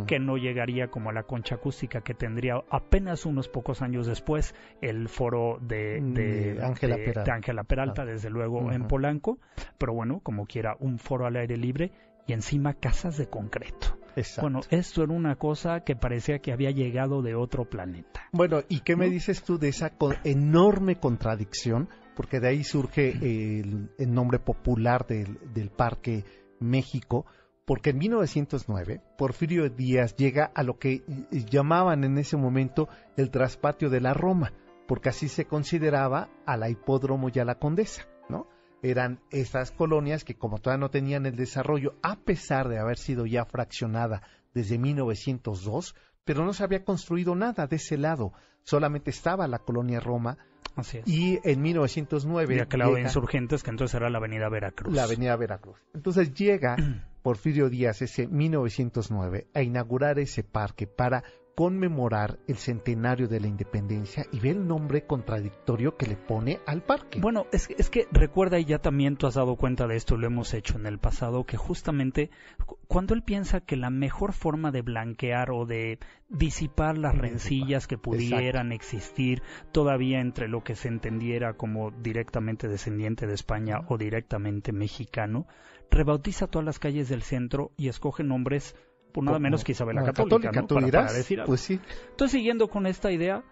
que 0.07 0.18
no 0.18 0.37
llegaría 0.37 0.88
como 0.88 1.09
a 1.09 1.14
la 1.14 1.23
concha 1.23 1.55
acústica 1.55 2.03
que 2.03 2.12
tendría 2.12 2.57
apenas 2.71 3.25
unos 3.25 3.49
pocos 3.49 3.81
años 3.81 4.07
después 4.07 4.55
el 4.83 5.09
foro 5.09 5.57
de 5.62 5.99
Mm, 5.99 6.12
de 6.12 6.55
de 6.57 6.62
Ángela 6.62 6.97
de- 6.97 7.64
Peralta. 7.64 8.03
Ah. 8.03 8.05
desde 8.05 8.29
luego 8.29 8.71
en. 8.71 8.87
Polanco, 8.87 9.38
pero 9.79 9.95
bueno, 9.95 10.21
como 10.23 10.45
quiera, 10.45 10.77
un 10.79 10.99
foro 10.99 11.25
al 11.27 11.37
aire 11.37 11.57
libre 11.57 11.90
y 12.27 12.35
encima 12.35 12.75
casas 12.75 13.16
de 13.16 13.29
concreto. 13.31 13.97
Exacto. 14.14 14.42
Bueno, 14.42 14.61
esto 14.68 15.05
era 15.05 15.12
una 15.14 15.37
cosa 15.37 15.81
que 15.85 15.97
parecía 15.97 16.40
que 16.40 16.53
había 16.53 16.71
llegado 16.71 17.23
de 17.23 17.35
otro 17.35 17.64
planeta. 17.64 18.29
Bueno, 18.33 18.61
¿y 18.68 18.81
qué 18.81 18.95
me 18.95 19.09
dices 19.09 19.42
tú 19.42 19.59
de 19.59 19.68
esa 19.68 19.88
co- 19.97 20.12
enorme 20.23 20.97
contradicción? 20.97 21.88
Porque 22.14 22.40
de 22.40 22.49
ahí 22.49 22.62
surge 22.62 23.09
el, 23.12 23.88
el 23.99 24.12
nombre 24.12 24.38
popular 24.38 25.07
del, 25.07 25.38
del 25.55 25.71
Parque 25.71 26.25
México, 26.62 27.27
porque 27.64 27.90
en 27.90 27.98
1909 27.98 29.01
Porfirio 29.16 29.68
Díaz 29.70 30.16
llega 30.16 30.51
a 30.55 30.62
lo 30.62 30.79
que 30.79 31.03
llamaban 31.31 32.05
en 32.05 32.18
ese 32.18 32.37
momento 32.37 32.88
el 33.16 33.31
traspatio 33.31 33.90
de 33.90 34.01
la 34.01 34.14
Roma, 34.14 34.53
porque 34.87 35.11
así 35.11 35.29
se 35.29 35.46
consideraba 35.46 36.29
a 36.46 36.57
la 36.57 36.68
hipódromo 36.68 37.29
y 37.33 37.38
a 37.38 37.44
la 37.44 37.57
condesa, 37.57 38.09
¿no? 38.29 38.48
Eran 38.83 39.20
estas 39.31 39.70
colonias 39.70 40.25
que 40.25 40.35
como 40.35 40.59
todavía 40.59 40.81
no 40.81 40.90
tenían 40.90 41.25
el 41.25 41.37
desarrollo, 41.37 41.94
a 42.03 42.16
pesar 42.16 42.68
de 42.68 42.79
haber 42.79 42.98
sido 42.98 43.27
ya 43.27 43.44
fraccionada 43.44 44.22
desde 44.55 44.79
1902, 44.79 45.94
pero 46.25 46.44
no 46.44 46.53
se 46.53 46.64
había 46.64 46.85
construido 46.85 47.35
nada 47.35 47.66
de 47.66 47.77
ese 47.77 47.96
lado, 47.96 48.33
solamente 48.64 49.11
estaba 49.11 49.46
la 49.46 49.61
colonia 49.61 50.01
Roma 50.01 50.38
Así 50.77 50.98
es. 50.98 51.09
y 51.09 51.38
en 51.44 51.61
1909 51.61 52.57
Y 52.57 52.59
aquel 52.61 52.81
lado 52.81 52.94
de 52.94 53.03
insurgentes, 53.03 53.62
que 53.62 53.70
entonces 53.70 53.94
era 53.94 54.09
la 54.11 54.18
avenida 54.18 54.48
Veracruz. 54.48 54.94
la 54.94 55.05
avenida 55.05 55.37
Veracruz. 55.37 55.77
Entonces 55.94 56.33
llega 56.35 56.77
Porfirio 57.22 57.68
Díaz 57.68 58.03
ese 58.03 58.27
1909 58.27 59.46
a 59.55 59.62
inaugurar 59.62 60.18
ese 60.18 60.42
parque 60.42 60.87
para 60.87 61.22
conmemorar 61.54 62.38
el 62.48 62.56
centenario 62.56 63.28
de 63.28 63.40
la 63.40 63.46
independencia 63.46 64.24
y 64.32 64.40
ve 64.40 64.50
el 64.50 64.66
nombre 64.66 65.06
contradictorio 65.06 65.96
que 65.96 66.06
le 66.06 66.16
pone 66.16 66.60
al 66.66 66.82
parque. 66.82 67.20
Bueno, 67.20 67.46
es, 67.52 67.68
que- 67.68 67.74
es 67.78 67.90
que 67.90 68.06
recuerda, 68.10 68.58
y 68.58 68.64
ya 68.64 68.78
también 68.78 69.16
tú 69.16 69.26
has 69.26 69.34
dado 69.34 69.56
cuenta 69.56 69.86
de 69.86 69.96
esto, 69.96 70.16
lo 70.16 70.26
hemos 70.26 70.54
hecho 70.54 70.76
en 70.78 70.86
el 70.86 70.98
pasado, 70.98 71.44
que 71.44 71.56
justamente 71.56 72.30
cu- 72.66 72.78
cuando 72.88 73.14
él 73.14 73.22
piensa 73.22 73.60
que 73.60 73.76
la 73.76 73.90
mejor 73.90 74.32
forma 74.32 74.70
de 74.70 74.82
blanquear 74.82 75.50
o 75.50 75.66
de 75.66 75.98
disipar 76.28 76.96
las 76.96 77.16
rencillas 77.16 77.86
que 77.86 77.98
pudieran 77.98 78.72
existir 78.72 79.42
todavía 79.72 80.20
entre 80.20 80.48
lo 80.48 80.64
que 80.64 80.74
se 80.74 80.88
entendiera 80.88 81.52
como 81.54 81.90
directamente 81.90 82.68
descendiente 82.68 83.26
de 83.26 83.34
España 83.34 83.82
o 83.88 83.98
directamente 83.98 84.72
mexicano, 84.72 85.46
rebautiza 85.90 86.46
todas 86.46 86.64
las 86.64 86.78
calles 86.78 87.10
del 87.10 87.22
centro 87.22 87.72
y 87.76 87.88
escoge 87.88 88.24
nombres, 88.24 88.74
por 89.12 89.25
nada 89.25 89.38
menos 89.38 89.62
que 89.64 89.72
Isabel 89.72 89.96
la 89.96 90.05
Católica, 90.05 90.51
¿no? 90.53 90.66
tú 90.66 90.75
Para- 90.77 90.87
dirás, 90.87 91.05
para 91.07 91.18
decir 91.18 91.40
algo. 91.40 91.48
pues 91.51 91.61
sí, 91.61 91.81
Entonces, 92.11 92.33
siguiendo 92.33 92.68
con 92.68 92.87
esta 92.87 93.11
idea, 93.12 93.44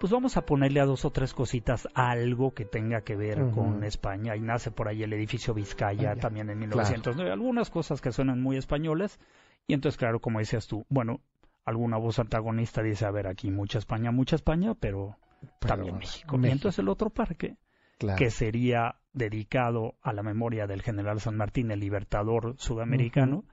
pues 0.00 0.12
vamos 0.12 0.36
a 0.36 0.42
ponerle 0.46 0.80
a 0.80 0.84
dos 0.84 1.04
o 1.04 1.10
tres 1.10 1.32
cositas 1.34 1.86
algo 1.94 2.54
que 2.54 2.64
tenga 2.64 3.02
que 3.02 3.14
ver 3.16 3.50
con 3.50 3.84
España. 3.84 4.34
Y 4.36 4.40
nace 4.40 4.70
por 4.72 4.88
ahí 4.88 5.02
el 5.02 5.12
edificio 5.12 5.54
Vizcaya, 5.54 6.10
Ah, 6.10 6.14
ya. 6.14 6.20
también 6.20 6.50
en 6.50 6.58
1909. 6.58 7.30
Algunas 7.32 7.70
cosas 7.70 8.00
que 8.00 8.10
suenan 8.10 8.40
muy 8.42 8.56
españolas. 8.56 9.20
Y 9.68 9.74
entonces, 9.74 9.96
claro, 9.98 10.18
como 10.20 10.40
decías 10.40 10.66
tú, 10.66 10.84
bueno, 10.88 11.20
alguna 11.64 11.98
voz 11.98 12.18
antagonista 12.18 12.82
dice, 12.82 13.04
a 13.06 13.12
ver, 13.12 13.28
aquí 13.28 13.50
mucha 13.52 13.78
España, 13.78 14.10
mucha 14.10 14.34
España, 14.34 14.74
pero, 14.74 15.16
Pero 15.60 15.74
también 15.74 15.98
México. 15.98 16.34
Y 16.34 16.38
México. 16.40 16.52
entonces 16.56 16.78
el 16.80 16.88
otro 16.88 17.10
parque, 17.10 17.56
claro. 17.98 18.18
que 18.18 18.30
sería 18.30 18.96
dedicado 19.12 19.94
a 20.02 20.12
la 20.12 20.24
memoria 20.24 20.66
del 20.66 20.82
general 20.82 21.20
San 21.20 21.36
Martín, 21.36 21.70
el 21.70 21.78
libertador 21.78 22.54
sudamericano, 22.58 23.44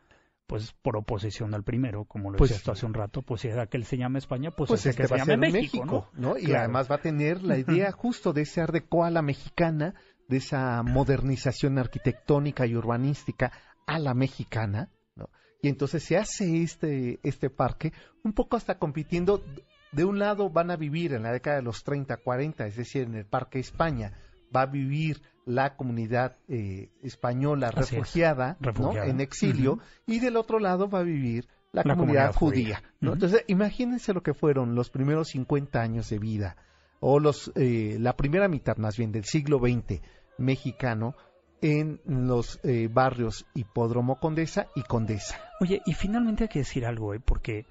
pues 0.49 0.73
por 0.81 0.97
oposición 0.97 1.53
al 1.53 1.63
primero, 1.63 2.05
como 2.05 2.31
lo 2.31 2.37
Pues- 2.37 2.49
decías 2.49 2.63
tú 2.65 2.71
hace 2.71 2.87
un 2.87 2.95
rato, 2.95 3.21
pues 3.21 3.41
si 3.41 3.49
era 3.49 3.67
que 3.67 3.77
él 3.77 3.85
se 3.85 3.97
llama 3.97 4.17
España, 4.17 4.49
pues, 4.49 4.67
pues 4.67 4.79
ese 4.81 4.89
este 4.89 5.03
que 5.03 5.07
se 5.07 5.13
va 5.13 5.21
a 5.21 5.25
llame 5.25 5.45
ser 5.45 5.53
México, 5.53 5.85
México, 5.85 6.09
¿no? 6.15 6.29
¿no? 6.31 6.37
Y 6.39 6.45
Claro. 6.45 6.59
además 6.61 6.89
va 6.89 6.95
a 6.95 7.01
tener 7.01 7.43
la 7.43 7.59
idea 7.59 7.91
justo 7.91 8.33
de 8.33 8.41
ese 8.41 8.59
art 8.59 8.73
deco 8.73 9.05
a 9.05 9.11
la 9.11 9.21
mexicana, 9.21 9.93
de 10.27 10.37
esa 10.37 10.81
modernización 10.81 11.77
arquitectónica 11.77 12.65
y 12.65 12.75
urbanística 12.75 13.51
a 13.85 13.99
la 13.99 14.15
mexicana, 14.15 14.89
¿no? 15.15 15.29
Y 15.61 15.67
entonces 15.69 16.01
se 16.03 16.17
hace 16.17 16.63
este, 16.63 17.19
este 17.21 17.51
parque 17.51 17.93
un 18.23 18.33
poco 18.33 18.57
hasta 18.57 18.79
compitiendo, 18.79 19.43
de 19.91 20.03
un 20.03 20.17
lado 20.17 20.49
van 20.49 20.71
a 20.71 20.77
vivir 20.77 21.13
en 21.13 21.21
la 21.23 21.31
década 21.31 21.57
de 21.57 21.61
los 21.61 21.83
30, 21.83 22.17
40, 22.17 22.65
es 22.65 22.75
decir, 22.75 23.03
en 23.03 23.13
el 23.13 23.25
Parque 23.27 23.59
España, 23.59 24.13
va 24.55 24.61
a 24.61 24.65
vivir 24.65 25.21
la 25.45 25.75
comunidad 25.75 26.37
eh, 26.47 26.89
española 27.01 27.69
es, 27.69 27.75
refugiada, 27.91 28.57
en 29.05 29.19
exilio, 29.19 29.79
y 30.05 30.19
del 30.19 30.37
otro 30.37 30.59
lado 30.59 30.89
va 30.89 30.99
a 30.99 31.03
vivir 31.03 31.47
la, 31.71 31.83
La 31.83 31.95
comunidad, 31.95 32.33
comunidad 32.33 32.35
judía. 32.35 32.75
judía. 32.77 32.93
¿no? 32.99 33.13
Entonces, 33.13 33.43
imagínense 33.47 34.13
lo 34.13 34.21
que 34.21 34.33
fueron 34.33 34.75
los 34.75 34.89
primeros 34.89 35.29
50 35.29 35.81
años 35.81 36.09
de 36.09 36.19
vida, 36.19 36.57
o 36.99 37.19
los 37.19 37.51
eh, 37.55 37.97
la 37.99 38.15
primera 38.15 38.47
mitad 38.47 38.77
más 38.77 38.97
bien 38.97 39.11
del 39.11 39.23
siglo 39.23 39.59
XX 39.59 40.01
mexicano 40.37 41.15
en 41.61 41.99
los 42.05 42.59
eh, 42.63 42.87
barrios 42.91 43.45
Hipódromo 43.53 44.19
Condesa 44.19 44.67
y 44.75 44.83
Condesa. 44.83 45.39
Oye, 45.59 45.81
y 45.85 45.93
finalmente 45.93 46.45
hay 46.45 46.49
que 46.49 46.59
decir 46.59 46.85
algo, 46.85 47.13
¿eh? 47.13 47.19
Porque 47.19 47.65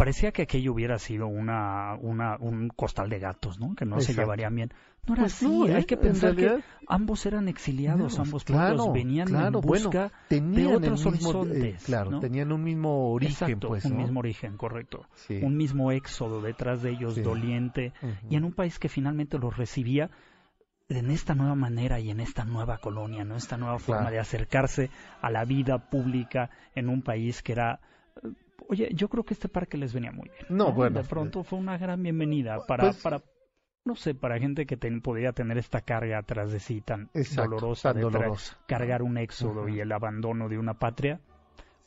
parecía 0.00 0.32
que 0.32 0.42
aquello 0.42 0.72
hubiera 0.72 0.98
sido 0.98 1.26
una, 1.28 1.94
una, 2.00 2.36
un 2.40 2.68
costal 2.68 3.08
de 3.10 3.18
gatos, 3.18 3.60
¿no? 3.60 3.74
Que 3.74 3.84
no 3.84 4.00
se 4.00 4.14
llevarían 4.14 4.54
bien. 4.54 4.72
No 5.06 5.14
era 5.14 5.22
Pues 5.24 5.34
así, 5.34 5.46
no, 5.48 5.66
¿eh? 5.66 5.74
hay 5.76 5.84
que 5.84 5.94
En 5.94 6.00
pensar 6.00 6.34
realidad- 6.34 6.56
que 6.56 6.84
ambos 6.88 7.24
eran 7.26 7.48
exiliados, 7.48 8.16
No, 8.16 8.24
ambos 8.24 8.44
claro, 8.44 8.76
pueblos 8.76 8.92
venían 8.94 9.28
claro, 9.28 9.60
en 9.60 9.66
busca 9.66 9.88
bueno, 9.88 10.10
tenían 10.28 10.74
otros 10.74 11.04
eh, 11.04 11.08
horizontes, 11.08 11.84
claro, 11.84 12.10
¿no? 12.10 12.20
tenían 12.20 12.52
un 12.52 12.62
mismo 12.64 13.12
origen, 13.12 13.32
Exacto, 13.32 13.68
pues, 13.68 13.84
un 13.84 13.96
mismo 13.96 14.20
origen, 14.20 14.56
correcto. 14.56 15.06
Sí. 15.14 15.40
Un 15.42 15.56
mismo 15.56 15.90
éxodo 15.92 16.40
detrás 16.42 16.82
de 16.82 16.90
ellos, 16.90 17.14
Sí. 17.14 17.22
doliente, 17.22 17.92
y 18.28 18.36
en 18.36 18.44
un 18.44 18.52
país 18.52 18.78
que 18.78 18.88
finalmente 18.88 19.38
los 19.38 19.56
recibía 19.56 20.10
en 20.88 21.10
esta 21.10 21.34
nueva 21.34 21.54
manera 21.54 22.00
y 22.00 22.10
en 22.10 22.20
esta 22.20 22.44
nueva 22.44 22.78
colonia, 22.78 23.24
¿no? 23.24 23.36
Esta 23.36 23.56
nueva 23.56 23.78
forma 23.78 24.10
de 24.10 24.18
acercarse 24.18 24.90
a 25.22 25.30
la 25.30 25.44
vida 25.44 25.78
pública 25.78 26.50
en 26.74 26.88
un 26.88 27.02
país 27.02 27.42
que 27.42 27.52
era 27.52 27.80
Oye, 28.70 28.88
yo 28.94 29.08
creo 29.08 29.24
que 29.24 29.34
este 29.34 29.48
parque 29.48 29.76
les 29.76 29.92
venía 29.92 30.12
muy 30.12 30.28
bien. 30.28 30.46
No, 30.48 30.72
bueno. 30.72 31.02
De 31.02 31.08
pronto 31.08 31.42
fue 31.42 31.58
una 31.58 31.76
gran 31.76 32.02
bienvenida 32.02 32.64
para, 32.66 32.84
Pues- 32.84 33.02
para 33.02 33.20
no 33.84 33.96
sé, 33.96 34.14
para 34.14 34.38
gente 34.38 34.64
que 34.66 34.76
ten- 34.76 35.00
podía 35.00 35.32
tener 35.32 35.58
esta 35.58 35.80
carga 35.80 36.18
atrás 36.18 36.52
de 36.52 36.60
sí 36.60 36.80
tan 36.80 37.10
Exacto, 37.14 37.50
dolorosa, 37.56 37.88
tan 37.90 37.96
de 37.96 38.02
dolorosa. 38.02 38.56
cargar 38.68 39.02
un 39.02 39.18
éxodo 39.18 39.68
y 39.68 39.80
el 39.80 39.90
abandono 39.90 40.48
de 40.48 40.58
una 40.58 40.74
patria. 40.74 41.20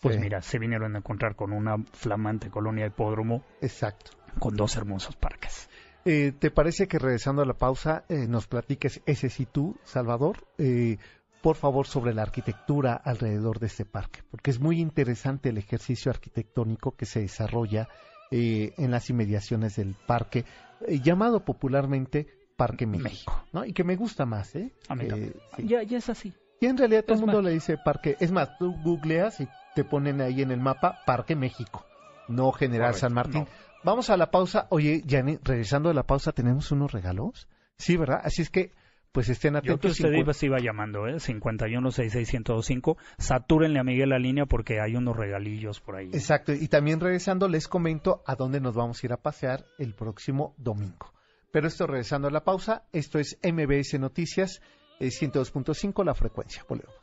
Pues 0.02 0.16
Sí. 0.16 0.22
mira, 0.22 0.42
se 0.42 0.60
vinieron 0.60 0.96
a 0.96 0.98
encontrar 1.00 1.36
con 1.38 1.54
una 1.54 1.78
flamante 1.94 2.50
colonia 2.50 2.86
hipódromo 2.88 3.44
Exacto. 3.62 4.12
con 4.40 4.56
dos 4.58 4.76
hermosos 4.76 5.16
parques. 5.16 5.70
Eh, 6.04 6.34
¿Te 6.38 6.52
parece 6.52 6.90
que 6.90 7.00
regresando 7.00 7.44
a 7.44 7.46
la 7.46 7.54
pausa 7.54 8.04
eh, 8.10 8.28
nos 8.28 8.48
platiques 8.48 9.02
ese 9.06 9.30
sí 9.30 9.46
tú, 9.46 9.78
Salvador? 9.86 10.46
Eh, 10.58 10.98
por 11.44 11.58
favor, 11.58 11.86
sobre 11.86 12.14
la 12.14 12.22
arquitectura 12.24 12.94
alrededor 12.96 13.60
de 13.60 13.68
este 13.68 13.86
parque, 13.86 14.22
porque 14.32 14.50
es 14.50 14.60
muy 14.60 14.80
interesante 14.80 15.50
el 15.50 15.58
ejercicio 15.58 16.10
arquitectónico 16.10 16.96
que 16.96 17.06
se 17.06 17.20
desarrolla 17.20 17.88
eh, 18.32 18.74
en 18.78 18.90
las 18.92 19.10
inmediaciones 19.10 19.76
del 19.76 19.94
parque, 20.08 20.46
eh, 20.88 21.00
llamado 21.02 21.44
popularmente 21.46 22.28
Parque 22.56 22.88
México, 22.88 23.04
México. 23.10 23.44
¿no? 23.52 23.66
Y 23.66 23.74
que 23.74 23.84
me 23.84 23.96
gusta 23.96 24.26
más, 24.26 24.56
¿eh? 24.56 24.72
A 24.88 24.96
mí 24.96 25.06
Eh, 25.06 25.34
sí. 25.58 25.68
Ya, 25.68 25.84
ya 25.84 25.98
es 25.98 26.10
así. 26.10 26.34
Y 26.62 26.66
en 26.68 26.78
realidad 26.78 27.04
todo 27.04 27.16
el 27.16 27.22
mundo 27.22 27.42
más- 27.42 27.46
le 27.46 27.52
dice 27.52 27.78
parque. 27.78 28.16
Es 28.22 28.32
más, 28.32 28.58
tú 28.58 28.74
googleas 28.82 29.42
y 29.42 29.48
te 29.76 29.84
ponen 29.84 30.22
ahí 30.22 30.42
en 30.42 30.52
el 30.52 30.60
mapa 30.62 31.00
Parque 31.06 31.36
México, 31.36 31.86
no 32.30 32.52
General 32.54 32.92
Correcto, 32.92 33.00
San 33.02 33.14
Martín. 33.14 33.42
no. 33.42 33.48
Vamos 33.84 34.10
a 34.10 34.16
la 34.16 34.32
pausa. 34.32 34.68
Oye, 34.70 35.02
Yanni, 35.06 35.38
regresando 35.44 35.90
de 35.90 35.96
la 35.96 36.04
pausa, 36.04 36.32
¿tenemos 36.32 36.72
unos 36.72 36.94
regalos? 36.94 37.50
Sí, 37.78 37.98
¿verdad? 37.98 38.22
Así 38.24 38.42
es 38.42 38.50
que, 38.50 38.72
pues 39.14 39.30
estén 39.30 39.54
Yo 39.54 39.62
que 39.62 39.72
atentos. 39.72 39.92
usted 39.92 40.12
iba, 40.12 40.34
se 40.34 40.48
iba 40.48 40.58
llamando, 40.60 41.08
¿eh? 41.08 41.20
5166125. 41.20 42.98
Satúrenle 43.20 43.80
a 43.80 43.84
Miguel 43.84 44.10
la 44.10 44.18
línea 44.18 44.48
porque 44.48 44.82
hay 44.82 44.96
unos 44.96 45.16
regalillos 45.16 45.80
por 45.80 45.96
ahí. 45.96 46.10
Exacto. 46.12 46.52
Y 46.52 46.68
también 46.68 47.00
regresando, 47.00 47.48
les 47.48 47.68
comento 47.68 48.24
a 48.26 48.36
dónde 48.36 48.60
nos 48.60 48.76
vamos 48.76 49.02
a 49.02 49.06
ir 49.06 49.14
a 49.14 49.18
pasear 49.18 49.66
el 49.78 49.94
próximo 49.94 50.56
domingo. 50.58 51.14
Pero 51.52 51.68
esto 51.68 51.86
regresando 51.86 52.28
a 52.28 52.32
la 52.32 52.44
pausa, 52.44 52.86
esto 52.92 53.20
es 53.20 53.38
MBS 53.44 54.00
Noticias, 54.00 54.62
eh, 55.00 55.10
102.5, 55.10 56.04
la 56.04 56.16
frecuencia. 56.16 56.66
Volvemos. 56.68 57.03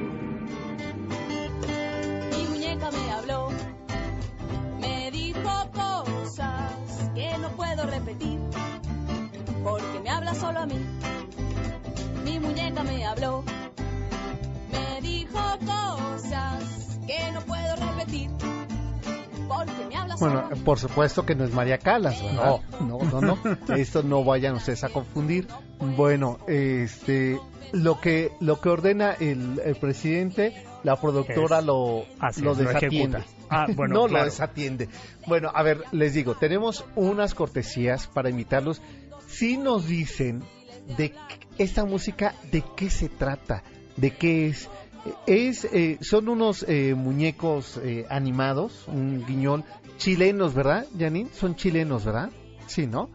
Por 20.63 20.79
supuesto 20.79 21.25
que 21.25 21.35
no 21.35 21.43
es 21.43 21.53
María 21.53 21.77
Calas, 21.77 22.21
¿verdad? 22.23 22.61
No, 22.79 22.99
no, 22.99 23.21
no, 23.21 23.21
no. 23.21 23.37
Esto 23.75 24.03
no 24.03 24.23
vayan 24.23 24.55
ustedes 24.55 24.83
a 24.83 24.89
confundir. 24.89 25.47
Bueno, 25.79 26.39
este, 26.47 27.39
lo 27.71 27.99
que 27.99 28.31
lo 28.39 28.59
que 28.61 28.69
ordena 28.69 29.13
el, 29.13 29.61
el 29.63 29.75
presidente, 29.75 30.63
la 30.83 30.99
productora 30.99 31.61
lo, 31.61 32.05
así 32.19 32.41
lo 32.41 32.51
es, 32.51 32.57
lo 32.59 32.63
desatiende. 32.65 33.23
Ah, 33.49 33.67
bueno, 33.75 33.93
no 34.01 34.07
claro. 34.07 34.25
lo 34.25 34.31
desatiende. 34.31 34.89
Bueno, 35.27 35.51
a 35.53 35.63
ver, 35.63 35.83
les 35.91 36.13
digo, 36.13 36.35
tenemos 36.35 36.85
unas 36.95 37.33
cortesías 37.33 38.07
para 38.07 38.29
invitarlos. 38.29 38.81
Si 39.27 39.57
nos 39.57 39.87
dicen 39.87 40.43
de 40.97 41.13
esta 41.57 41.85
música, 41.85 42.35
de 42.51 42.63
qué 42.75 42.89
se 42.89 43.09
trata, 43.09 43.63
de 43.97 44.11
qué 44.11 44.47
es. 44.47 44.69
Es, 45.25 45.65
eh, 45.65 45.97
son 46.01 46.29
unos 46.29 46.63
eh, 46.67 46.93
muñecos 46.95 47.79
eh, 47.83 48.05
animados, 48.09 48.87
un 48.87 49.25
guiñol, 49.25 49.63
chilenos, 49.97 50.53
¿verdad, 50.53 50.85
Janine? 50.97 51.29
Son 51.33 51.55
chilenos, 51.55 52.05
¿verdad? 52.05 52.29
Sí, 52.67 52.85
¿no? 52.85 53.09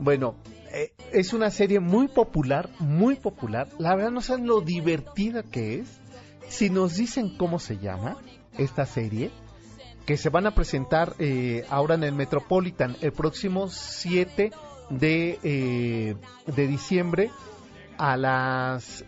Bueno, 0.00 0.34
eh, 0.72 0.92
es 1.12 1.32
una 1.32 1.50
serie 1.50 1.80
muy 1.80 2.08
popular, 2.08 2.70
muy 2.78 3.16
popular. 3.16 3.68
La 3.78 3.94
verdad 3.94 4.10
no 4.10 4.20
saben 4.20 4.46
lo 4.46 4.60
divertida 4.60 5.42
que 5.42 5.80
es. 5.80 6.00
Si 6.48 6.70
nos 6.70 6.96
dicen 6.96 7.36
cómo 7.36 7.58
se 7.58 7.78
llama 7.78 8.16
esta 8.56 8.86
serie, 8.86 9.30
que 10.06 10.16
se 10.16 10.30
van 10.30 10.46
a 10.46 10.54
presentar 10.54 11.14
eh, 11.18 11.64
ahora 11.68 11.94
en 11.94 12.04
el 12.04 12.14
Metropolitan 12.14 12.96
el 13.00 13.12
próximo 13.12 13.68
7 13.68 14.50
de, 14.90 15.38
eh, 15.42 16.16
de 16.46 16.66
diciembre 16.66 17.30
a 17.98 18.16
las 18.16 19.04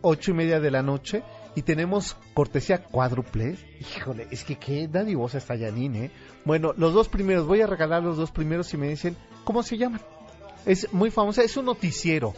ocho 0.00 0.30
y 0.30 0.34
media 0.34 0.60
de 0.60 0.70
la 0.70 0.82
noche 0.82 1.24
y 1.58 1.62
tenemos 1.62 2.16
cortesía 2.34 2.82
cuádruple. 2.84 3.56
Híjole, 3.80 4.28
es 4.30 4.44
que 4.44 4.56
qué 4.56 4.86
dadivosa 4.86 5.38
está 5.38 5.58
Janine, 5.58 6.04
¿eh? 6.04 6.10
Bueno, 6.44 6.72
los 6.76 6.94
dos 6.94 7.08
primeros, 7.08 7.46
voy 7.46 7.60
a 7.62 7.66
regalar 7.66 8.02
los 8.02 8.16
dos 8.16 8.30
primeros 8.30 8.72
y 8.74 8.76
me 8.76 8.88
dicen 8.88 9.16
cómo 9.44 9.62
se 9.64 9.76
llaman. 9.76 10.00
Es 10.66 10.92
muy 10.92 11.10
famosa, 11.10 11.42
es 11.42 11.56
un 11.56 11.64
noticiero 11.66 12.32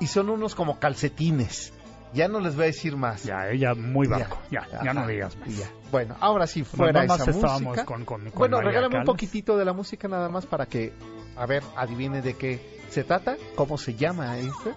y 0.00 0.06
son 0.06 0.28
unos 0.28 0.54
como 0.54 0.78
calcetines. 0.78 1.72
Ya 2.12 2.28
no 2.28 2.40
les 2.40 2.54
voy 2.56 2.64
a 2.64 2.66
decir 2.66 2.96
más. 2.96 3.24
Ya, 3.24 3.48
ella 3.50 3.74
muy 3.74 4.06
bajo. 4.06 4.38
Ya, 4.50 4.66
ya, 4.84 4.92
no 4.94 5.06
digas 5.06 5.36
más. 5.36 5.48
ya. 5.56 5.66
Bueno, 5.90 6.16
ahora 6.20 6.46
sí, 6.46 6.62
fuera 6.64 7.04
más 7.06 7.20
esa 7.20 7.30
estábamos 7.30 7.62
música. 7.62 7.84
con- 7.86 8.04
con- 8.04 8.22
con 8.30 8.38
bueno, 8.38 8.56
María 8.58 8.70
regálame 8.70 8.98
un 8.98 9.04
poquitito 9.04 9.56
de 9.56 9.64
la 9.64 9.72
música 9.72 10.08
nada 10.08 10.28
más 10.28 10.44
para 10.46 10.66
que, 10.66 10.92
a 11.36 11.46
ver, 11.46 11.62
adivine 11.76 12.20
de 12.22 12.34
qué 12.34 12.80
se 12.90 13.04
trata, 13.04 13.36
cómo 13.56 13.76
se 13.78 13.94
llama 13.94 14.36
esto. 14.38 14.74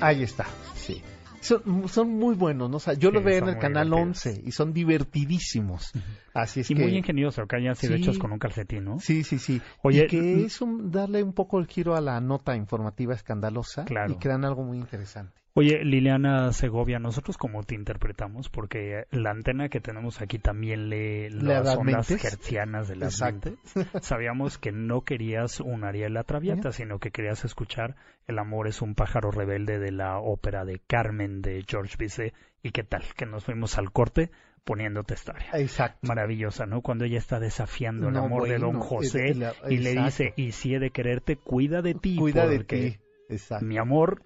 Ahí 0.00 0.22
está, 0.22 0.46
sí. 0.74 1.02
Son, 1.40 1.88
son 1.88 2.10
muy 2.10 2.34
buenos, 2.34 2.68
¿no? 2.68 2.78
O 2.78 2.80
sea, 2.80 2.94
yo 2.94 3.10
Sí, 3.10 3.14
los 3.14 3.24
veo 3.24 3.38
en 3.38 3.48
el 3.48 3.58
canal 3.58 3.86
divertidos. 3.90 4.26
11 4.26 4.42
y 4.44 4.50
son 4.52 4.72
divertidísimos. 4.72 5.92
Así 6.34 6.60
es 6.60 6.70
y 6.70 6.74
que... 6.74 6.82
muy 6.82 6.96
ingenioso 6.96 7.46
que 7.46 7.56
hayan 7.56 7.76
sido 7.76 7.94
Sí. 7.96 8.02
hechos 8.02 8.18
con 8.18 8.32
un 8.32 8.38
calcetín, 8.40 8.84
¿no? 8.84 8.98
Sí, 8.98 9.22
sí, 9.22 9.38
sí. 9.38 9.60
Oye, 9.82 10.04
y 10.04 10.06
que 10.08 10.20
mm, 10.20 10.44
es 10.46 10.60
un, 10.60 10.90
darle 10.90 11.22
un 11.22 11.32
poco 11.32 11.58
el 11.60 11.66
giro 11.66 11.94
a 11.94 12.00
la 12.00 12.20
nota 12.20 12.56
informativa 12.56 13.14
escandalosa 13.14 13.84
Claro. 13.84 14.12
y 14.12 14.16
crean 14.16 14.44
algo 14.44 14.64
muy 14.64 14.78
interesante. 14.78 15.32
Oye, 15.58 15.84
Liliana 15.84 16.52
Segovia, 16.52 17.00
¿nosotros 17.00 17.36
cómo 17.36 17.64
te 17.64 17.74
interpretamos? 17.74 18.48
Porque 18.48 19.06
la 19.10 19.30
antena 19.30 19.68
que 19.68 19.80
tenemos 19.80 20.20
aquí 20.20 20.38
también 20.38 20.88
lee 20.88 21.30
¿Le 21.30 21.42
las 21.42 21.64
das 21.64 21.76
ondas 21.76 22.08
hertzianas 22.10 22.86
de 22.86 22.94
las 22.94 23.14
Exacto. 23.14 23.56
Sabíamos 24.00 24.56
que 24.56 24.70
no 24.70 25.00
querías 25.00 25.58
un 25.58 25.82
Ariel 25.82 26.16
Traviata, 26.24 26.70
sino 26.70 27.00
que 27.00 27.10
querías 27.10 27.44
escuchar 27.44 27.96
El 28.28 28.38
amor 28.38 28.68
es 28.68 28.82
un 28.82 28.94
pájaro 28.94 29.32
rebelde 29.32 29.80
de 29.80 29.90
la 29.90 30.20
ópera 30.20 30.64
de 30.64 30.80
Carmen 30.86 31.42
de 31.42 31.64
George 31.66 31.96
Bizet. 31.98 32.34
¿Y 32.62 32.70
qué 32.70 32.84
tal? 32.84 33.02
Que 33.16 33.26
nos 33.26 33.44
fuimos 33.44 33.78
al 33.78 33.90
corte 33.90 34.30
poniéndote 34.62 35.14
esta 35.14 35.32
área. 35.32 35.58
Exacto. 35.58 36.06
Maravillosa, 36.06 36.66
¿no? 36.66 36.82
Cuando 36.82 37.04
ella 37.04 37.18
está 37.18 37.40
desafiando 37.40 38.10
el 38.10 38.16
amor 38.16 38.48
de 38.48 38.58
Don 38.58 38.78
José 38.78 39.34
la- 39.34 39.54
y 39.68 39.78
le 39.78 39.94
dice, 40.04 40.34
y 40.36 40.52
si 40.52 40.74
he 40.74 40.78
de 40.78 40.90
quererte, 40.90 41.34
cuida 41.34 41.82
de 41.82 41.94
ti. 41.94 42.14
Cuida 42.16 42.46
de 42.46 42.58
porque 42.58 42.90
ti. 42.90 42.98
Exacto. 43.30 43.64
Mi 43.66 43.76
amor 43.76 44.22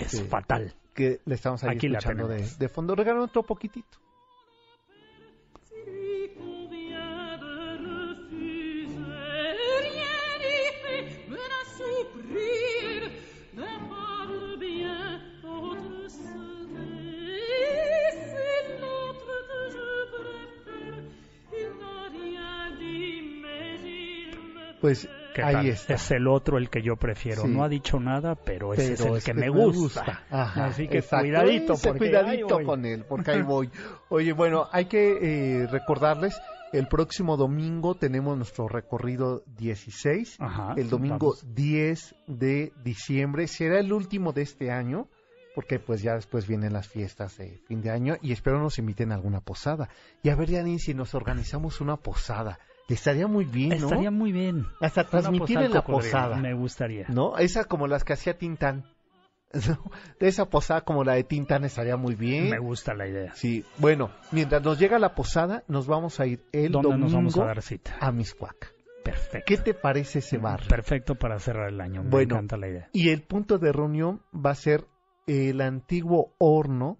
es 0.00 0.10
Sí. 0.12 0.24
fatal. 0.24 0.74
que 0.94 1.20
le 1.24 1.34
estamos 1.36 1.62
ahí 1.64 1.76
Aquí 1.76 1.88
la 1.88 1.98
escuchando 1.98 2.26
de, 2.28 2.34
tenemos. 2.36 2.58
de 2.58 2.68
fondo. 2.68 2.94
Regálame 2.96 3.24
otro 3.24 3.42
poquitito. 3.42 3.98
De 5.70 6.30
que 24.74 24.80
Pues 24.80 25.06
¿Qué 25.40 25.46
ahí 25.46 25.54
tal? 25.54 25.66
está. 25.66 25.94
Es 25.94 26.10
el 26.10 26.26
otro 26.28 26.58
el 26.58 26.70
que 26.70 26.82
yo 26.82 26.96
prefiero. 26.96 27.42
Sí. 27.42 27.48
No 27.48 27.64
ha 27.64 27.68
dicho 27.68 27.98
nada, 27.98 28.34
pero 28.34 28.74
es 28.74 29.00
el 29.00 29.22
que 29.22 29.34
me 29.34 29.48
gusta. 29.48 30.24
Ajá, 30.30 30.66
Así 30.66 30.88
que 30.88 30.98
exacto. 30.98 31.24
cuidadito, 31.24 31.74
porque 31.82 31.98
cuidadito 31.98 32.62
con 32.64 32.84
él, 32.84 33.04
porque 33.08 33.30
ahí 33.32 33.42
voy. 33.46 33.70
Oye, 34.08 34.32
bueno, 34.32 34.68
hay 34.72 34.86
que 34.86 35.62
eh, 35.62 35.66
recordarles, 35.66 36.40
el 36.72 36.86
próximo 36.86 37.36
domingo 37.36 37.94
tenemos 37.96 38.36
nuestro 38.36 38.68
recorrido 38.68 39.42
16. 39.56 40.36
Ajá, 40.38 40.74
el 40.76 40.88
domingo 40.88 41.34
vamos. 41.34 41.54
10 41.54 42.14
de 42.26 42.72
diciembre 42.84 43.46
será 43.48 43.80
el 43.80 43.92
último 43.92 44.32
de 44.32 44.42
este 44.42 44.70
año. 44.70 45.08
Porque 45.52 45.80
pues 45.80 46.00
ya 46.00 46.14
después 46.14 46.46
vienen 46.46 46.72
las 46.72 46.86
fiestas 46.86 47.36
de 47.36 47.58
fin 47.66 47.82
de 47.82 47.90
año 47.90 48.14
y 48.22 48.30
espero 48.30 48.60
nos 48.60 48.78
inviten 48.78 49.10
a 49.10 49.16
alguna 49.16 49.40
posada. 49.40 49.88
Y 50.22 50.28
a 50.28 50.36
ver, 50.36 50.48
Janine, 50.48 50.78
si 50.78 50.94
nos 50.94 51.12
organizamos 51.16 51.80
una 51.80 51.96
posada. 51.96 52.60
Estaría 52.90 53.26
muy 53.26 53.44
bien, 53.44 53.70
¿no? 53.70 53.76
Estaría 53.76 54.10
muy 54.10 54.32
bien. 54.32 54.66
Hasta 54.80 55.02
Una 55.02 55.10
transmitir 55.10 55.58
en 55.58 55.72
la 55.72 55.84
posada. 55.84 56.36
Me 56.36 56.54
gustaría. 56.54 57.06
¿No? 57.08 57.36
Esa 57.38 57.64
como 57.64 57.86
las 57.86 58.04
que 58.04 58.12
hacía 58.14 58.36
Tintán. 58.36 58.84
De 60.20 60.28
esa 60.28 60.48
posada 60.48 60.82
como 60.82 61.02
la 61.02 61.14
de 61.14 61.24
Tintán 61.24 61.64
estaría 61.64 61.96
muy 61.96 62.14
bien. 62.14 62.50
Me 62.50 62.58
gusta 62.58 62.94
la 62.94 63.08
idea. 63.08 63.34
Sí, 63.34 63.64
bueno, 63.78 64.10
mientras 64.30 64.62
nos 64.62 64.78
llega 64.78 64.98
la 64.98 65.14
posada, 65.14 65.64
nos 65.66 65.86
vamos 65.88 66.20
a 66.20 66.26
ir 66.26 66.44
el 66.52 66.70
¿Dónde 66.70 66.88
domingo 66.88 67.04
nos 67.06 67.12
vamos 67.14 67.38
a 67.38 67.44
dar 67.46 67.62
cita? 67.62 67.96
a 68.00 68.12
Miscuac. 68.12 68.72
Perfecto. 69.02 69.44
¿Qué 69.46 69.56
te 69.56 69.74
parece 69.74 70.18
ese 70.20 70.38
bar? 70.38 70.60
Perfecto 70.68 71.14
para 71.14 71.38
cerrar 71.38 71.70
el 71.70 71.80
año. 71.80 72.02
Me 72.04 72.10
Bueno. 72.10 72.34
encanta 72.36 72.56
la 72.58 72.68
idea. 72.68 72.88
Y 72.92 73.08
el 73.08 73.22
punto 73.22 73.58
de 73.58 73.72
reunión 73.72 74.22
va 74.34 74.50
a 74.50 74.54
ser 74.54 74.84
el 75.26 75.60
antiguo 75.62 76.34
horno 76.38 76.98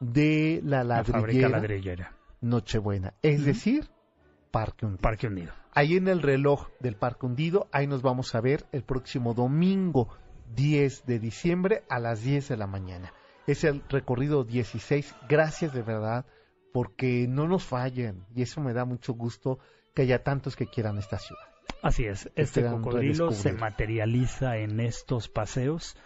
de 0.00 0.60
la 0.64 0.82
La 0.84 1.04
fábrica 1.04 1.48
ladrillera 1.48 1.58
ladrillera. 1.60 2.16
Nochebuena, 2.40 3.14
es 3.22 3.44
decir, 3.44 3.88
Parque 4.54 4.86
Hundido. 4.86 5.02
Parque 5.02 5.26
Unido. 5.26 5.52
Ahí 5.72 5.96
en 5.96 6.06
el 6.06 6.22
reloj 6.22 6.68
del 6.78 6.94
Parque 6.94 7.26
Hundido, 7.26 7.66
ahí 7.72 7.88
nos 7.88 8.02
vamos 8.02 8.36
a 8.36 8.40
ver 8.40 8.64
el 8.70 8.84
próximo 8.84 9.34
domingo 9.34 10.16
10 10.54 11.06
de 11.06 11.18
diciembre 11.18 11.82
a 11.88 11.98
las 11.98 12.22
10 12.22 12.50
de 12.50 12.56
la 12.56 12.68
mañana. 12.68 13.12
Es 13.48 13.64
el 13.64 13.82
recorrido 13.88 14.44
16. 14.44 15.12
Gracias 15.28 15.74
de 15.74 15.82
verdad, 15.82 16.24
porque 16.72 17.26
no 17.28 17.48
nos 17.48 17.64
fallen 17.64 18.24
y 18.32 18.42
eso 18.42 18.60
me 18.60 18.72
da 18.72 18.84
mucho 18.84 19.14
gusto 19.14 19.58
que 19.92 20.02
haya 20.02 20.22
tantos 20.22 20.54
que 20.54 20.68
quieran 20.68 20.98
esta 20.98 21.18
ciudad. 21.18 21.42
Así 21.82 22.04
es. 22.04 22.30
Este 22.36 22.64
cocodrilo 22.64 23.32
se 23.32 23.52
materializa 23.52 24.58
en 24.58 24.78
estos 24.78 25.28
paseos 25.28 25.96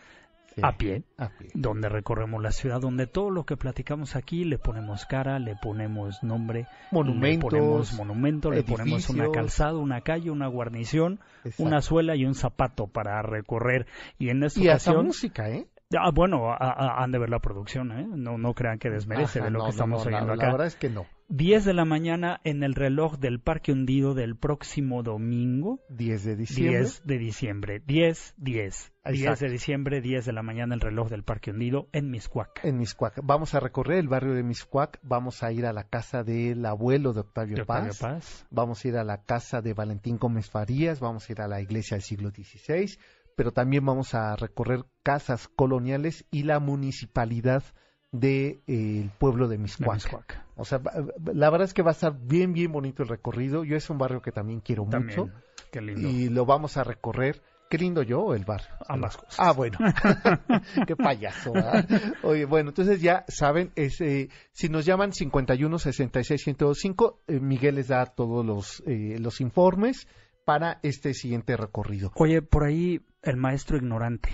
Sí, 0.54 0.60
a 0.64 0.72
pie, 0.76 1.02
a 1.18 1.28
pie. 1.28 1.50
donde 1.54 1.88
recorremos 1.88 2.42
la 2.42 2.50
ciudad, 2.50 2.80
donde 2.80 3.06
todo 3.06 3.30
lo 3.30 3.44
que 3.44 3.56
platicamos 3.56 4.16
aquí 4.16 4.44
le 4.44 4.58
ponemos 4.58 5.04
cara, 5.06 5.38
le 5.38 5.54
ponemos 5.56 6.22
nombre, 6.22 6.66
Monumentos, 6.90 7.52
le 7.52 7.58
ponemos 7.58 7.92
monumento, 7.94 8.50
le 8.50 8.62
ponemos 8.62 9.08
una 9.10 9.30
calzada, 9.30 9.74
una 9.78 10.00
calle, 10.00 10.30
una 10.30 10.48
guarnición, 10.48 11.20
Exacto. 11.44 11.62
una 11.62 11.80
suela 11.82 12.16
y 12.16 12.24
un 12.24 12.34
zapato 12.34 12.86
para 12.86 13.20
recorrer. 13.22 13.86
Y 14.18 14.30
en 14.30 14.42
esta 14.42 14.60
Y 14.60 14.68
hasta 14.68 14.90
ocasión, 14.90 15.06
música, 15.06 15.50
¿eh? 15.50 15.66
Ah, 15.96 16.10
bueno, 16.14 16.50
a- 16.52 16.56
a- 16.56 17.02
han 17.02 17.12
de 17.12 17.18
ver 17.18 17.30
la 17.30 17.38
producción, 17.38 17.92
¿eh? 17.92 18.06
No, 18.06 18.36
no 18.36 18.52
crean 18.52 18.78
que 18.78 18.90
desmerece 18.90 19.38
Ajá, 19.38 19.46
de 19.46 19.50
lo 19.52 19.60
no, 19.60 19.64
que 19.64 19.68
no, 19.68 19.70
estamos 19.70 20.04
no, 20.04 20.10
la- 20.10 20.16
oyendo 20.18 20.36
La, 20.36 20.42
acá. 20.42 20.52
verdad 20.52 20.66
es 20.66 20.76
que 20.76 20.90
no. 20.90 21.06
10 21.30 21.64
de 21.64 21.72
la 21.74 21.84
mañana 21.86 22.40
en 22.44 22.62
el 22.62 22.74
reloj 22.74 23.16
del 23.18 23.40
Parque 23.40 23.72
Hundido 23.72 24.12
del 24.14 24.36
próximo 24.36 25.02
domingo, 25.02 25.80
10 25.88 26.24
de 26.24 26.36
diciembre. 26.36 26.78
10 26.80 27.02
de 27.06 27.18
diciembre. 27.18 27.82
10, 27.86 28.34
10. 28.36 28.92
10 29.04 29.20
Exacto. 29.22 29.44
de 29.46 29.50
diciembre, 29.50 30.00
10 30.02 30.26
de 30.26 30.32
la 30.34 30.42
mañana 30.42 30.74
el 30.74 30.80
reloj 30.82 31.08
del 31.08 31.22
Parque 31.24 31.50
Hundido 31.52 31.88
en 31.92 32.10
Miscuac. 32.10 32.62
En 32.64 32.76
Miscuac. 32.78 33.20
Vamos 33.22 33.54
a 33.54 33.60
recorrer 33.60 33.98
el 33.98 34.08
barrio 34.08 34.34
de 34.34 34.42
Miscuac. 34.42 34.98
Vamos 35.02 35.42
a 35.42 35.52
ir 35.52 35.64
a 35.64 35.72
la 35.72 35.84
casa 35.84 36.22
del 36.22 36.64
abuelo 36.66 37.14
de 37.14 37.20
Octavio, 37.20 37.56
de 37.56 37.62
Octavio 37.62 37.88
Paz. 37.90 37.98
Paz. 38.00 38.46
Vamos 38.50 38.84
a 38.84 38.88
ir 38.88 38.96
a 38.98 39.04
la 39.04 39.22
casa 39.24 39.62
de 39.62 39.72
Valentín 39.72 40.18
Gómez 40.18 40.50
Farías. 40.50 41.00
Vamos 41.00 41.28
a 41.28 41.32
ir 41.32 41.40
a 41.40 41.48
la 41.48 41.60
iglesia 41.62 41.94
del 41.96 42.02
siglo 42.02 42.30
XVI. 42.30 42.98
Pero 43.38 43.52
también 43.52 43.86
vamos 43.86 44.14
a 44.16 44.34
recorrer 44.34 44.84
casas 45.04 45.46
coloniales 45.46 46.26
y 46.32 46.42
la 46.42 46.58
municipalidad 46.58 47.62
del 48.10 49.12
pueblo 49.16 49.46
de 49.46 49.58
de 49.58 49.62
Miscuac. 49.62 50.44
O 50.56 50.64
sea, 50.64 50.80
la 51.24 51.48
verdad 51.48 51.66
es 51.66 51.72
que 51.72 51.82
va 51.82 51.90
a 51.90 51.92
estar 51.92 52.18
bien, 52.20 52.52
bien 52.52 52.72
bonito 52.72 53.04
el 53.04 53.08
recorrido. 53.08 53.62
Yo 53.62 53.76
es 53.76 53.88
un 53.90 53.98
barrio 53.98 54.22
que 54.22 54.32
también 54.32 54.58
quiero 54.58 54.88
También. 54.90 55.20
mucho. 55.20 55.32
Qué 55.70 55.80
lindo. 55.80 56.08
Y 56.08 56.30
lo 56.30 56.46
vamos 56.46 56.76
a 56.78 56.82
recorrer. 56.82 57.40
Qué 57.70 57.78
lindo 57.78 58.02
yo 58.02 58.22
o 58.22 58.34
el 58.34 58.44
barrio. 58.44 58.74
Ambas 58.88 59.16
cosas. 59.16 59.36
Ah, 59.38 59.52
bueno. 59.52 59.78
Qué 60.88 60.96
payaso. 60.96 61.52
¿verdad? 61.52 61.86
Oye, 62.24 62.44
bueno, 62.44 62.70
entonces 62.70 63.00
ya 63.00 63.24
saben, 63.28 63.70
es, 63.76 64.00
eh, 64.00 64.30
si 64.50 64.68
nos 64.68 64.84
llaman 64.84 65.12
51 65.12 65.78
66 65.78 66.44
1025, 66.44 67.20
eh, 67.28 67.38
Miguel 67.38 67.76
les 67.76 67.86
da 67.86 68.04
todos 68.06 68.44
los, 68.44 68.82
eh, 68.84 69.16
los 69.20 69.40
informes 69.40 70.08
para 70.48 70.80
este 70.82 71.12
siguiente 71.12 71.58
recorrido. 71.58 72.10
Oye, 72.14 72.40
por 72.40 72.64
ahí 72.64 73.02
el 73.22 73.36
maestro 73.36 73.76
ignorante. 73.76 74.30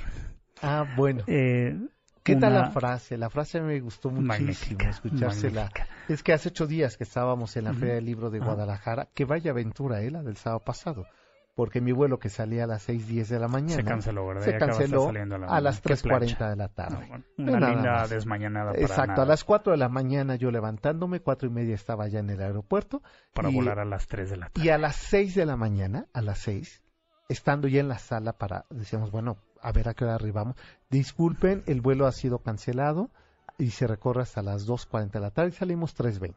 Ah, 0.62 0.84
bueno. 0.96 1.24
Eh, 1.26 1.76
¿Qué 2.22 2.36
tal 2.36 2.54
la 2.54 2.70
frase? 2.70 3.18
La 3.18 3.28
frase 3.28 3.60
me 3.60 3.78
gustó 3.80 4.08
muchísimo 4.10 4.28
Magnífica, 4.28 4.88
escuchársela. 4.88 5.62
magnífica. 5.64 5.86
Es 6.08 6.22
que 6.22 6.32
hace 6.32 6.48
ocho 6.48 6.66
días 6.66 6.96
que 6.96 7.04
estábamos 7.04 7.54
en 7.58 7.64
la 7.64 7.70
Ujú. 7.72 7.80
Feria 7.80 7.94
del 7.96 8.06
Libro 8.06 8.30
de 8.30 8.38
Ajá. 8.38 8.46
Guadalajara, 8.46 9.08
que 9.14 9.26
vaya 9.26 9.50
aventura, 9.50 10.00
¿eh? 10.00 10.10
La 10.10 10.22
del 10.22 10.36
sábado 10.36 10.60
pasado. 10.64 11.06
Porque 11.54 11.80
mi 11.80 11.92
vuelo 11.92 12.18
que 12.18 12.30
salía 12.30 12.64
a 12.64 12.66
las 12.66 12.88
6.10 12.88 13.28
de 13.28 13.38
la 13.38 13.46
mañana 13.46 13.74
Se 13.76 13.84
canceló, 13.84 14.26
¿verdad? 14.26 14.42
se 14.42 14.56
canceló 14.56 15.04
saliendo 15.04 15.36
a, 15.36 15.38
la 15.38 15.46
a 15.48 15.60
las 15.60 15.80
Qué 15.82 15.94
3.40 15.94 16.02
plancha. 16.02 16.48
de 16.50 16.56
la 16.56 16.68
tarde. 16.68 16.96
No, 16.98 17.06
bueno, 17.06 17.24
No, 17.36 17.52
una 17.52 17.68
linda 17.70 17.92
más. 17.92 18.10
desmañanada 18.10 18.70
para, 18.72 18.82
Exacto, 18.82 19.12
nada, 19.12 19.22
a 19.22 19.26
las 19.26 19.44
4 19.44 19.72
de 19.72 19.78
la 19.78 19.88
mañana 19.88 20.34
yo 20.34 20.50
levantándome, 20.50 21.20
cuatro 21.20 21.46
y 21.46 21.52
media 21.52 21.74
estaba 21.76 22.08
ya 22.08 22.18
en 22.20 22.30
el 22.30 22.40
aeropuerto. 22.40 23.02
para 23.34 23.50
y- 23.50 23.54
volar 23.54 23.78
a 23.78 23.84
las 23.84 24.08
3 24.08 24.30
de 24.30 24.36
la 24.38 24.48
tarde. 24.48 24.66
Y 24.66 24.70
a 24.70 24.78
las 24.78 24.96
6 24.96 25.34
de 25.36 25.46
la 25.46 25.56
mañana, 25.56 26.06
a 26.12 26.22
las 26.22 26.38
6, 26.38 26.82
estando 27.28 27.68
ya 27.68 27.80
en 27.80 27.88
la 27.88 27.98
sala 27.98 28.32
para, 28.32 28.66
decíamos, 28.70 29.10
bueno, 29.10 29.36
a 29.60 29.72
ver 29.72 29.88
a 29.88 29.94
qué 29.94 30.04
hora 30.04 30.14
arribamos. 30.14 30.56
Disculpen, 30.90 31.62
el 31.66 31.80
vuelo 31.80 32.06
ha 32.06 32.12
sido 32.12 32.38
cancelado 32.38 33.10
y 33.58 33.70
se 33.70 33.86
recorre 33.86 34.22
hasta 34.22 34.42
las 34.42 34.66
2.40 34.68 35.10
de 35.10 35.20
la 35.20 35.30
tarde 35.30 35.50
y 35.50 35.52
salimos 35.52 35.96
3.20. 35.96 36.34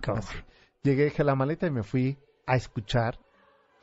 Qué 0.00 0.10
horror. 0.10 0.24
Así. 0.24 0.38
Llegué, 0.82 1.04
dejé 1.04 1.24
la 1.24 1.34
maleta 1.34 1.66
y 1.66 1.70
me 1.70 1.82
fui 1.82 2.18
a 2.46 2.56
escuchar 2.56 3.18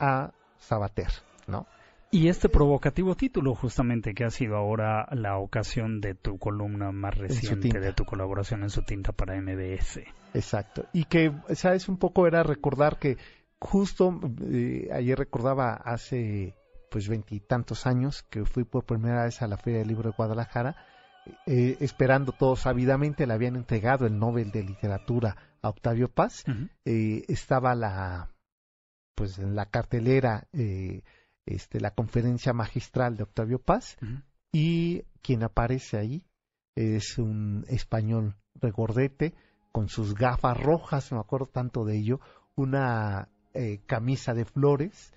a 0.00 0.32
Sabater, 0.58 1.10
¿no? 1.46 1.66
Y 2.10 2.28
este 2.28 2.48
provocativo 2.48 3.14
título, 3.16 3.54
justamente, 3.54 4.14
que 4.14 4.24
ha 4.24 4.30
sido 4.30 4.56
ahora 4.56 5.06
la 5.12 5.36
ocasión 5.36 6.00
de 6.00 6.14
tu 6.14 6.38
columna 6.38 6.90
más 6.90 7.16
reciente, 7.16 7.80
de 7.80 7.92
tu 7.92 8.06
colaboración 8.06 8.62
en 8.62 8.70
su 8.70 8.82
tinta 8.82 9.12
para 9.12 9.38
MBS. 9.38 10.00
Exacto. 10.32 10.86
Y 10.94 11.04
que, 11.04 11.32
¿sabes? 11.54 11.86
Un 11.86 11.98
poco 11.98 12.26
era 12.26 12.42
recordar 12.42 12.98
que 12.98 13.18
justo 13.60 14.20
eh, 14.50 14.88
ayer 14.92 15.18
recordaba 15.18 15.74
hace 15.74 16.54
pues 16.90 17.08
veintitantos 17.08 17.86
años 17.86 18.22
que 18.24 18.44
fui 18.44 18.64
por 18.64 18.84
primera 18.84 19.24
vez 19.24 19.42
a 19.42 19.46
la 19.46 19.58
Feria 19.58 19.80
del 19.80 19.88
Libro 19.88 20.10
de 20.10 20.16
Guadalajara, 20.16 20.76
eh, 21.46 21.76
esperando 21.80 22.32
todos 22.32 22.66
ávidamente, 22.66 23.26
le 23.26 23.34
habían 23.34 23.56
entregado 23.56 24.06
el 24.06 24.18
Nobel 24.18 24.50
de 24.50 24.62
Literatura 24.62 25.36
a 25.60 25.68
Octavio 25.68 26.08
Paz. 26.08 26.44
Eh, 26.84 27.24
estaba 27.28 27.74
la, 27.74 28.30
pues 29.14 29.38
en 29.38 29.54
la 29.54 29.66
cartelera, 29.66 30.48
eh, 30.52 31.02
este, 31.44 31.80
la 31.80 31.90
conferencia 31.92 32.52
magistral 32.52 33.16
de 33.16 33.24
Octavio 33.24 33.58
Paz 33.58 33.96
y 34.52 35.02
quien 35.22 35.42
aparece 35.42 35.98
ahí 35.98 36.24
es 36.74 37.18
un 37.18 37.64
español 37.68 38.36
regordete 38.54 39.34
con 39.72 39.88
sus 39.88 40.14
gafas 40.14 40.56
rojas, 40.56 41.12
me 41.12 41.18
acuerdo 41.18 41.46
tanto 41.46 41.84
de 41.84 41.96
ello, 41.96 42.20
una 42.54 43.28
eh, 43.54 43.80
camisa 43.86 44.34
de 44.34 44.44
flores 44.44 45.12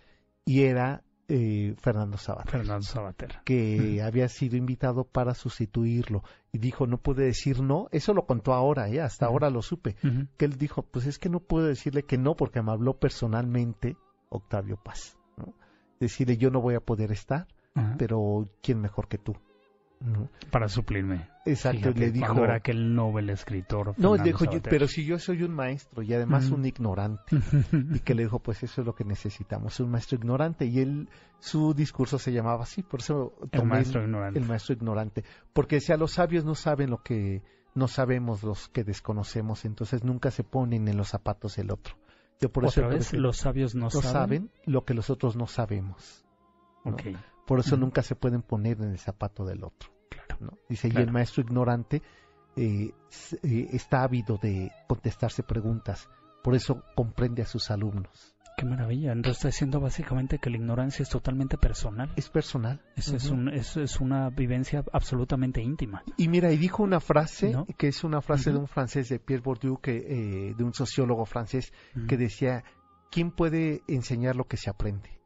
y 0.45 0.63
era 0.63 1.03
eh, 1.27 1.75
Fernando 1.77 2.17
Sabater, 2.17 2.51
Fernando 2.51 2.83
Sabater. 2.83 3.39
que 3.45 4.01
había 4.01 4.27
sido 4.27 4.57
invitado 4.57 5.05
para 5.05 5.33
sustituirlo 5.33 6.23
y 6.51 6.57
dijo 6.57 6.87
no 6.87 6.97
puede 6.97 7.25
decir 7.25 7.61
no, 7.61 7.87
eso 7.91 8.13
lo 8.13 8.25
contó 8.25 8.53
ahora, 8.53 8.89
¿eh? 8.89 8.99
hasta 8.99 9.27
ahora 9.27 9.49
lo 9.49 9.61
supe, 9.61 9.95
que 10.37 10.45
él 10.45 10.57
dijo 10.57 10.83
pues 10.83 11.05
es 11.05 11.19
que 11.19 11.29
no 11.29 11.39
puedo 11.39 11.67
decirle 11.67 12.03
que 12.03 12.17
no 12.17 12.35
porque 12.35 12.61
me 12.61 12.71
habló 12.71 12.99
personalmente 12.99 13.95
Octavio 14.29 14.77
Paz, 14.77 15.17
¿no? 15.37 15.53
decirle 15.99 16.37
yo 16.37 16.49
no 16.49 16.59
voy 16.61 16.75
a 16.75 16.81
poder 16.81 17.11
estar, 17.11 17.47
pero 17.97 18.45
quién 18.61 18.81
mejor 18.81 19.07
que 19.07 19.17
tú. 19.17 19.35
Para 20.49 20.67
suplirme. 20.67 21.27
Exacto, 21.45 21.79
Fíjate, 21.79 21.99
le 21.99 22.11
dijo. 22.11 22.43
Era 22.43 22.55
aquel 22.55 22.93
Nobel 22.95 23.29
escritor. 23.29 23.87
No, 23.97 24.11
Fernando 24.11 24.23
dijo, 24.23 24.45
yo- 24.45 24.61
pero 24.61 24.87
si 24.87 25.05
yo 25.05 25.19
soy 25.19 25.43
un 25.43 25.53
maestro 25.53 26.01
y 26.01 26.13
además 26.13 26.49
un 26.51 26.65
ignorante. 26.65 27.23
Y 27.95 27.99
que 27.99 28.15
le 28.15 28.23
dijo, 28.23 28.39
pues 28.39 28.63
eso 28.63 28.81
es 28.81 28.87
lo 28.87 28.93
que 28.95 29.03
necesitamos, 29.05 29.79
un 29.79 29.91
maestro 29.91 30.17
ignorante. 30.17 30.65
Y 30.65 30.79
él, 30.79 31.09
su 31.39 31.73
discurso 31.73 32.17
se 32.19 32.31
llamaba 32.31 32.63
así, 32.63 32.83
por 32.83 32.99
eso 33.01 33.33
el 33.51 33.65
maestro 33.65 34.03
ignorante. 34.03 34.39
el 34.39 34.45
maestro 34.45 34.73
ignorante. 34.75 35.23
Porque 35.53 35.75
decía, 35.75 35.97
los 35.97 36.13
sabios 36.13 36.45
no 36.45 36.55
saben 36.55 36.89
lo 36.89 37.01
que 37.03 37.41
no 37.73 37.87
sabemos, 37.87 38.43
los 38.43 38.67
que 38.69 38.83
desconocemos, 38.83 39.63
entonces 39.65 40.03
nunca 40.03 40.29
se 40.31 40.43
ponen 40.43 40.87
en 40.87 40.97
los 40.97 41.09
zapatos 41.09 41.55
del 41.55 41.71
otro. 41.71 41.95
Yo 42.41 42.51
por 42.51 42.65
eso 42.65 42.81
Otra 42.81 42.87
vez, 42.89 42.97
prefiero- 43.05 43.23
los 43.23 43.37
sabios 43.37 43.75
no, 43.75 43.85
no 43.85 44.01
saben 44.01 44.49
lo 44.65 44.83
que 44.83 44.93
los 44.95 45.09
otros 45.09 45.35
no 45.35 45.47
sabemos. 45.47 46.25
¿no? 46.83 46.91
Por 47.51 47.59
eso 47.59 47.75
nunca 47.75 48.01
se 48.01 48.15
pueden 48.15 48.43
poner 48.43 48.77
en 48.79 48.91
el 48.91 48.97
zapato 48.97 49.43
del 49.43 49.65
otro. 49.65 49.89
claro. 50.09 50.37
¿no? 50.39 50.57
Dice, 50.69 50.87
y 50.87 50.95
el 50.95 51.11
maestro 51.11 51.43
ignorante 51.43 52.01
eh, 52.55 52.93
eh, 53.43 53.67
está 53.73 54.03
ávido 54.03 54.39
de 54.41 54.71
contestarse 54.87 55.43
preguntas, 55.43 56.07
por 56.45 56.55
eso 56.55 56.81
comprende 56.95 57.41
a 57.41 57.45
sus 57.45 57.69
alumnos. 57.69 58.37
Qué 58.55 58.63
maravilla. 58.63 59.11
Entonces 59.11 59.39
está 59.39 59.47
diciendo 59.49 59.81
básicamente 59.81 60.39
que 60.39 60.49
la 60.49 60.55
ignorancia 60.55 61.03
es 61.03 61.09
totalmente 61.09 61.57
personal. 61.57 62.13
Es 62.15 62.29
personal. 62.29 62.79
Es, 62.95 63.09
es, 63.09 63.25
Ujú. 63.25 63.33
un, 63.33 63.49
es, 63.49 63.75
es 63.75 63.99
una 63.99 64.29
vivencia 64.29 64.85
absolutamente 64.93 65.61
íntima. 65.61 66.05
Y 66.15 66.29
mira, 66.29 66.53
y 66.53 66.57
dijo 66.57 66.83
una 66.83 67.01
frase, 67.01 67.51
¿No? 67.51 67.65
que 67.65 67.89
es 67.89 68.05
una 68.05 68.21
frase 68.21 68.53
de 68.53 68.59
un 68.59 68.69
francés, 68.69 69.09
de 69.09 69.19
Pierre 69.19 69.43
Bourdieu, 69.43 69.75
que, 69.81 69.97
eh, 69.97 70.55
de 70.55 70.63
un 70.63 70.73
sociólogo 70.73 71.25
francés, 71.25 71.73
que 72.07 72.15
decía, 72.15 72.63
¿quién 73.09 73.29
puede 73.29 73.83
enseñar 73.89 74.37
lo 74.37 74.45
que 74.45 74.55
se 74.55 74.69
aprende? 74.69 75.20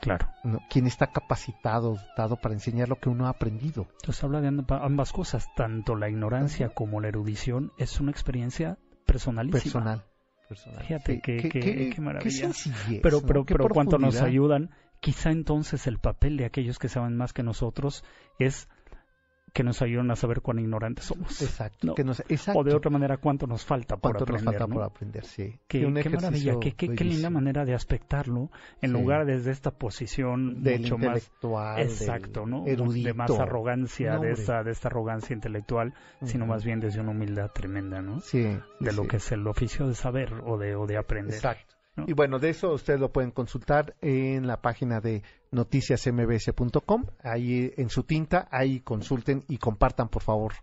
Claro. 0.00 0.28
¿No? 0.44 0.58
¿Quién 0.70 0.86
está 0.86 1.08
capacitado, 1.08 1.96
dotado 1.96 2.36
para 2.36 2.54
enseñar 2.54 2.88
lo 2.88 2.96
que 2.96 3.08
uno 3.08 3.26
ha 3.26 3.30
aprendido? 3.30 3.86
Entonces 4.00 4.22
habla 4.24 4.40
de 4.40 4.50
amb- 4.50 4.80
ambas 4.82 5.12
cosas. 5.12 5.46
Tanto 5.56 5.94
la 5.94 6.08
ignorancia 6.08 6.70
como 6.70 7.00
la 7.00 7.08
erudición 7.08 7.72
es 7.78 8.00
una 8.00 8.10
experiencia 8.10 8.78
personalísima. 9.06 9.62
Personal. 9.62 10.04
personal. 10.48 10.84
Fíjate 10.84 11.20
qué- 11.20 11.48
qué- 11.48 11.90
qué 11.94 12.00
maravilla. 12.00 12.30
sencillez, 12.52 13.00
Pero, 13.02 13.20
¿no? 13.20 13.26
pero, 13.26 13.44
Qué 13.44 13.54
pero 13.54 13.68
cuánto 13.68 13.98
nos 13.98 14.20
ayudan. 14.20 14.70
Quizá 15.00 15.30
entonces 15.30 15.86
el 15.86 15.98
papel 15.98 16.36
de 16.36 16.44
aquellos 16.44 16.78
que 16.78 16.88
saben 16.88 17.16
más 17.16 17.32
que 17.32 17.42
nosotros 17.42 18.04
es 18.38 18.68
que 19.52 19.62
nos 19.62 19.82
ayudan 19.82 20.10
a 20.10 20.16
saber 20.16 20.40
cuán 20.40 20.58
ignorantes 20.58 21.04
somos. 21.04 21.42
Exacto. 21.42 21.86
No. 21.88 21.94
que 21.94 22.04
nos- 22.04 22.20
exacto. 22.28 22.60
O 22.60 22.64
de 22.64 22.74
otra 22.74 22.90
manera, 22.90 23.18
cuánto 23.18 23.46
nos 23.46 23.64
falta 23.64 23.96
por 23.96 24.12
¿Cuánto 24.12 24.24
aprender. 24.24 24.44
nos 24.44 24.54
falta 24.54 24.66
¿no? 24.66 24.74
por 24.74 24.84
aprender? 24.84 25.24
Sí. 25.26 25.44
Un 25.84 25.94
qué 25.94 26.08
maravilla, 26.10 26.54
qué, 26.60 26.72
qué- 26.72 26.94
qué 26.94 27.04
linda 27.04 27.28
manera 27.30 27.64
de 27.64 27.74
aspectarlo 27.74 28.50
en 28.80 28.90
Sí. 28.90 28.96
lugar 28.96 29.26
desde 29.26 29.50
esta 29.50 29.70
posición 29.70 30.62
del 30.62 30.80
mucho 30.82 30.96
más 30.98 31.06
intelectual, 31.18 31.76
del 31.76 31.86
exacto, 31.86 32.46
¿no? 32.46 32.66
erudito. 32.66 33.08
De 33.08 33.14
más 33.14 33.30
arrogancia, 33.38 34.14
No, 34.14 34.20
de 34.22 34.32
esta, 34.32 34.62
de 34.62 34.70
esta 34.70 34.88
arrogancia 34.88 35.34
intelectual, 35.34 35.92
sino 36.22 36.46
más 36.46 36.64
bien 36.64 36.80
desde 36.80 37.00
una 37.00 37.10
humildad 37.10 37.50
tremenda, 37.52 38.00
¿no? 38.00 38.20
Sí, 38.20 38.42
sí, 38.42 38.58
de 38.80 38.92
lo 38.92 39.06
que 39.06 39.16
es 39.16 39.32
el 39.32 39.46
oficio 39.46 39.86
de 39.86 39.94
saber 39.94 40.32
o 40.46 40.56
de, 40.56 40.74
o 40.76 40.86
de 40.86 40.96
aprender. 40.96 41.34
Exacto. 41.34 41.71
¿No? 41.96 42.04
Y 42.08 42.12
bueno, 42.14 42.38
de 42.38 42.50
eso 42.50 42.72
ustedes 42.72 42.98
lo 43.00 43.12
pueden 43.12 43.30
consultar 43.30 43.94
en 44.00 44.46
la 44.46 44.60
página 44.62 45.00
de 45.00 45.22
noticiasmbs.com. 45.50 47.04
Ahí 47.22 47.72
en 47.76 47.90
su 47.90 48.04
tinta, 48.04 48.48
ahí 48.50 48.80
consulten 48.80 49.44
y 49.48 49.58
compartan, 49.58 50.08
por 50.08 50.22
favor. 50.22 50.54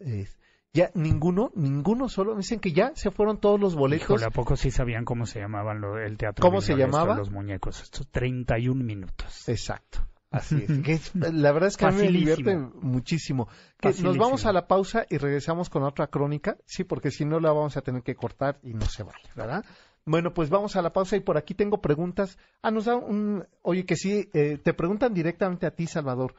Eh, 0.00 0.26
ya 0.72 0.90
ninguno, 0.94 1.50
ninguno 1.54 2.08
solo, 2.08 2.36
dicen 2.36 2.60
que 2.60 2.72
ya 2.72 2.92
se 2.94 3.10
fueron 3.10 3.38
todos 3.40 3.58
los 3.58 3.74
boletos. 3.74 4.04
Híjole, 4.04 4.24
¿a 4.26 4.30
poco 4.30 4.56
sí 4.56 4.70
sabían 4.70 5.04
cómo 5.06 5.24
se 5.24 5.40
llamaban 5.40 5.80
lo- 5.80 5.98
el 5.98 6.18
teatro? 6.18 6.42
¿Cómo 6.42 6.60
se 6.60 6.74
Viñoles, 6.74 6.94
llamaba? 6.94 7.16
Los 7.16 7.30
muñecos. 7.30 7.82
Estos 7.82 8.06
31 8.10 8.84
minutos. 8.84 9.48
Exacto. 9.48 10.00
Así 10.30 10.56
es. 10.68 10.78
Que 10.84 10.92
es- 10.92 11.14
la 11.14 11.52
verdad 11.52 11.68
es 11.68 11.76
que 11.78 11.86
a 11.86 11.90
mí 11.90 12.02
me 12.02 12.08
divierte 12.08 12.56
muchísimo. 12.82 13.48
Que 13.80 13.88
nos 14.02 14.18
vamos 14.18 14.44
a 14.44 14.52
la 14.52 14.66
pausa 14.66 15.06
y 15.08 15.16
regresamos 15.16 15.70
con 15.70 15.82
otra 15.82 16.08
crónica. 16.08 16.58
Sí, 16.66 16.84
porque 16.84 17.10
si 17.10 17.24
no 17.24 17.40
la 17.40 17.52
vamos 17.52 17.78
a 17.78 17.80
tener 17.80 18.02
que 18.02 18.14
cortar 18.14 18.58
y 18.62 18.74
no 18.74 18.84
se 18.84 19.02
vale, 19.02 19.24
¿verdad? 19.34 19.64
Bueno, 20.06 20.32
pues 20.32 20.50
vamos 20.50 20.76
a 20.76 20.82
la 20.82 20.92
pausa 20.92 21.16
y 21.16 21.20
por 21.20 21.36
aquí 21.36 21.54
tengo 21.54 21.80
preguntas. 21.80 22.38
Ah, 22.62 22.70
nos 22.70 22.84
da 22.84 22.94
un... 22.94 23.44
Oye, 23.62 23.84
que 23.84 23.96
sí, 23.96 24.30
eh, 24.32 24.56
te 24.62 24.72
preguntan 24.72 25.12
directamente 25.12 25.66
a 25.66 25.72
ti, 25.72 25.86
Salvador. 25.86 26.34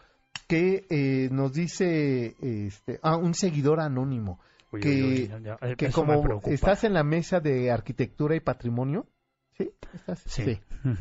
que 0.48 0.86
eh, 0.90 1.30
nos 1.32 1.52
dice 1.54 2.36
este, 2.42 3.00
ah, 3.04 3.18
un 3.18 3.34
seguidor 3.34 3.82
anónimo 3.82 4.40
Uy, 4.72 4.82
que, 4.82 4.90
uy, 4.90 5.04
uy, 5.04 5.28
ya, 5.28 5.58
ya, 5.60 5.76
que 5.76 5.92
como 5.92 6.42
estás 6.46 6.84
en 6.84 6.94
la 6.94 7.04
mesa 7.04 7.40
de 7.40 7.72
arquitectura 7.72 8.36
y 8.36 8.40
patrimonio, 8.40 9.06
¿sí? 9.58 9.72
¿Estás? 9.94 10.24
Sí. 10.26 10.60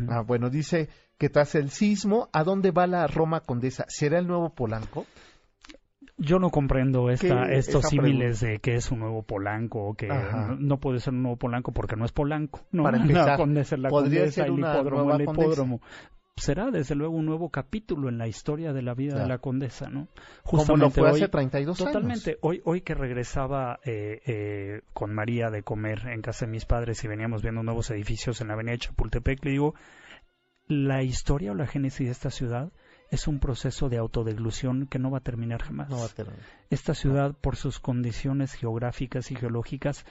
Ah, 0.09 0.23
bueno, 0.23 0.51
dice 0.51 0.89
que 1.19 1.29
tras 1.29 1.55
el 1.55 1.71
sismo, 1.71 2.29
¿a 2.33 2.43
dónde 2.43 2.73
va 2.73 2.87
la 2.87 3.07
Roma 3.07 3.41
Condesa? 3.41 3.85
¿Será 3.89 4.19
el 4.19 4.27
nuevo 4.27 4.55
Polanco? 4.55 5.07
Yo 6.19 6.39
no 6.39 6.51
comprendo 6.51 7.11
esta, 7.11 7.47
¿Qué- 7.47 7.59
estos 7.59 7.89
símiles 7.89 8.41
de 8.41 8.59
que 8.59 8.75
es 8.77 8.91
un 8.91 9.01
nuevo 9.01 9.23
Polanco 9.23 9.95
que 9.95 10.09
no, 10.09 10.57
no 10.57 10.81
puede 10.81 10.99
ser 11.01 11.13
un 11.13 11.23
nuevo 11.23 11.37
Polanco 11.37 11.73
porque 11.73 11.95
no 11.97 12.05
es 12.07 12.13
Polanco. 12.13 12.61
No, 12.73 12.85
Para 12.85 12.97
empezar, 13.03 13.27
la 13.29 13.37
Condesa 13.37 13.75
es 13.75 13.81
la 13.83 13.89
podría 13.91 14.21
Condesa, 14.21 14.43
ser 14.45 14.47
el 14.53 14.59
hipódromo, 14.59 15.03
nueva 15.05 15.17
el 15.17 15.23
hipódromo. 15.23 15.81
Será 16.39 16.71
desde 16.71 16.95
luego 16.95 17.15
un 17.17 17.25
nuevo 17.25 17.49
capítulo 17.49 18.11
en 18.11 18.19
la 18.19 18.29
historia 18.29 18.75
de 18.75 18.83
la 18.83 18.93
vida 18.95 19.13
Claro. 19.13 19.25
de 19.25 19.29
la 19.31 19.39
Condesa, 19.39 19.89
¿no? 19.89 20.09
Como 20.43 20.77
lo 20.77 20.91
fue 20.91 21.11
hoy- 21.11 21.21
hace 21.23 21.29
32 21.29 21.81
años. 21.81 21.93
Totalmente. 21.93 22.39
Hoy, 22.43 22.61
hoy 22.65 22.83
que 22.83 22.95
regresaba 22.95 23.79
eh, 23.85 24.21
eh, 24.27 24.81
con 24.93 25.15
María 25.15 25.49
de 25.51 25.63
comer 25.63 26.07
en 26.09 26.21
casa 26.21 26.45
de 26.45 26.53
mis 26.53 26.67
padres 26.67 27.03
y 27.05 27.09
veníamos 27.09 27.41
viendo 27.43 27.63
nuevos 27.63 27.91
edificios 27.91 28.41
en 28.43 28.49
la 28.49 28.55
avenida 28.55 28.73
de 28.73 28.79
Chapultepec, 28.81 29.43
le 29.47 29.51
digo, 29.53 29.75
la 30.69 31.03
historia 31.03 31.53
o 31.53 31.55
la 31.55 31.67
génesis 31.67 32.07
de 32.07 32.13
esta 32.13 32.31
ciudad 32.31 32.71
es 33.11 33.29
un 33.29 33.39
proceso 33.39 33.89
de 33.89 33.99
autodeglución 33.99 34.87
que 34.87 34.99
no 34.99 35.11
va 35.11 35.19
a 35.19 35.23
terminar 35.23 35.63
jamás. 35.63 35.89
No 35.89 35.99
va 35.99 36.07
a 36.07 36.09
terminar. 36.09 36.45
Esta 36.71 36.95
ciudad, 36.95 37.35
por 37.35 37.57
sus 37.57 37.79
condiciones 37.79 38.53
geográficas 38.53 39.31
y 39.31 39.37
geológicas, 39.37 40.05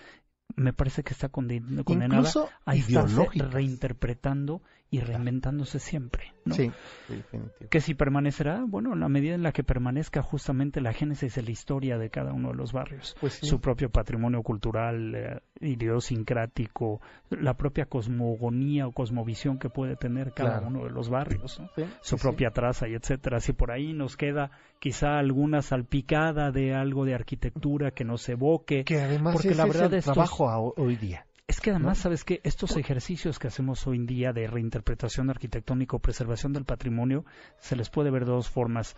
me 0.56 0.74
parece 0.74 1.04
que 1.04 1.14
está 1.14 1.30
condenada 1.30 1.84
Incluso 1.88 2.50
a 2.66 2.76
estarse 2.76 3.28
reinterpretando 3.34 4.62
y 4.96 5.00
reinventándose 5.02 5.80
siempre. 5.80 6.32
¿no? 6.46 6.54
Sí, 6.54 6.72
definitivo. 7.10 7.70
Que 7.72 7.82
si 7.82 7.96
permanecerá, 7.96 8.64
bueno, 8.68 8.93
en 8.93 9.00
la 9.00 9.10
medida 9.10 9.34
en 9.34 9.41
la 9.43 9.52
que 9.52 9.64
permanezca 9.64 10.22
justamente 10.22 10.80
la 10.80 10.93
génesis 10.93 11.34
de 11.36 11.41
la 11.41 11.50
historia 11.52 11.98
de 11.98 12.10
cada 12.12 12.34
uno 12.34 12.50
de 12.50 12.56
los 12.56 12.72
barrios, 12.72 13.16
Pues 13.20 13.34
sí. 13.34 13.48
su 13.48 13.60
propio 13.60 13.89
patrimonio 13.89 14.43
cultural, 14.43 15.16
eh, 15.16 15.39
idiosincrático, 15.60 17.02
la 17.32 17.56
propia 17.56 17.86
cosmogonía 17.86 18.88
o 18.88 18.91
cosmovisión 18.91 19.58
que 19.58 19.70
puede 19.70 19.96
tener 19.96 20.34
cada 20.34 20.60
Claro. 20.60 20.68
uno 20.68 20.84
de 20.86 20.91
los 20.91 21.10
barrios, 21.10 21.60
¿no? 21.60 21.70
Sí, 21.76 21.84
su 22.02 22.18
sí, 22.18 22.22
propia 22.22 22.52
traza 22.52 22.88
y 22.88 22.93
etcétera. 22.93 23.39
Si 23.39 23.54
por 23.54 23.72
ahí 23.72 23.93
nos 23.93 24.16
queda 24.16 24.52
quizá 24.80 25.18
alguna 25.18 25.62
salpicada 25.62 26.52
de 26.52 26.74
algo 26.76 27.06
de 27.06 27.16
arquitectura 27.16 27.91
que 27.91 28.04
nos 28.04 28.28
evoque. 28.30 28.84
Que 28.84 29.02
además 29.02 29.34
porque 29.34 29.50
ese 29.50 29.58
la 29.58 29.64
es 29.64 29.74
verdad 29.74 29.93
el 29.93 30.00
estos- 30.00 30.14
trabajo 30.14 30.50
a- 30.50 30.60
hoy 30.60 30.96
día. 30.96 31.26
Es 31.48 31.62
que 31.62 31.70
además, 31.72 32.00
¿sabes 32.00 32.24
qué? 32.24 32.41
Estos 32.43 32.76
ejercicios 32.78 33.38
que 33.39 33.48
hacemos 33.48 33.86
hoy 33.88 33.98
en 33.98 34.06
día 34.06 34.34
de 34.34 34.48
reinterpretación 34.48 35.30
arquitectónica 35.30 35.96
o 35.96 36.00
preservación 36.00 36.54
del 36.54 36.66
patrimonio, 36.66 37.26
se 37.60 37.76
les 37.76 37.89
puede 37.89 38.10
ver 38.12 38.26
de 38.26 38.32
dos 38.32 38.50
formas. 38.50 38.96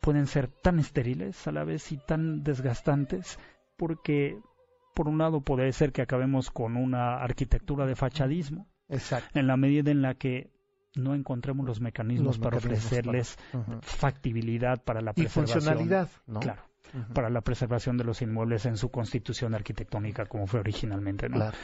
Pueden 0.00 0.26
ser 0.26 0.48
tan 0.48 0.78
estériles 0.78 1.46
a 1.48 1.52
la 1.52 1.64
vez 1.64 1.90
y 1.90 1.96
tan 1.96 2.44
desgastantes, 2.44 3.38
porque 3.76 4.38
por 4.94 5.08
un 5.08 5.18
lado 5.18 5.40
puede 5.40 5.72
ser 5.72 5.92
que 5.92 6.02
acabemos 6.02 6.50
con 6.50 6.76
una 6.76 7.16
arquitectura 7.16 7.86
de 7.86 7.96
fachadismo, 7.96 8.66
Exacto. 8.88 9.38
en 9.38 9.46
la 9.46 9.56
medida 9.56 9.90
en 9.90 10.02
la 10.02 10.14
que 10.14 10.50
no 10.94 11.14
encontremos 11.14 11.66
los 11.66 11.80
mecanismos 11.80 12.36
Los 12.36 12.38
para 12.38 12.56
ofrecerles 12.58 13.36
factibilidad 13.82 14.82
para 14.82 15.00
la 15.00 15.10
Y 15.10 15.22
preservación. 15.22 15.60
funcionalidad, 15.62 16.08
¿no? 16.26 16.40
Claro, 16.40 16.62
Para 17.14 17.30
la 17.30 17.40
preservación 17.40 17.96
de 17.96 18.04
los 18.04 18.22
inmuebles 18.22 18.66
en 18.66 18.76
su 18.76 18.90
constitución 18.90 19.54
arquitectónica 19.54 20.26
como 20.26 20.46
fue 20.46 20.60
originalmente, 20.60 21.28
¿no? 21.28 21.36
Claro. 21.36 21.56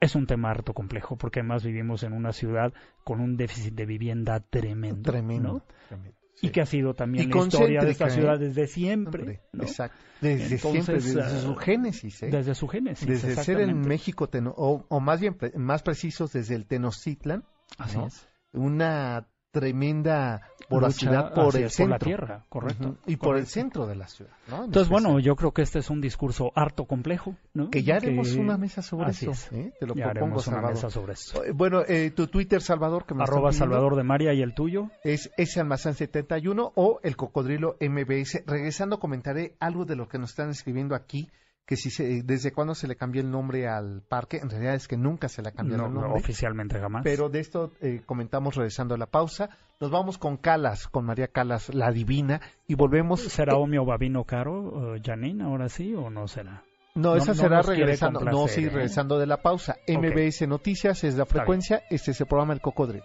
Es 0.00 0.14
un 0.14 0.26
tema 0.26 0.50
harto 0.50 0.74
complejo 0.74 1.16
porque 1.16 1.40
además 1.40 1.64
vivimos 1.64 2.02
en 2.04 2.12
una 2.12 2.32
ciudad 2.32 2.72
con 3.04 3.20
un 3.20 3.36
déficit 3.36 3.74
de 3.74 3.86
vivienda 3.86 4.40
tremendo. 4.40 5.10
Tremendo. 5.10 5.52
¿no? 5.54 5.64
tremendo, 5.88 6.16
Y 6.40 6.50
que 6.50 6.60
ha 6.60 6.66
sido 6.66 6.94
también 6.94 7.28
Y 7.28 7.32
la 7.32 7.40
historia 7.40 7.80
de 7.80 7.90
esta 7.90 8.04
concéntrica, 8.04 8.10
ciudad 8.10 8.42
¿eh? 8.42 8.46
desde 8.46 8.66
siempre. 8.68 9.40
Exacto. 9.54 9.98
Desde 10.20 10.54
Entonces, 10.56 10.70
siempre, 10.70 10.94
desde 10.94 11.38
eh, 11.38 11.42
su 11.42 11.56
génesis, 11.56 12.22
¿eh? 12.22 12.28
Desde 12.30 12.54
su 12.54 12.68
génesis. 12.68 13.08
desde 13.08 13.36
ser 13.42 13.60
en. 13.60 13.80
México, 13.80 14.28
o, 14.56 14.86
o 14.88 15.00
más 15.00 15.20
bien, 15.20 15.36
más 15.56 15.82
precisos, 15.82 16.32
desde 16.32 16.54
el 16.54 16.66
Tenochtitlan, 16.66 17.44
Así 17.76 17.98
¿no? 17.98 18.06
es. 18.06 18.28
una 18.52 19.26
tremenda 19.50 20.42
voracidad 20.70 21.32
por 21.32 21.56
el 21.56 21.64
es, 21.64 21.76
por 21.76 21.88
la 21.88 21.94
centro. 21.98 22.06
tierra, 22.06 22.44
correcto. 22.48 22.88
Ujú, 22.88 22.98
Y 23.06 23.16
por 23.16 23.28
el 23.36 23.44
correcto. 23.44 23.50
centro 23.50 23.86
de 23.86 23.94
la 23.96 24.06
ciudad, 24.08 24.32
¿no? 24.48 24.58
En 24.58 24.64
Entonces, 24.64 24.90
bueno, 24.90 25.18
yo 25.18 25.34
creo 25.36 25.52
que 25.52 25.62
este 25.62 25.78
es 25.78 25.88
un 25.88 26.00
discurso 26.00 26.52
harto 26.54 26.84
complejo, 26.84 27.36
¿no? 27.54 27.70
que 27.70 27.82
ya 27.82 27.96
haremos 27.96 28.28
Que- 28.32 28.38
una 28.40 28.58
mesa 28.58 28.82
sobre 28.82 29.06
así 29.08 29.24
eso, 29.24 29.32
es. 29.32 29.52
¿eh? 29.52 29.72
Te 29.80 29.86
lo 29.86 29.94
Ya 29.94 30.04
propongo, 30.04 30.24
haremos 30.26 30.46
una 30.46 30.56
Salvador. 30.56 30.74
mesa 30.76 30.90
sobre 30.90 31.12
esto. 31.14 31.44
Eh, 31.44 31.52
Bueno, 31.52 31.82
eh, 31.88 32.10
tu 32.10 32.26
Twitter, 32.26 32.60
Salvador, 32.60 33.06
que 33.06 33.14
me 33.14 33.22
Arroba 33.22 33.52
Salvador 33.52 33.96
de 33.96 34.02
María 34.04 34.34
y 34.34 34.42
el 34.42 34.54
tuyo. 34.54 34.90
es 35.02 35.30
ese 35.38 35.60
almacén 35.60 35.94
71 35.94 36.72
o 36.74 37.00
el 37.02 37.16
cocodrilo 37.16 37.76
MBS. 37.80 38.42
Regresando, 38.46 38.98
comentaré 39.00 39.54
algo 39.60 39.84
de 39.86 39.96
lo 39.96 40.08
que 40.08 40.18
nos 40.18 40.30
están 40.30 40.50
escribiendo 40.50 40.94
aquí, 40.94 41.30
que 41.68 41.76
si 41.76 41.90
se, 41.90 42.22
desde 42.24 42.50
cuándo 42.50 42.74
se 42.74 42.88
le 42.88 42.96
cambió 42.96 43.20
el 43.20 43.30
nombre 43.30 43.68
al 43.68 44.00
parque. 44.00 44.38
En 44.38 44.48
realidad 44.48 44.74
es 44.74 44.88
que 44.88 44.96
nunca 44.96 45.28
se 45.28 45.42
le 45.42 45.50
ha 45.50 45.52
cambiado 45.52 45.82
No, 45.82 45.88
el 45.88 45.94
no, 45.94 46.00
nombre. 46.00 46.18
oficialmente 46.18 46.80
jamás. 46.80 47.02
Pero 47.04 47.28
de 47.28 47.40
esto 47.40 47.72
eh, 47.82 48.00
comentamos 48.06 48.54
regresando 48.56 48.94
a 48.94 48.98
la 48.98 49.04
pausa. 49.04 49.50
Nos 49.78 49.90
vamos 49.90 50.16
con 50.16 50.38
Calas, 50.38 50.88
con 50.88 51.04
María 51.04 51.28
Calas, 51.28 51.72
la 51.74 51.92
divina, 51.92 52.40
y 52.66 52.74
volvemos. 52.74 53.20
¿Será 53.20 53.52
Eh, 53.52 53.56
Omio 53.56 53.84
Babino 53.84 54.24
Caro, 54.24 54.96
eh, 54.96 55.02
Janine, 55.04 55.44
ahora 55.44 55.68
sí 55.68 55.94
o 55.94 56.08
no 56.08 56.26
será? 56.26 56.62
no, 56.94 57.10
no- 57.10 57.16
esa 57.16 57.32
no 57.32 57.34
será 57.34 57.60
regresando. 57.62 58.20
No, 58.20 58.48
sí, 58.48 58.64
¿eh? 58.64 58.70
regresando 58.70 59.18
de 59.18 59.26
la 59.26 59.36
pausa. 59.42 59.76
MBS 59.86 60.46
Noticias 60.48 61.04
es 61.04 61.16
la 61.18 61.26
frecuencia. 61.26 61.82
Este 61.90 62.12
es 62.12 62.20
el 62.22 62.26
programa 62.26 62.54
El 62.54 62.62
Cocodrilo. 62.62 63.04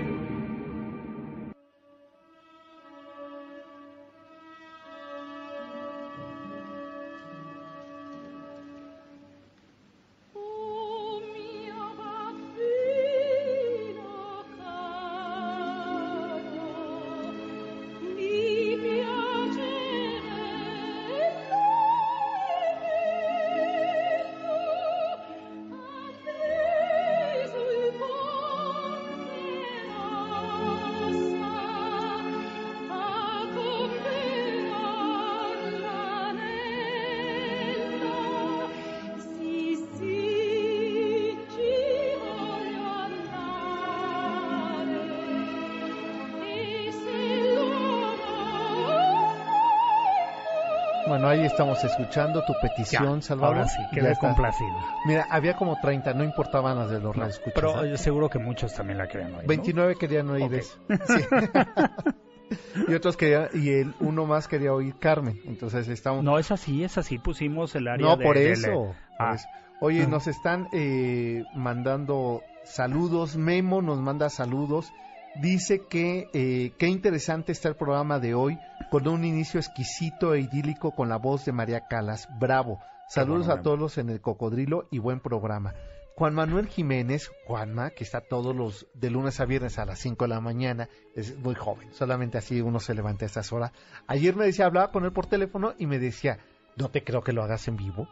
Estamos 51.51 51.83
escuchando 51.83 52.43
tu 52.45 52.53
petición, 52.61 53.19
Ya, 53.19 53.27
Salvador. 53.27 53.57
Ahora 53.57 53.67
sí, 53.69 53.81
quedé 53.93 54.15
complacido. 54.17 54.69
Mira, 55.05 55.27
había 55.29 55.55
como 55.55 55.77
30, 55.79 56.13
no 56.13 56.23
importaban 56.23 56.77
las 56.77 56.89
de 56.89 56.99
los 56.99 57.15
No, 57.15 57.21
radioescuchas, 57.23 57.53
pero 57.53 57.83
¿eh? 57.83 57.93
eh, 57.93 57.97
seguro 57.97 58.29
que 58.29 58.39
muchos 58.39 58.73
también 58.73 58.97
la 58.97 59.07
creen 59.07 59.27
hoy. 59.35 59.41
¿no? 59.41 59.47
29 59.47 59.95
querían 59.95 60.29
oír 60.29 60.53
eso. 60.53 60.77
Sí. 61.07 61.23
y 62.87 62.93
otros 62.93 63.17
querían, 63.17 63.49
y 63.53 63.69
el 63.69 63.93
uno 63.99 64.25
más 64.25 64.47
quería 64.47 64.73
oír 64.73 64.95
Carmen. 64.99 65.39
Entonces 65.45 65.87
estamos. 65.87 66.23
No, 66.23 66.37
es 66.39 66.51
así, 66.51 66.83
es 66.83 66.97
así. 66.97 67.17
Pusimos 67.19 67.75
el 67.75 67.87
área 67.87 68.05
No, 68.07 68.17
de- 68.17 68.25
por 68.25 68.35
de- 68.37 68.51
eso. 68.51 68.67
de- 68.69 68.73
por 68.75 68.95
Ah. 69.19 69.33
eso. 69.35 69.47
Oye, 69.81 70.03
Ah. 70.03 70.07
nos 70.07 70.27
están 70.27 70.67
eh, 70.73 71.43
mandando 71.55 72.41
saludos. 72.63 73.35
Memo 73.37 73.81
nos 73.81 73.99
manda 73.99 74.29
saludos. 74.29 74.91
Dice 75.41 75.83
que 75.89 76.27
eh, 76.33 76.73
qué 76.77 76.87
interesante 76.87 77.51
está 77.53 77.69
el 77.69 77.75
programa 77.75 78.19
de 78.19 78.33
hoy 78.33 78.57
con 78.91 79.07
un 79.07 79.23
inicio 79.23 79.57
exquisito 79.57 80.33
e 80.33 80.41
idílico 80.41 80.91
con 80.91 81.07
la 81.07 81.15
voz 81.15 81.45
de 81.45 81.53
María 81.53 81.87
Calas. 81.87 82.27
Bravo. 82.37 82.81
Saludos 83.07 83.47
a 83.47 83.61
todos 83.61 83.79
los 83.79 83.97
en 83.97 84.09
el 84.09 84.19
cocodrilo 84.19 84.89
y 84.91 84.99
buen 84.99 85.21
programa. 85.21 85.73
Juan 86.17 86.33
Manuel 86.33 86.67
Jiménez, 86.67 87.31
Juanma, 87.47 87.91
que 87.91 88.03
está 88.03 88.19
todos 88.19 88.53
los 88.53 88.87
de 88.93 89.09
lunes 89.09 89.39
a 89.39 89.45
viernes 89.45 89.79
a 89.79 89.85
las 89.85 89.99
5 89.99 90.25
de 90.25 90.27
la 90.27 90.41
mañana, 90.41 90.89
es 91.15 91.37
muy 91.37 91.55
joven, 91.55 91.87
solamente 91.93 92.37
así 92.37 92.59
uno 92.59 92.81
se 92.81 92.93
levanta 92.93 93.23
a 93.23 93.27
estas 93.27 93.53
horas. 93.53 93.71
Ayer 94.07 94.35
me 94.35 94.43
decía, 94.43 94.65
hablaba 94.65 94.91
con 94.91 95.05
él 95.05 95.13
por 95.13 95.25
teléfono 95.25 95.73
y 95.77 95.87
me 95.87 95.97
decía, 95.97 96.39
no 96.75 96.89
te 96.89 97.01
creo 97.05 97.21
que 97.21 97.31
lo 97.31 97.43
hagas 97.43 97.69
en 97.69 97.77
vivo. 97.77 98.09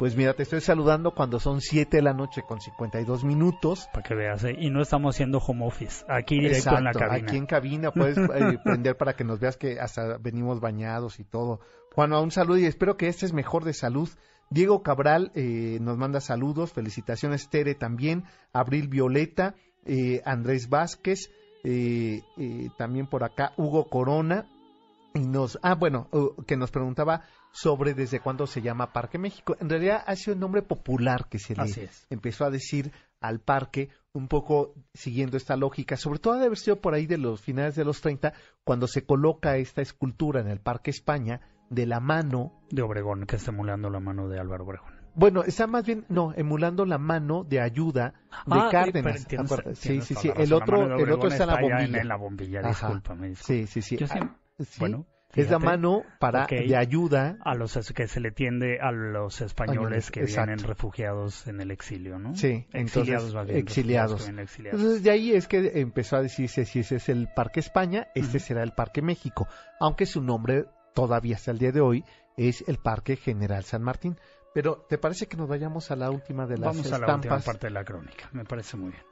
Pues 0.00 0.16
mira, 0.16 0.32
te 0.32 0.44
estoy 0.44 0.62
saludando 0.62 1.10
cuando 1.14 1.38
son 1.38 1.60
7 1.60 1.98
de 1.98 2.02
la 2.02 2.14
noche 2.14 2.40
con 2.48 2.58
52 2.58 3.22
minutos. 3.22 3.86
Para 3.92 4.02
que 4.02 4.14
veas, 4.14 4.42
¿eh? 4.44 4.56
y 4.58 4.70
no 4.70 4.80
estamos 4.80 5.14
haciendo 5.14 5.36
home 5.46 5.66
office, 5.66 6.06
aquí 6.08 6.40
directo 6.40 6.74
en 6.74 6.84
la 6.84 6.92
cabina. 6.92 7.26
Aquí 7.26 7.36
en 7.36 7.44
cabina 7.44 7.90
puedes 7.92 8.16
eh, 8.16 8.58
prender 8.64 8.96
para 8.96 9.12
que 9.12 9.24
nos 9.24 9.40
veas 9.40 9.58
que 9.58 9.78
hasta 9.78 10.16
venimos 10.16 10.58
bañados 10.58 11.20
y 11.20 11.24
todo. 11.24 11.60
Juanma, 11.94 12.18
un 12.22 12.30
saludo 12.30 12.56
y 12.56 12.64
espero 12.64 12.96
que 12.96 13.08
este 13.08 13.26
es 13.26 13.34
mejor 13.34 13.64
de 13.64 13.74
salud. 13.74 14.08
Diego 14.48 14.82
Cabral 14.82 15.32
eh, 15.34 15.76
nos 15.82 15.98
manda 15.98 16.22
saludos, 16.22 16.72
felicitaciones 16.72 17.50
Tere 17.50 17.74
también, 17.74 18.24
Abril 18.54 18.88
Violeta, 18.88 19.54
eh, 19.84 20.22
Andrés 20.24 20.70
Vázquez, 20.70 21.30
eh, 21.62 22.22
también 22.78 23.06
por 23.06 23.22
acá 23.22 23.52
Hugo 23.58 23.90
Corona, 23.90 24.46
y 25.12 25.26
nos, 25.26 25.58
ah, 25.60 25.74
bueno, 25.74 26.08
que 26.46 26.56
nos 26.56 26.70
preguntaba 26.70 27.24
sobre 27.52 27.94
desde 27.94 28.20
cuándo 28.20 28.46
se 28.46 28.62
llama 28.62 28.92
Parque 28.92 29.18
México. 29.18 29.56
En 29.60 29.68
realidad 29.68 30.02
ha 30.06 30.16
sido 30.16 30.34
un 30.34 30.40
nombre 30.40 30.62
popular 30.62 31.28
que 31.28 31.38
se 31.38 31.54
le 31.54 31.88
empezó 32.10 32.44
a 32.44 32.50
decir 32.50 32.92
al 33.20 33.40
parque, 33.40 33.90
un 34.12 34.28
poco 34.28 34.74
siguiendo 34.94 35.36
esta 35.36 35.56
lógica, 35.56 35.96
sobre 35.96 36.18
todo 36.18 36.38
de 36.38 36.46
haber 36.46 36.58
sido 36.58 36.80
por 36.80 36.94
ahí 36.94 37.06
de 37.06 37.18
los 37.18 37.40
finales 37.40 37.76
de 37.76 37.84
los 37.84 38.00
30, 38.00 38.32
cuando 38.64 38.86
se 38.86 39.04
coloca 39.04 39.56
esta 39.56 39.82
escultura 39.82 40.40
en 40.40 40.48
el 40.48 40.60
Parque 40.60 40.90
España, 40.90 41.40
de 41.68 41.86
la 41.86 42.00
mano 42.00 42.52
de 42.70 42.82
Obregón, 42.82 43.26
que 43.26 43.36
está 43.36 43.52
emulando 43.52 43.90
la 43.90 44.00
mano 44.00 44.28
de 44.28 44.40
Álvaro 44.40 44.64
Obregón. 44.64 45.00
Bueno, 45.14 45.42
está 45.42 45.66
más 45.66 45.84
bien, 45.84 46.04
no, 46.08 46.32
emulando 46.36 46.86
la 46.86 46.98
mano 46.98 47.44
de 47.44 47.60
ayuda 47.60 48.14
de 48.46 48.58
ah, 48.58 48.68
Cárdenas. 48.70 49.26
sí, 49.74 50.00
sí, 50.00 50.14
sí. 50.14 50.30
El 50.36 50.52
otro, 50.52 50.96
el 50.98 51.10
otro 51.10 51.28
está, 51.28 51.44
en 51.44 51.50
la 51.50 51.60
bombilla. 51.60 52.00
En 52.00 52.08
la 52.08 52.16
bombilla, 52.16 52.62
discúlpame, 52.62 53.34
Sí, 53.34 53.66
sí, 53.66 53.82
sí. 53.82 53.98
Ah, 54.08 54.36
bueno, 54.78 55.06
es 55.34 55.50
la 55.50 55.58
mano 55.58 56.02
para 56.18 56.46
de 56.46 56.76
ayuda 56.76 57.36
a 57.40 57.54
los 57.54 57.92
que 57.92 58.08
se 58.08 58.20
le 58.20 58.30
tiende 58.32 58.80
a 58.80 58.90
los 58.90 59.40
españoles 59.40 60.10
que 60.10 60.24
vienen 60.24 60.58
refugiados 60.58 61.46
en 61.46 61.60
el 61.60 61.70
exilio, 61.70 62.18
¿no? 62.18 62.34
Sí, 62.34 62.66
exiliados, 62.72 63.34
exiliados. 63.48 64.28
Entonces 64.28 65.02
de 65.02 65.10
ahí 65.10 65.32
es 65.32 65.46
que 65.46 65.80
empezó 65.80 66.16
a 66.16 66.22
decirse 66.22 66.64
si 66.64 66.80
ese 66.80 66.96
es 66.96 67.08
el 67.08 67.28
Parque 67.34 67.60
España, 67.60 68.08
este 68.14 68.40
será 68.40 68.62
el 68.62 68.72
Parque 68.72 69.02
México, 69.02 69.46
aunque 69.78 70.06
su 70.06 70.22
nombre 70.22 70.66
todavía 70.94 71.36
hasta 71.36 71.52
el 71.52 71.58
día 71.58 71.72
de 71.72 71.80
hoy, 71.80 72.04
es 72.36 72.64
el 72.66 72.78
Parque 72.78 73.16
General 73.16 73.64
San 73.64 73.82
Martín. 73.82 74.16
Pero, 74.52 74.84
¿te 74.88 74.98
parece 74.98 75.26
que 75.26 75.36
nos 75.36 75.48
vayamos 75.48 75.90
a 75.92 75.96
la 75.96 76.10
última 76.10 76.46
de 76.46 76.58
las 76.58 76.76
Vamos 76.76 76.92
a 76.92 76.98
la 76.98 77.14
última 77.14 77.38
parte 77.38 77.68
de 77.68 77.70
la 77.70 77.84
crónica, 77.84 78.28
me 78.32 78.44
parece 78.44 78.76
muy 78.76 78.90
bien. 78.90 79.02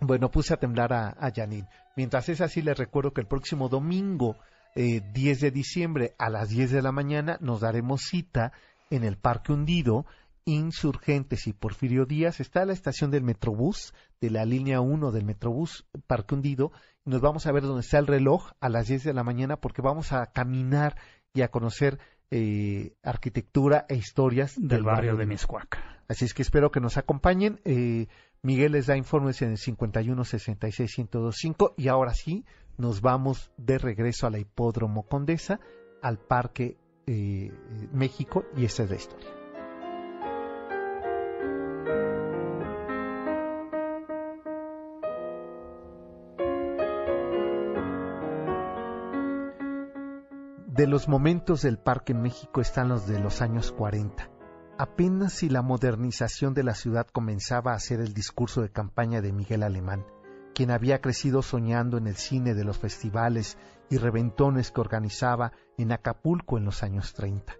Bueno, 0.00 0.30
puse 0.30 0.52
a 0.52 0.56
temblar 0.56 0.92
a, 0.92 1.10
a 1.10 1.30
Janine. 1.32 1.68
Mientras 1.96 2.28
es 2.28 2.40
así, 2.40 2.60
les 2.60 2.76
recuerdo 2.76 3.12
que 3.12 3.20
el 3.20 3.28
próximo 3.28 3.68
domingo, 3.68 4.36
eh, 4.74 5.00
10 5.12 5.40
de 5.40 5.50
diciembre, 5.50 6.14
a 6.18 6.30
las 6.30 6.48
10 6.48 6.70
de 6.70 6.82
la 6.82 6.92
mañana, 6.92 7.38
nos 7.40 7.60
daremos 7.60 8.02
cita 8.02 8.52
en 8.90 9.04
el 9.04 9.16
Parque 9.16 9.52
Hundido, 9.52 10.06
Insurgentes 10.44 11.46
y 11.46 11.52
Porfirio 11.52 12.04
Díaz. 12.06 12.40
Está 12.40 12.64
la 12.66 12.72
estación 12.72 13.10
del 13.10 13.22
Metrobús, 13.22 13.94
de 14.20 14.30
la 14.30 14.44
línea 14.44 14.80
1 14.80 15.10
del 15.10 15.24
Metrobús 15.24 15.86
Parque 16.06 16.34
Hundido, 16.34 16.72
nos 17.04 17.20
vamos 17.20 17.46
a 17.46 17.52
ver 17.52 17.62
dónde 17.64 17.82
está 17.82 17.98
el 17.98 18.06
reloj 18.06 18.52
a 18.60 18.70
las 18.70 18.88
10 18.88 19.04
de 19.04 19.12
la 19.12 19.24
mañana 19.24 19.58
porque 19.58 19.82
vamos 19.82 20.12
a 20.12 20.24
caminar 20.26 20.96
y 21.34 21.42
a 21.42 21.48
conocer 21.48 21.98
eh, 22.30 22.94
arquitectura 23.02 23.84
e 23.88 23.96
historias 23.96 24.54
del, 24.56 24.84
barrio, 24.84 25.14
de 25.16 25.26
Miscuac. 25.26 25.78
Así 26.08 26.24
es 26.24 26.32
que 26.32 26.40
espero 26.40 26.70
que 26.70 26.80
nos 26.80 26.96
acompañen. 26.96 27.60
Eh, 27.64 28.06
Miguel 28.40 28.72
les 28.72 28.86
da 28.86 28.96
informes 28.96 29.42
en 29.42 29.50
el 29.50 29.58
51 29.58 30.24
66 30.24 30.98
1025 30.98 31.74
y 31.76 31.88
ahora 31.88 32.14
sí 32.14 32.46
nos 32.78 33.00
vamos 33.00 33.50
de 33.56 33.78
regreso 33.78 34.26
a 34.26 34.30
la 34.30 34.38
Hipódromo 34.38 35.04
Condesa, 35.04 35.60
al 36.02 36.18
Parque 36.18 36.76
eh, 37.06 37.52
México 37.92 38.44
y 38.56 38.64
esta 38.64 38.84
es 38.84 38.90
la 38.90 38.96
historia. 38.96 39.44
de 50.74 50.88
los 50.88 51.06
momentos 51.06 51.62
del 51.62 51.78
Parque 51.78 52.14
México 52.14 52.60
están 52.60 52.88
los 52.88 53.06
de 53.06 53.20
los 53.20 53.42
años 53.42 53.70
40. 53.70 54.28
Apenas 54.76 55.32
si 55.32 55.48
la 55.48 55.62
modernización 55.62 56.52
de 56.52 56.64
la 56.64 56.74
ciudad 56.74 57.06
comenzaba 57.06 57.74
a 57.74 57.78
ser 57.78 58.00
el 58.00 58.12
discurso 58.12 58.60
de 58.60 58.72
campaña 58.72 59.20
de 59.20 59.32
Miguel 59.32 59.62
Alemán, 59.62 60.04
quien 60.54 60.70
había 60.70 61.00
crecido 61.00 61.42
soñando 61.42 61.98
en 61.98 62.06
el 62.06 62.16
cine 62.16 62.54
de 62.54 62.64
los 62.64 62.78
festivales 62.78 63.58
y 63.90 63.98
reventones 63.98 64.70
que 64.70 64.80
organizaba 64.80 65.52
en 65.76 65.92
Acapulco 65.92 66.56
en 66.56 66.64
los 66.64 66.82
años 66.82 67.12
30. 67.14 67.54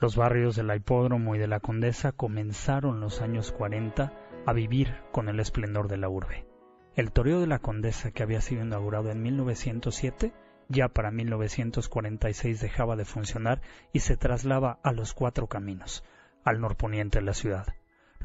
Los 0.00 0.14
barrios 0.14 0.54
de 0.54 0.62
la 0.62 0.76
Hipódromo 0.76 1.34
y 1.34 1.38
de 1.38 1.48
la 1.48 1.58
Condesa 1.58 2.12
comenzaron 2.12 3.00
los 3.00 3.20
años 3.20 3.50
40 3.50 4.12
a 4.46 4.52
vivir 4.52 4.94
con 5.10 5.28
el 5.28 5.40
esplendor 5.40 5.88
de 5.88 5.98
la 5.98 6.08
urbe. 6.08 6.46
El 6.94 7.10
toreo 7.10 7.40
de 7.40 7.48
la 7.48 7.58
Condesa, 7.58 8.12
que 8.12 8.22
había 8.22 8.40
sido 8.40 8.62
inaugurado 8.62 9.10
en 9.10 9.20
1907, 9.22 10.32
ya 10.68 10.88
para 10.88 11.10
1946 11.10 12.60
dejaba 12.60 12.94
de 12.94 13.04
funcionar 13.04 13.60
y 13.92 14.00
se 14.00 14.16
traslaba 14.16 14.78
a 14.84 14.92
los 14.92 15.14
cuatro 15.14 15.48
caminos, 15.48 16.04
al 16.44 16.60
norponiente 16.60 17.18
de 17.18 17.24
la 17.24 17.34
ciudad. 17.34 17.66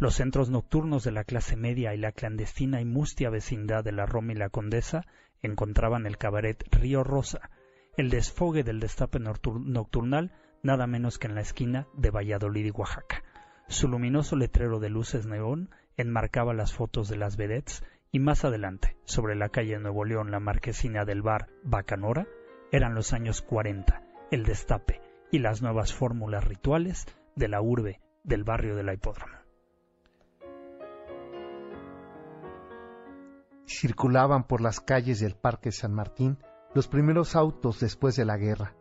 Los 0.03 0.15
centros 0.15 0.49
nocturnos 0.49 1.05
de 1.05 1.13
la 1.13 1.23
clase 1.23 1.55
media 1.55 1.93
y 1.93 1.97
la 1.97 2.11
clandestina 2.11 2.81
y 2.81 2.85
mustia 2.85 3.29
vecindad 3.29 3.85
de 3.85 3.93
la 3.93 4.05
Roma 4.05 4.33
y 4.33 4.35
la 4.35 4.49
Condesa 4.49 5.05
encontraban 5.41 6.05
el 6.05 6.17
cabaret 6.17 6.61
Río 6.71 7.05
Rosa, 7.05 7.49
el 7.95 8.09
desfogue 8.09 8.65
del 8.65 8.81
destape 8.81 9.19
nocturnal 9.19 10.33
nada 10.61 10.87
menos 10.87 11.19
que 11.19 11.27
en 11.27 11.35
la 11.35 11.39
esquina 11.39 11.87
de 11.93 12.09
Valladolid 12.09 12.65
y 12.65 12.71
Oaxaca. 12.71 13.23
Su 13.69 13.87
luminoso 13.87 14.35
letrero 14.35 14.81
de 14.81 14.89
luces 14.89 15.25
neón 15.25 15.69
enmarcaba 15.95 16.53
las 16.53 16.73
fotos 16.73 17.07
de 17.07 17.15
las 17.15 17.37
vedettes 17.37 17.81
y 18.11 18.19
más 18.19 18.43
adelante, 18.43 18.97
sobre 19.05 19.35
la 19.35 19.47
calle 19.47 19.79
Nuevo 19.79 20.03
León, 20.03 20.31
la 20.31 20.41
marquesina 20.41 21.05
del 21.05 21.21
bar 21.21 21.47
Bacanora, 21.63 22.27
eran 22.73 22.93
los 22.93 23.13
años 23.13 23.41
40, 23.41 24.03
el 24.31 24.43
destape 24.43 24.99
y 25.31 25.39
las 25.39 25.61
nuevas 25.61 25.93
fórmulas 25.93 26.43
rituales 26.43 27.05
de 27.37 27.47
la 27.47 27.61
urbe 27.61 28.01
del 28.25 28.43
barrio 28.43 28.75
de 28.75 28.83
la 28.83 28.93
hipódromo. 28.93 29.42
Circulaban 33.65 34.45
por 34.45 34.61
las 34.61 34.79
calles 34.79 35.19
del 35.19 35.35
Parque 35.35 35.71
San 35.71 35.93
Martín 35.93 36.37
los 36.73 36.87
primeros 36.87 37.35
autos 37.35 37.79
después 37.79 38.15
de 38.15 38.25
la 38.25 38.37
guerra. 38.37 38.75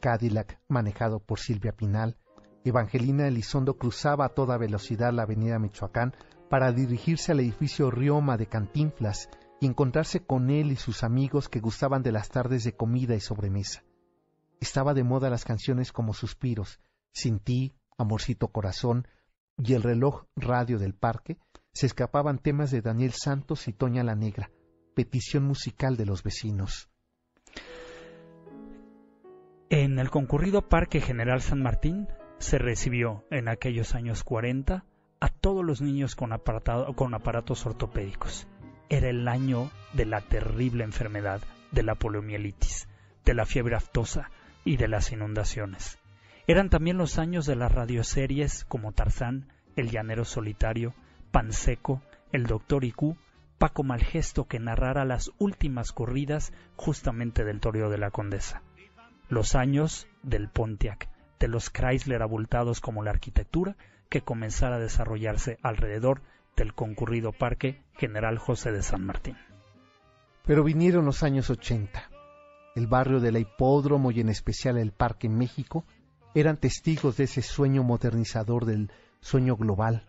Cadillac, 0.00 0.60
manejado 0.68 1.20
por 1.20 1.38
Silvia 1.38 1.72
Pinal, 1.72 2.16
Evangelina 2.64 3.26
Elizondo 3.26 3.78
cruzaba 3.78 4.26
a 4.26 4.28
toda 4.30 4.58
velocidad 4.58 5.12
la 5.12 5.22
avenida 5.22 5.58
Michoacán 5.58 6.14
para 6.50 6.72
dirigirse 6.72 7.32
al 7.32 7.40
edificio 7.40 7.90
Rioma 7.90 8.36
de 8.36 8.46
Cantinflas 8.46 9.28
y 9.60 9.66
encontrarse 9.66 10.24
con 10.24 10.50
él 10.50 10.72
y 10.72 10.76
sus 10.76 11.02
amigos 11.02 11.48
que 11.48 11.60
gustaban 11.60 12.02
de 12.02 12.12
las 12.12 12.28
tardes 12.28 12.64
de 12.64 12.76
comida 12.76 13.14
y 13.14 13.20
sobremesa. 13.20 13.82
Estaba 14.60 14.94
de 14.94 15.04
moda 15.04 15.30
las 15.30 15.44
canciones 15.44 15.92
como 15.92 16.14
Suspiros, 16.14 16.80
Sin 17.12 17.38
ti, 17.38 17.74
Amorcito 17.96 18.48
Corazón 18.48 19.06
y 19.56 19.74
el 19.74 19.82
reloj 19.82 20.24
radio 20.36 20.78
del 20.78 20.94
parque, 20.94 21.38
se 21.72 21.86
escapaban 21.86 22.38
temas 22.38 22.70
de 22.70 22.82
Daniel 22.82 23.12
Santos 23.12 23.68
y 23.68 23.72
Toña 23.72 24.02
la 24.02 24.14
Negra, 24.14 24.50
petición 24.94 25.44
musical 25.44 25.96
de 25.96 26.06
los 26.06 26.22
vecinos. 26.22 26.88
En 29.70 29.98
el 29.98 30.10
concurrido 30.10 30.68
Parque 30.68 31.00
General 31.00 31.42
San 31.42 31.62
Martín 31.62 32.08
se 32.38 32.58
recibió 32.58 33.24
en 33.30 33.48
aquellos 33.48 33.94
años 33.94 34.24
40 34.24 34.84
a 35.20 35.28
todos 35.28 35.64
los 35.64 35.80
niños 35.80 36.14
con, 36.14 36.32
aparatos 36.32 37.66
ortopédicos. 37.66 38.46
Era 38.88 39.10
el 39.10 39.28
año 39.28 39.70
de 39.92 40.06
la 40.06 40.20
terrible 40.20 40.84
enfermedad 40.84 41.40
de 41.72 41.82
la 41.82 41.96
poliomielitis, 41.96 42.88
de 43.24 43.34
la 43.34 43.44
fiebre 43.44 43.76
aftosa 43.76 44.30
y 44.64 44.76
de 44.76 44.88
las 44.88 45.12
inundaciones. 45.12 45.98
Eran 46.46 46.70
también 46.70 46.96
los 46.96 47.18
años 47.18 47.44
de 47.44 47.56
las 47.56 47.70
radioseries 47.70 48.64
como 48.64 48.92
Tarzán, 48.92 49.52
El 49.76 49.90
Llanero 49.90 50.24
Solitario, 50.24 50.94
Panseco, 51.30 52.02
El 52.32 52.46
Doctor 52.46 52.84
Iku, 52.84 53.16
Paco 53.58 53.82
Malgesto 53.82 54.46
que 54.46 54.60
narrara 54.60 55.04
las 55.04 55.30
últimas 55.38 55.92
corridas 55.92 56.52
justamente 56.76 57.44
del 57.44 57.60
toreo 57.60 57.90
de 57.90 57.98
la 57.98 58.10
Condesa. 58.10 58.62
Los 59.28 59.54
años 59.54 60.06
del 60.22 60.48
Pontiac, 60.48 61.08
de 61.38 61.48
los 61.48 61.70
Chrysler 61.70 62.22
abultados 62.22 62.80
como 62.80 63.02
la 63.02 63.10
arquitectura 63.10 63.76
que 64.08 64.22
comenzara 64.22 64.76
a 64.76 64.80
desarrollarse 64.80 65.58
alrededor 65.62 66.22
del 66.56 66.74
concurrido 66.74 67.32
Parque 67.32 67.82
General 67.94 68.38
José 68.38 68.72
de 68.72 68.82
San 68.82 69.04
Martín. 69.04 69.36
Pero 70.46 70.64
vinieron 70.64 71.04
los 71.04 71.22
años 71.22 71.50
80. 71.50 72.10
El 72.74 72.86
barrio 72.86 73.20
de 73.20 73.32
la 73.32 73.38
Hipódromo 73.38 74.10
y 74.12 74.20
en 74.20 74.28
especial 74.28 74.78
el 74.78 74.92
Parque 74.92 75.28
México 75.28 75.84
eran 76.34 76.56
testigos 76.56 77.16
de 77.16 77.24
ese 77.24 77.42
sueño 77.42 77.82
modernizador 77.82 78.64
del 78.64 78.90
sueño 79.20 79.56
global. 79.56 80.07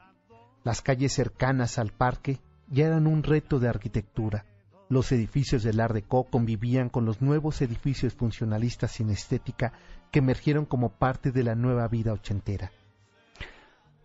Las 0.63 0.81
calles 0.81 1.13
cercanas 1.13 1.79
al 1.79 1.91
parque 1.91 2.39
ya 2.67 2.87
eran 2.87 3.07
un 3.07 3.23
reto 3.23 3.59
de 3.59 3.69
arquitectura. 3.69 4.45
Los 4.89 5.11
edificios 5.11 5.63
del 5.63 5.79
Art 5.79 5.93
Deco 5.93 6.25
convivían 6.25 6.89
con 6.89 7.05
los 7.05 7.21
nuevos 7.21 7.61
edificios 7.61 8.13
funcionalistas 8.13 8.91
sin 8.91 9.09
estética 9.09 9.71
que 10.11 10.19
emergieron 10.19 10.65
como 10.65 10.89
parte 10.89 11.31
de 11.31 11.43
la 11.43 11.55
nueva 11.55 11.87
vida 11.87 12.11
ochentera. 12.11 12.71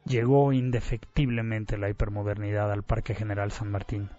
Llegó 0.05 0.53
indefectiblemente 0.53 1.79
la 1.79 1.89
hipermodernidad 1.89 2.71
al 2.71 2.83
Parque 2.83 3.15
General 3.15 3.51
San 3.51 3.71
Martín. 3.71 4.11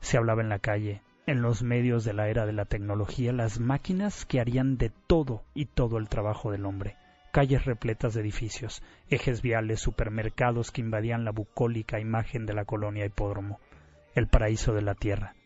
Se 0.00 0.18
hablaba 0.18 0.42
en 0.42 0.48
la 0.48 0.58
calle, 0.58 1.02
en 1.26 1.40
los 1.40 1.62
medios 1.62 2.04
de 2.04 2.12
la 2.12 2.28
era 2.28 2.44
de 2.44 2.52
la 2.52 2.64
tecnología, 2.64 3.32
las 3.32 3.60
máquinas 3.60 4.26
que 4.26 4.40
harían 4.40 4.76
de 4.76 4.90
todo 5.06 5.44
y 5.54 5.66
todo 5.66 5.98
el 5.98 6.08
trabajo 6.08 6.50
del 6.50 6.66
hombre. 6.66 6.96
Calles 7.38 7.66
repletas 7.66 8.14
de 8.14 8.22
edificios, 8.22 8.82
ejes 9.10 9.42
viales, 9.42 9.78
supermercados 9.78 10.72
que 10.72 10.80
invadían 10.80 11.24
la 11.24 11.30
bucólica 11.30 12.00
imagen 12.00 12.46
de 12.46 12.52
la 12.52 12.64
colonia 12.64 13.06
hipódromo, 13.06 13.60
el 14.16 14.26
paraíso 14.26 14.74
de 14.74 14.82
la 14.82 14.96
tierra, 14.96 15.36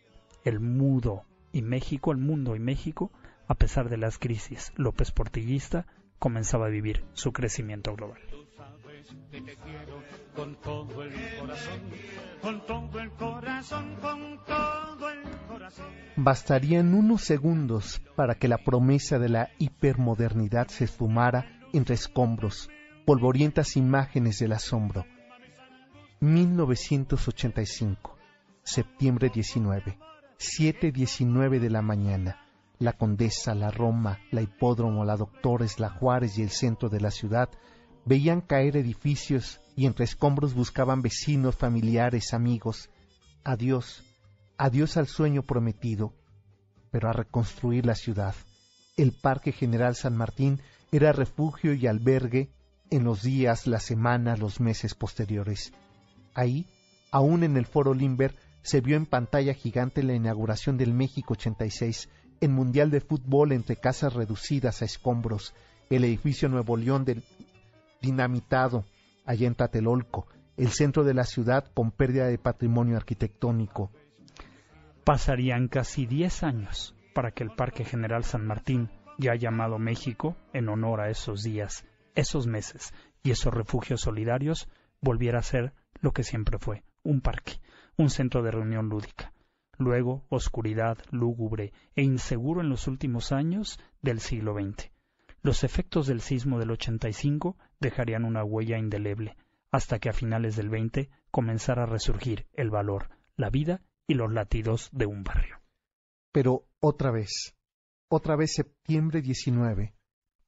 el 0.42 0.58
mudo 0.58 1.24
y 1.52 1.60
México, 1.60 2.10
el 2.10 2.16
mundo 2.16 2.56
y 2.56 2.60
México, 2.60 3.12
a 3.46 3.56
pesar 3.56 3.90
de 3.90 3.98
las 3.98 4.16
crisis, 4.16 4.72
López 4.76 5.10
Portillista 5.10 5.84
comenzaba 6.18 6.68
a 6.68 6.70
vivir 6.70 7.04
su 7.12 7.30
crecimiento 7.34 7.94
global 7.94 8.22
con 10.34 10.56
todo 10.62 11.02
el 11.02 11.12
corazón, 11.38 11.80
con 12.40 12.66
todo 12.66 13.00
el 13.00 13.10
corazón, 13.10 13.96
con 14.00 14.44
todo 14.46 15.10
el 15.10 15.20
corazón. 15.46 15.86
Bastarían 16.16 16.94
unos 16.94 17.20
segundos 17.20 18.00
para 18.16 18.36
que 18.36 18.48
la 18.48 18.56
promesa 18.56 19.18
de 19.18 19.28
la 19.28 19.50
hipermodernidad 19.58 20.68
se 20.68 20.84
esfumara 20.84 21.58
entre 21.72 21.94
escombros, 21.94 22.68
polvorientas 23.04 23.76
imágenes 23.76 24.38
del 24.38 24.52
asombro. 24.52 25.04
1985, 26.20 28.16
septiembre 28.62 29.30
19, 29.34 29.98
7.19 30.38 31.58
de 31.58 31.70
la 31.70 31.82
mañana. 31.82 32.38
La 32.78 32.92
Condesa, 32.94 33.54
la 33.54 33.70
Roma, 33.70 34.18
la 34.30 34.42
Hipódromo, 34.42 35.04
la 35.04 35.16
Doctores, 35.16 35.78
la 35.78 35.90
Juárez 35.90 36.38
y 36.38 36.42
el 36.42 36.50
centro 36.50 36.88
de 36.88 37.00
la 37.00 37.10
ciudad 37.10 37.48
veían 38.04 38.40
caer 38.40 38.76
edificios 38.76 39.60
y 39.76 39.86
entre 39.86 40.04
escombros 40.04 40.54
buscaban 40.54 41.02
vecinos, 41.02 41.56
familiares, 41.56 42.34
amigos. 42.34 42.90
Adiós, 43.44 44.02
adiós 44.58 44.96
al 44.96 45.06
sueño 45.06 45.42
prometido, 45.42 46.12
pero 46.90 47.08
a 47.08 47.12
reconstruir 47.12 47.86
la 47.86 47.94
ciudad. 47.94 48.34
El 48.96 49.12
Parque 49.12 49.52
General 49.52 49.94
San 49.94 50.16
Martín 50.16 50.60
era 50.92 51.12
refugio 51.12 51.72
y 51.72 51.86
albergue 51.86 52.50
en 52.90 53.04
los 53.04 53.22
días, 53.22 53.66
las 53.66 53.82
semanas, 53.82 54.38
los 54.38 54.60
meses 54.60 54.94
posteriores. 54.94 55.72
Ahí, 56.34 56.66
aún 57.10 57.42
en 57.42 57.56
el 57.56 57.64
Foro 57.64 57.94
Limber, 57.94 58.36
se 58.62 58.82
vio 58.82 58.96
en 58.96 59.06
pantalla 59.06 59.54
gigante 59.54 60.02
la 60.02 60.14
inauguración 60.14 60.76
del 60.76 60.92
México 60.92 61.32
86, 61.32 62.10
el 62.42 62.50
Mundial 62.50 62.90
de 62.90 63.00
Fútbol 63.00 63.52
entre 63.52 63.76
casas 63.76 64.12
reducidas 64.12 64.82
a 64.82 64.84
escombros, 64.84 65.54
el 65.88 66.04
edificio 66.04 66.50
Nuevo 66.50 66.76
León 66.76 67.06
del 67.06 67.24
dinamitado 68.02 68.84
allá 69.24 69.46
en 69.46 69.54
Tatelolco, 69.54 70.26
el 70.58 70.68
centro 70.68 71.04
de 71.04 71.14
la 71.14 71.24
ciudad 71.24 71.64
con 71.72 71.90
pérdida 71.90 72.26
de 72.26 72.38
patrimonio 72.38 72.98
arquitectónico. 72.98 73.90
Pasarían 75.04 75.68
casi 75.68 76.04
10 76.04 76.42
años 76.42 76.94
para 77.14 77.30
que 77.30 77.44
el 77.44 77.50
Parque 77.50 77.84
General 77.84 78.24
San 78.24 78.46
Martín, 78.46 78.90
ya 79.22 79.34
llamado 79.36 79.78
México, 79.78 80.36
en 80.52 80.68
honor 80.68 81.00
a 81.00 81.08
esos 81.08 81.42
días, 81.42 81.86
esos 82.14 82.46
meses 82.46 82.92
y 83.22 83.30
esos 83.30 83.54
refugios 83.54 84.00
solidarios, 84.02 84.68
volviera 85.00 85.38
a 85.38 85.42
ser 85.42 85.72
lo 86.00 86.12
que 86.12 86.24
siempre 86.24 86.58
fue, 86.58 86.82
un 87.04 87.20
parque, 87.20 87.60
un 87.96 88.10
centro 88.10 88.42
de 88.42 88.50
reunión 88.50 88.88
lúdica. 88.88 89.32
Luego, 89.78 90.24
oscuridad, 90.28 90.98
lúgubre 91.10 91.72
e 91.94 92.02
inseguro 92.02 92.60
en 92.60 92.68
los 92.68 92.88
últimos 92.88 93.32
años 93.32 93.78
del 94.02 94.20
siglo 94.20 94.54
XX. 94.54 94.90
Los 95.40 95.64
efectos 95.64 96.06
del 96.06 96.20
sismo 96.20 96.58
del 96.58 96.72
85 96.72 97.56
dejarían 97.80 98.24
una 98.24 98.44
huella 98.44 98.78
indeleble, 98.78 99.36
hasta 99.70 99.98
que 99.98 100.08
a 100.08 100.12
finales 100.12 100.56
del 100.56 100.68
20 100.68 101.10
comenzara 101.30 101.84
a 101.84 101.86
resurgir 101.86 102.46
el 102.52 102.70
valor, 102.70 103.08
la 103.36 103.50
vida 103.50 103.80
y 104.06 104.14
los 104.14 104.32
latidos 104.32 104.90
de 104.92 105.06
un 105.06 105.22
barrio. 105.24 105.60
Pero 106.32 106.66
otra 106.80 107.10
vez, 107.10 107.54
otra 108.14 108.36
vez 108.36 108.52
septiembre 108.52 109.22
19, 109.22 109.94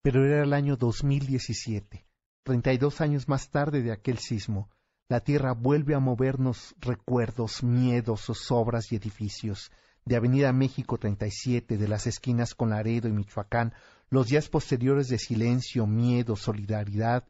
pero 0.03 0.25
era 0.27 0.43
el 0.43 0.53
año 0.53 0.77
2017, 0.77 2.07
32 2.43 3.01
años 3.01 3.27
más 3.27 3.51
tarde 3.51 3.81
de 3.81 3.91
aquel 3.91 4.19
sismo, 4.19 4.69
la 5.09 5.21
tierra 5.21 5.53
vuelve 5.53 5.95
a 5.95 5.99
movernos 5.99 6.75
recuerdos, 6.79 7.63
miedos, 7.63 8.27
zozobras 8.27 8.93
y 8.93 8.97
edificios. 8.97 9.71
De 10.05 10.17
Avenida 10.17 10.53
México 10.53 10.99
37, 10.99 11.79
de 11.79 11.89
las 11.89 12.07
esquinas 12.07 12.55
con 12.55 12.71
Laredo 12.71 13.09
y 13.09 13.13
Michoacán, 13.13 13.73
los 14.11 14.29
días 14.29 14.51
posteriores 14.51 15.09
de 15.09 15.19
silencio, 15.19 15.87
miedo, 15.87 16.37
solidaridad 16.37 17.27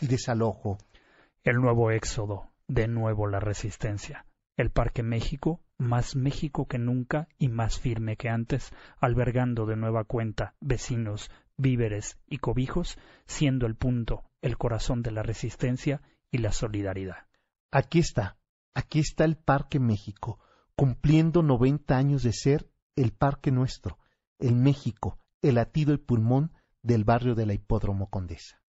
y 0.00 0.06
desalojo. 0.06 0.78
El 1.42 1.56
nuevo 1.56 1.90
éxodo, 1.90 2.52
de 2.68 2.86
nuevo 2.86 3.26
la 3.26 3.40
resistencia. 3.40 4.26
El 4.56 4.70
Parque 4.70 5.02
México, 5.02 5.60
más 5.82 6.16
México 6.16 6.66
que 6.66 6.78
nunca 6.78 7.28
y 7.38 7.48
más 7.48 7.78
firme 7.78 8.16
que 8.16 8.28
antes, 8.28 8.72
albergando 9.00 9.66
de 9.66 9.76
nueva 9.76 10.04
cuenta 10.04 10.54
vecinos, 10.60 11.30
víveres 11.56 12.18
y 12.26 12.38
cobijos, 12.38 12.98
siendo 13.26 13.66
el 13.66 13.76
punto, 13.76 14.22
el 14.40 14.56
corazón 14.56 15.02
de 15.02 15.10
la 15.10 15.22
resistencia 15.22 16.00
y 16.30 16.38
la 16.38 16.52
solidaridad. 16.52 17.26
Aquí 17.70 17.98
está, 17.98 18.38
aquí 18.74 19.00
está 19.00 19.24
el 19.24 19.36
Parque 19.36 19.80
México, 19.80 20.38
cumpliendo 20.76 21.42
noventa 21.42 21.96
años 21.96 22.22
de 22.22 22.32
ser 22.32 22.70
el 22.96 23.12
parque 23.12 23.50
nuestro, 23.50 23.98
el 24.38 24.56
México, 24.56 25.18
el 25.42 25.56
latido 25.56 25.92
y 25.94 25.98
pulmón 25.98 26.52
del 26.82 27.04
barrio 27.04 27.34
de 27.34 27.46
la 27.46 27.54
Hipódromo 27.54 28.08
Condesa. 28.08 28.61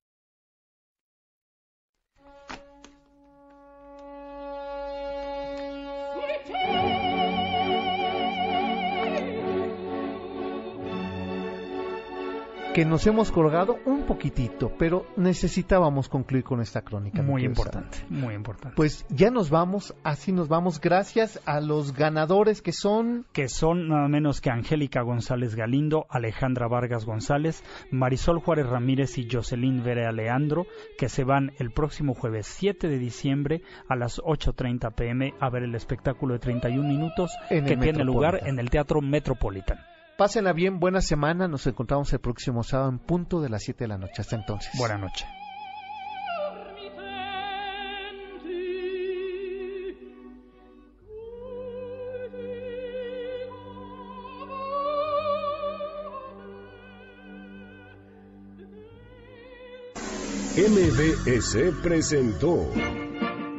Que 12.74 12.86
nos 12.86 13.06
hemos 13.06 13.32
colgado 13.32 13.78
un 13.86 14.04
poquitito, 14.08 14.72
pero 14.80 15.06
necesitábamos 15.16 16.10
concluir 16.10 16.44
con 16.44 16.60
esta 16.60 16.82
crónica. 16.82 17.22
Muy 17.22 17.44
importante, 17.44 18.00
muy 18.10 18.34
importante. 18.34 18.76
Pues 18.76 19.06
ya 19.10 19.30
nos 19.30 19.52
vamos, 19.52 19.94
así 20.04 20.32
nos 20.32 20.48
vamos, 20.48 20.82
gracias 20.82 21.40
a 21.46 21.62
los 21.62 21.94
ganadores 21.94 22.64
que 22.64 22.72
son... 22.72 23.28
Que 23.32 23.48
son 23.48 23.90
nada 23.90 24.08
menos 24.08 24.42
que 24.42 24.50
Angélica 24.50 25.02
González 25.02 25.54
Galindo, 25.56 26.08
Alejandra 26.10 26.68
Vargas 26.68 27.06
González, 27.06 27.64
Marisol 27.92 28.40
Juárez 28.40 28.66
Ramírez 28.66 29.20
y 29.20 29.28
Jocelyn 29.30 29.84
Vera 29.84 30.12
Leandro, 30.12 30.66
que 30.98 31.10
se 31.10 31.24
van 31.24 31.52
el 31.60 31.70
próximo 31.72 32.16
jueves 32.16 32.48
7 32.48 32.88
de 32.88 32.98
diciembre 32.98 33.62
a 33.88 33.96
las 33.96 34.20
8.30 34.20 34.96
pm 34.96 35.36
a 35.40 35.50
ver 35.52 35.62
el 35.62 35.76
espectáculo 35.76 36.34
de 36.34 36.40
31 36.40 36.88
minutos 36.88 37.32
que 37.50 37.78
tiene 37.78 38.04
lugar 38.04 38.42
en 38.48 38.58
el 38.58 38.72
Teatro 38.72 39.00
Metropolitan. 39.00 39.93
Pásenla 40.18 40.54
bien, 40.54 40.80
buena 40.80 41.02
semana. 41.02 41.48
Nos 41.48 41.66
encontramos 41.66 42.14
el 42.14 42.20
próximo 42.20 42.64
sábado 42.64 42.90
en 42.90 43.00
punto 43.00 43.42
de 43.42 43.50
las 43.50 43.64
7 43.64 43.86
de 43.86 43.88
la 43.88 43.98
noche. 43.98 44.22
Hasta 44.22 44.36
entonces. 44.36 44.72
Buenas 44.78 45.00
noches. 45.00 45.28
MBS 60.56 61.82
presentó. 61.82 62.72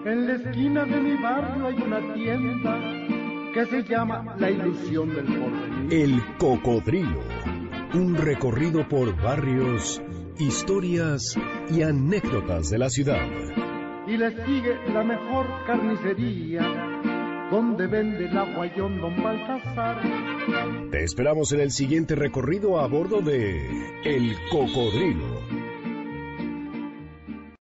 En 0.07 0.28
la 0.28 0.34
esquina 0.34 0.84
de 0.84 1.00
mi 1.00 1.20
barrio 1.20 1.66
hay 1.66 1.74
una 1.74 2.14
tienda 2.14 3.13
que 3.55 3.66
se 3.66 3.84
llama 3.84 4.34
La 4.36 4.50
ilusión 4.50 5.14
del 5.14 5.26
porvenir. 5.26 5.94
El 5.94 6.22
cocodrilo. 6.38 7.20
Un 7.94 8.16
recorrido 8.16 8.88
por 8.88 9.16
barrios, 9.22 10.02
historias 10.38 11.38
y 11.70 11.82
anécdotas 11.82 12.68
de 12.70 12.78
la 12.78 12.90
ciudad. 12.90 13.24
Y 14.09 14.16
le 14.16 14.30
sigue 14.44 14.76
la 14.92 15.05
mejor 15.05 15.46
carnicería, 15.66 16.62
donde 17.52 17.86
vende 17.86 18.26
el 18.26 18.36
aguayón 18.36 19.00
don 19.00 19.22
Baltasar. 19.22 20.02
Te 20.90 21.05
esperamos 21.05 21.52
en 21.52 21.61
el 21.61 21.70
siguiente 21.70 22.16
recorrido 22.16 22.80
a 22.80 22.88
bordo 22.88 23.20
de 23.20 23.68
El 24.05 24.34
Cocodrilo. 24.50 25.63